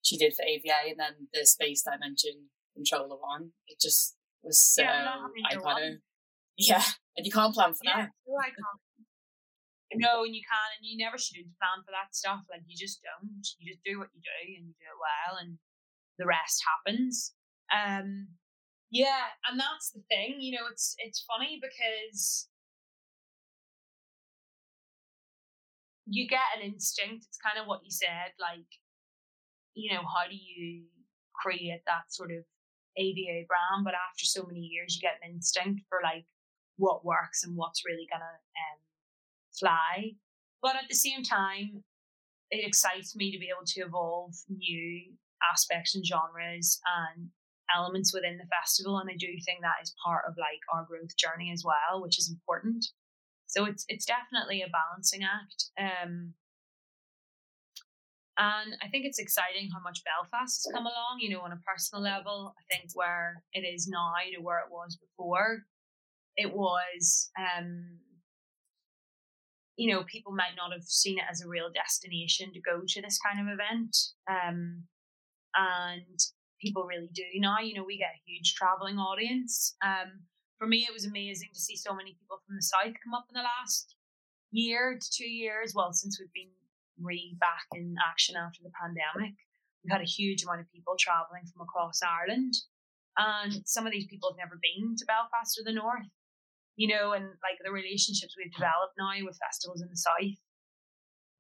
she 0.05 0.19
did 0.19 0.35
for 0.37 0.45
AVA, 0.45 0.93
and 0.93 1.01
then 1.01 1.29
the 1.33 1.47
Space 1.47 1.83
Dimension 1.83 2.53
Controller 2.77 3.17
one. 3.17 3.57
It 3.67 3.81
just 3.81 4.17
was 4.43 4.61
so 4.61 4.83
yeah, 4.83 5.17
iconic. 5.51 6.05
Yeah, 6.57 6.85
and 7.17 7.25
you 7.25 7.33
can't 7.33 7.55
plan 7.55 7.73
for 7.73 7.81
yeah, 7.83 8.07
that. 8.07 8.11
So 8.27 8.37
iconic. 8.37 8.85
No, 9.97 10.25
and 10.25 10.35
you 10.35 10.43
can't, 10.45 10.73
and 10.77 10.85
you 10.85 10.99
never 10.99 11.17
should 11.17 11.49
plan 11.57 11.81
for 11.87 11.93
that 11.93 12.13
stuff. 12.13 12.45
Like 12.51 12.63
you 12.69 12.77
just 12.77 13.01
don't. 13.01 13.47
You 13.59 13.73
just 13.73 13.83
do 13.83 13.99
what 13.99 14.13
you 14.13 14.21
do, 14.21 14.39
and 14.61 14.69
you 14.69 14.75
do 14.77 14.93
it 14.93 15.01
well, 15.01 15.41
and 15.41 15.59
the 16.19 16.27
rest 16.27 16.63
happens. 16.69 17.33
Um, 17.73 18.37
yeah, 18.95 19.27
and 19.51 19.59
that's 19.59 19.91
the 19.91 20.03
thing. 20.09 20.37
You 20.39 20.53
know, 20.53 20.67
it's 20.71 20.95
it's 20.99 21.27
funny 21.27 21.61
because 21.61 22.47
you 26.07 26.29
get 26.29 26.55
an 26.57 26.63
instinct. 26.63 27.27
It's 27.27 27.39
kind 27.39 27.59
of 27.61 27.67
what 27.67 27.81
you 27.83 27.91
said. 27.91 28.39
Like, 28.39 28.71
you 29.75 29.93
know, 29.93 30.03
how 30.03 30.31
do 30.31 30.37
you 30.37 30.85
create 31.35 31.83
that 31.87 32.07
sort 32.15 32.31
of 32.31 32.45
AVA 32.97 33.47
brand? 33.49 33.83
But 33.85 33.95
after 33.95 34.25
so 34.25 34.45
many 34.47 34.61
years, 34.61 34.95
you 34.95 35.01
get 35.01 35.19
an 35.25 35.35
instinct 35.35 35.83
for 35.89 35.99
like 36.05 36.27
what 36.77 37.05
works 37.05 37.43
and 37.43 37.57
what's 37.57 37.85
really 37.85 38.07
gonna 38.09 38.25
um, 38.25 38.79
fly. 39.59 40.13
But 40.63 40.77
at 40.77 40.89
the 40.89 40.95
same 40.95 41.25
time, 41.25 41.83
it 42.53 42.65
excites 42.65 43.17
me 43.17 43.33
to 43.33 43.41
be 43.41 43.51
able 43.51 43.67
to 43.67 43.81
evolve 43.81 44.35
new 44.49 45.15
aspects 45.51 45.97
and 45.97 46.07
genres 46.07 46.81
and 46.87 47.31
elements 47.75 48.13
within 48.13 48.39
the 48.39 48.49
festival 48.49 48.99
and 48.99 49.09
I 49.11 49.17
do 49.17 49.29
think 49.45 49.61
that 49.61 49.83
is 49.83 49.95
part 50.05 50.25
of 50.29 50.35
like 50.37 50.61
our 50.73 50.85
growth 50.85 51.17
journey 51.17 51.51
as 51.53 51.65
well 51.65 52.03
which 52.03 52.19
is 52.19 52.31
important 52.31 52.87
so 53.47 53.65
it's 53.65 53.85
it's 53.89 54.05
definitely 54.05 54.63
a 54.63 54.73
balancing 54.73 55.23
act 55.23 55.71
um 55.79 56.35
and 58.37 58.77
I 58.83 58.89
think 58.89 59.05
it's 59.05 59.21
exciting 59.21 59.71
how 59.73 59.81
much 59.81 60.03
Belfast 60.03 60.67
has 60.67 60.73
come 60.73 60.87
along, 60.87 61.19
you 61.21 61.31
know, 61.31 61.41
on 61.43 61.53
a 61.53 61.61
personal 61.65 62.03
level. 62.03 62.55
I 62.59 62.75
think 62.75 62.91
where 62.95 63.43
it 63.53 63.61
is 63.61 63.87
now 63.87 64.13
to 64.35 64.43
where 64.43 64.59
it 64.59 64.73
was 64.73 64.97
before, 64.97 65.63
it 66.37 66.53
was, 66.53 67.31
um, 67.39 67.99
you 69.77 69.93
know, 69.93 70.03
people 70.05 70.33
might 70.33 70.57
not 70.57 70.73
have 70.73 70.83
seen 70.83 71.19
it 71.19 71.25
as 71.31 71.43
a 71.43 71.49
real 71.49 71.71
destination 71.73 72.53
to 72.53 72.61
go 72.61 72.83
to 72.87 73.03
this 73.03 73.19
kind 73.25 73.41
of 73.41 73.53
event. 73.53 73.97
Um, 74.29 74.85
and 75.55 76.19
people 76.65 76.89
really 76.89 77.11
do 77.13 77.29
now. 77.37 77.61
You 77.61 77.75
know, 77.77 77.85
we 77.85 77.99
get 77.99 78.17
a 78.17 78.25
huge 78.25 78.55
traveling 78.55 78.97
audience. 78.97 79.77
Um, 79.85 80.25
for 80.59 80.67
me, 80.67 80.87
it 80.89 80.93
was 80.93 81.05
amazing 81.05 81.51
to 81.53 81.61
see 81.61 81.77
so 81.77 81.93
many 81.93 82.17
people 82.17 82.41
from 82.47 82.57
the 82.57 82.65
south 82.65 82.97
come 83.05 83.13
up 83.13 83.29
in 83.29 83.37
the 83.37 83.45
last 83.45 83.97
year 84.51 84.97
to 84.97 85.09
two 85.13 85.29
years. 85.29 85.75
Well, 85.77 85.93
since 85.93 86.19
we've 86.19 86.33
been 86.33 86.57
re 86.97 87.37
back 87.39 87.69
in 87.75 87.95
action 88.01 88.37
after 88.37 88.65
the 88.65 88.73
pandemic, 88.73 89.37
we've 89.85 89.93
had 89.93 90.01
a 90.01 90.09
huge 90.09 90.43
amount 90.43 90.65
of 90.65 90.73
people 90.73 90.97
traveling 90.97 91.45
from 91.45 91.69
across 91.69 92.01
Ireland, 92.01 92.55
and 93.19 93.53
some 93.69 93.85
of 93.85 93.93
these 93.93 94.07
people 94.09 94.33
have 94.33 94.41
never 94.41 94.57
been 94.57 94.97
to 94.97 95.05
Belfast 95.05 95.61
or 95.61 95.65
the 95.69 95.77
north. 95.77 96.09
You 96.75 96.89
know, 96.91 97.13
and 97.13 97.27
like 97.45 97.63
the 97.63 97.71
relationships 97.71 98.35
we've 98.35 98.51
developed 98.51 98.99
now 98.99 99.15
with 99.23 99.39
festivals 99.39 99.79
in 99.79 99.87
the 99.87 100.01
south 100.01 100.35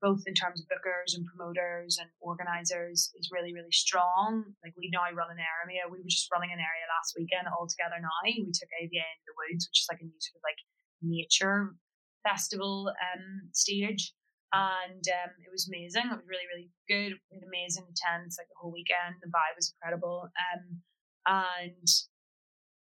both 0.04 0.28
in 0.28 0.36
terms 0.36 0.60
of 0.60 0.68
bookers 0.68 1.16
and 1.16 1.24
promoters 1.24 1.96
and 1.96 2.12
organizers 2.20 3.08
is 3.16 3.32
really 3.32 3.56
really 3.56 3.72
strong. 3.72 4.44
Like 4.60 4.76
we 4.76 4.92
now 4.92 5.08
run 5.16 5.32
an 5.32 5.40
area. 5.40 5.88
We 5.88 6.04
were 6.04 6.12
just 6.12 6.28
running 6.28 6.52
an 6.52 6.60
area 6.60 6.84
last 6.92 7.16
weekend 7.16 7.48
all 7.48 7.64
together 7.64 7.96
now. 7.96 8.12
We 8.28 8.52
took 8.52 8.68
AVA 8.68 9.00
into 9.00 9.24
the 9.24 9.38
woods 9.40 9.64
which 9.64 9.80
is 9.80 9.88
like 9.88 10.04
a 10.04 10.06
new 10.06 10.20
sort 10.20 10.36
of 10.36 10.44
like 10.44 10.60
nature 11.00 11.72
festival 12.20 12.92
um 12.92 13.48
stage. 13.56 14.12
And 14.52 15.02
um, 15.02 15.34
it 15.42 15.50
was 15.50 15.66
amazing. 15.66 16.12
It 16.12 16.20
was 16.20 16.28
really 16.28 16.48
really 16.52 16.68
good. 16.84 17.16
Had 17.32 17.48
amazing 17.48 17.88
attendance 17.88 18.36
like 18.36 18.52
the 18.52 18.60
whole 18.60 18.76
weekend. 18.76 19.24
The 19.24 19.32
vibe 19.32 19.56
was 19.56 19.72
incredible. 19.72 20.28
Um 20.36 20.84
and 21.24 21.88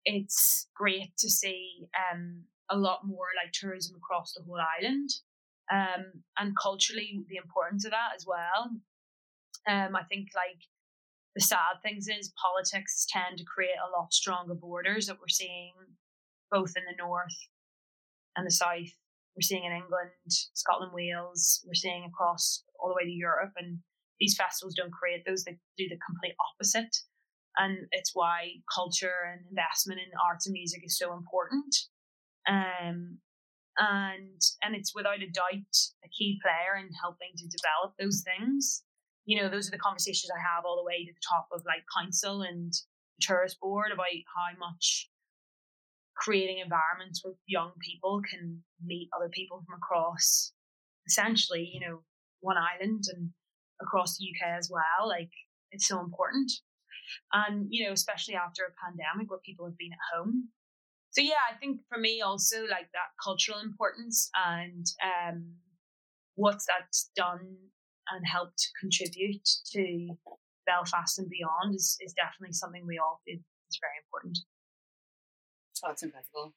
it's 0.03 0.67
great 0.75 1.15
to 1.23 1.31
see 1.31 1.87
um 1.95 2.51
a 2.75 2.77
lot 2.77 3.07
more 3.07 3.31
like 3.39 3.55
tourism 3.55 3.95
across 3.95 4.35
the 4.35 4.43
whole 4.43 4.59
island 4.59 5.11
um, 5.73 6.25
and 6.39 6.55
culturally 6.61 7.25
the 7.29 7.37
importance 7.37 7.85
of 7.85 7.93
that 7.93 8.13
as 8.17 8.25
well. 8.27 8.71
Um, 9.67 9.97
I 9.97 10.05
think 10.05 10.29
like 10.35 10.61
the 11.35 11.41
sad 11.41 11.81
things 11.83 12.07
is 12.09 12.33
politics 12.41 13.07
tend 13.09 13.39
to 13.39 13.45
create 13.45 13.81
a 13.81 13.91
lot 13.99 14.13
stronger 14.13 14.55
borders 14.55 15.07
that 15.07 15.19
we're 15.19 15.29
seeing 15.29 15.73
both 16.51 16.75
in 16.77 16.85
the 16.85 17.03
north 17.03 17.37
and 18.37 18.47
the 18.47 18.51
south. 18.51 18.95
We're 19.35 19.43
seeing 19.43 19.65
in 19.65 19.73
England, 19.73 20.13
Scotland, 20.29 20.93
Wales. 20.95 21.65
We're 21.67 21.75
seeing 21.75 22.05
across 22.05 22.63
all 22.79 22.89
the 22.89 22.95
way 22.95 23.05
to 23.05 23.11
Europe, 23.11 23.53
and 23.57 23.79
these 24.21 24.37
festivals 24.37 24.77
don't 24.77 24.93
create 24.93 25.25
those; 25.27 25.43
they 25.43 25.59
do 25.77 25.89
the 25.89 25.99
complete 26.07 26.37
opposite. 26.39 26.95
And 27.57 27.87
it's 27.91 28.13
why 28.15 28.63
culture 28.73 29.31
and 29.33 29.47
investment 29.49 30.01
in 30.01 30.11
arts 30.25 30.47
and 30.47 30.53
music 30.53 30.83
is 30.85 30.99
so 30.99 31.15
important. 31.15 31.75
Um, 32.49 33.19
and 33.79 34.41
and 34.63 34.75
it's 34.75 34.95
without 34.95 35.23
a 35.23 35.31
doubt 35.31 35.75
a 36.05 36.09
key 36.09 36.41
player 36.43 36.79
in 36.79 36.93
helping 37.01 37.33
to 37.37 37.47
develop 37.49 37.95
those 37.99 38.23
things. 38.23 38.83
You 39.25 39.41
know, 39.41 39.49
those 39.49 39.69
are 39.69 39.73
the 39.73 39.79
conversations 39.79 40.31
I 40.31 40.41
have 40.55 40.65
all 40.65 40.77
the 40.77 40.85
way 40.85 41.05
to 41.05 41.13
the 41.13 41.27
top 41.27 41.49
of 41.53 41.63
like 41.67 41.83
council 41.97 42.43
and 42.43 42.73
the 42.73 43.23
tourist 43.23 43.59
board 43.61 43.91
about 43.93 44.07
how 44.37 44.59
much 44.59 45.09
creating 46.17 46.59
environments 46.59 47.25
where 47.25 47.35
young 47.47 47.73
people 47.81 48.21
can 48.31 48.63
meet 48.85 49.09
other 49.17 49.29
people 49.31 49.63
from 49.67 49.77
across 49.77 50.53
essentially, 51.07 51.71
you 51.73 51.81
know, 51.81 52.03
one 52.41 52.57
island 52.57 53.05
and 53.15 53.31
across 53.81 54.17
the 54.17 54.27
UK 54.27 54.57
as 54.59 54.71
well. 54.71 55.09
Like 55.09 55.31
it's 55.73 55.89
so 55.89 56.01
important. 56.01 56.51
And, 57.33 57.67
you 57.71 57.87
know, 57.87 57.93
especially 57.93 58.35
after 58.35 58.63
a 58.65 58.77
pandemic 58.85 59.31
where 59.31 59.41
people 59.45 59.67
have 59.67 59.77
been 59.77 59.93
at 59.93 60.17
home, 60.17 60.49
so 61.15 61.23
yeah, 61.23 61.47
I 61.49 61.55
think 61.55 61.81
for 61.89 61.97
me 61.97 62.23
also 62.23 62.63
like 62.63 62.91
that 62.91 63.15
cultural 63.23 63.61
importance 63.61 64.31
and 64.35 64.85
um, 64.99 65.55
what's 66.35 66.67
that 66.67 66.91
done 67.15 67.55
and 68.11 68.27
helped 68.27 68.71
contribute 68.81 69.49
to 69.73 70.19
Belfast 70.67 71.19
and 71.21 71.31
beyond 71.31 71.77
is, 71.77 71.97
is 72.01 72.15
definitely 72.15 72.53
something 72.53 72.85
we 72.85 72.99
all 72.99 73.21
feel 73.25 73.39
is 73.39 73.79
very 73.81 73.95
important. 74.03 74.39
Oh, 75.87 75.93
it's 75.93 76.03
incredible. 76.03 76.53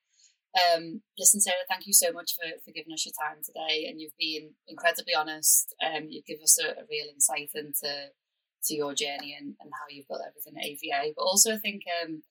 Um, 0.58 1.01
listen, 1.20 1.39
Sarah, 1.39 1.68
thank 1.70 1.86
you 1.86 1.93
so 1.93 2.12
much 2.12 2.34
for, 2.34 2.49
for 2.66 2.72
giving 2.72 2.93
us 2.93 3.05
your 3.05 3.14
time 3.14 3.43
today, 3.45 3.86
and 3.86 4.01
you've 4.01 4.18
been 4.18 4.55
incredibly 4.68 5.14
honest. 5.14 5.76
Um, 5.86 6.08
you 6.10 6.24
give 6.26 6.41
us 6.41 6.58
a, 6.58 6.82
a, 6.82 6.86
real 6.89 7.05
insight 7.14 7.51
into 7.53 8.10
to 8.64 8.74
your 8.74 8.95
journey 8.95 9.38
and, 9.38 9.53
and 9.62 9.70
how 9.70 9.86
you've 9.89 10.08
built 10.08 10.26
everything 10.26 10.58
at 10.58 10.66
AVA. 10.66 11.14
But 11.16 11.22
also, 11.22 11.53
I 11.53 11.58
think 11.58 11.84
um, 12.01 12.24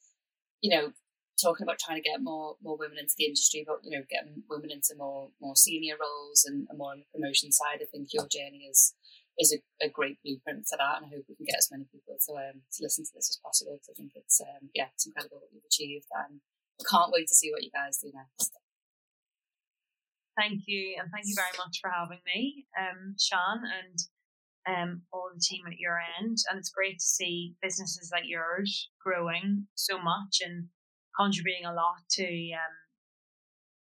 you 0.60 0.74
know 0.74 0.92
talking 1.40 1.64
about 1.64 1.78
trying 1.78 2.00
to 2.00 2.08
get 2.08 2.22
more 2.22 2.56
more 2.62 2.76
women 2.76 2.98
into 2.98 3.14
the 3.16 3.26
industry, 3.26 3.64
but 3.66 3.80
you 3.82 3.90
know, 3.90 4.04
getting 4.08 4.42
women 4.48 4.70
into 4.70 4.94
more 4.96 5.30
more 5.40 5.56
senior 5.56 5.96
roles 6.00 6.44
and, 6.44 6.66
and 6.68 6.78
more 6.78 6.92
on 6.92 7.00
the 7.00 7.10
promotion 7.12 7.52
side. 7.52 7.80
I 7.80 7.86
think 7.90 8.08
your 8.12 8.26
journey 8.28 8.68
is 8.70 8.94
is 9.38 9.52
a, 9.52 9.60
a, 9.84 9.90
great 9.90 10.16
blueprint 10.24 10.64
for 10.64 10.80
that, 10.80 10.96
and 10.96 11.06
I 11.06 11.12
hope 11.12 11.28
we 11.28 11.36
can 11.36 11.44
get 11.44 11.60
as 11.60 11.68
many 11.70 11.84
people 11.92 12.16
to 12.16 12.32
um, 12.40 12.64
to 12.64 12.78
listen 12.80 13.04
to 13.04 13.12
this 13.14 13.28
as 13.28 13.40
possible. 13.44 13.76
Because 13.76 13.92
I 13.92 13.96
think 13.96 14.12
it's 14.16 14.40
um, 14.40 14.72
yeah, 14.74 14.88
it's 14.94 15.06
incredible 15.06 15.44
what 15.44 15.52
you've 15.52 15.68
achieved, 15.68 16.08
and 16.24 16.40
I 16.80 16.84
can't 16.88 17.12
wait 17.12 17.28
to 17.28 17.36
see 17.36 17.52
what 17.52 17.62
you 17.62 17.70
guys 17.70 18.00
do 18.00 18.10
next. 18.12 18.52
Thank 20.36 20.64
you, 20.66 20.96
and 21.00 21.08
thank 21.12 21.28
you 21.28 21.36
very 21.36 21.56
much 21.56 21.80
for 21.80 21.88
having 21.88 22.20
me, 22.24 22.66
um, 22.76 23.16
Sean, 23.20 23.64
and 23.64 23.96
um, 24.66 25.02
all 25.12 25.30
the 25.32 25.40
team 25.40 25.64
at 25.66 25.78
your 25.78 25.98
end. 26.20 26.38
And 26.48 26.58
it's 26.58 26.70
great 26.70 26.98
to 26.98 27.04
see 27.04 27.54
businesses 27.62 28.10
like 28.12 28.24
yours 28.26 28.90
growing 29.00 29.66
so 29.74 29.96
much 29.96 30.40
and 30.44 30.68
contributing 31.18 31.64
a 31.64 31.74
lot 31.74 32.04
to 32.20 32.26
um, 32.54 32.76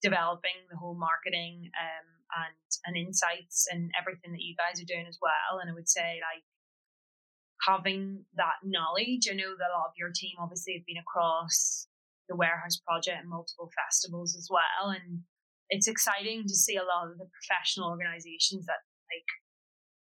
developing 0.03 0.69
the 0.71 0.77
whole 0.77 0.95
marketing 0.95 1.71
um, 1.75 2.07
and 2.45 2.61
and 2.87 2.97
insights 2.97 3.67
and 3.71 3.91
everything 3.99 4.33
that 4.33 4.43
you 4.45 4.55
guys 4.57 4.81
are 4.81 4.89
doing 4.89 5.07
as 5.09 5.19
well. 5.21 5.61
And 5.61 5.71
I 5.71 5.75
would 5.75 5.89
say 5.89 6.21
like 6.21 6.45
having 7.67 8.25
that 8.35 8.59
knowledge. 8.65 9.31
I 9.31 9.35
know 9.35 9.55
that 9.55 9.71
a 9.71 9.79
lot 9.79 9.95
of 9.95 9.99
your 9.99 10.11
team 10.15 10.37
obviously 10.39 10.75
have 10.75 10.87
been 10.87 10.99
across 10.99 11.87
the 12.29 12.37
warehouse 12.37 12.79
project 12.83 13.23
and 13.23 13.31
multiple 13.31 13.71
festivals 13.77 14.35
as 14.37 14.49
well. 14.51 14.91
And 14.91 15.23
it's 15.71 15.89
exciting 15.89 16.43
to 16.47 16.55
see 16.55 16.77
a 16.77 16.85
lot 16.85 17.11
of 17.11 17.19
the 17.19 17.31
professional 17.31 17.89
organizations 17.89 18.67
that 18.67 18.83
like 19.09 19.31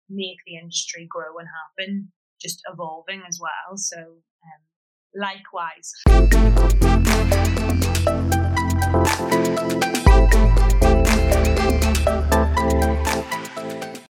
make 0.09 0.41
the 0.47 0.57
industry 0.57 1.07
grow 1.09 1.39
and 1.39 1.49
happen 1.49 2.12
just 2.41 2.62
evolving 2.72 3.22
as 3.28 3.39
well. 3.41 3.76
So 3.76 3.99
um, 4.01 4.62
likewise. 5.14 5.92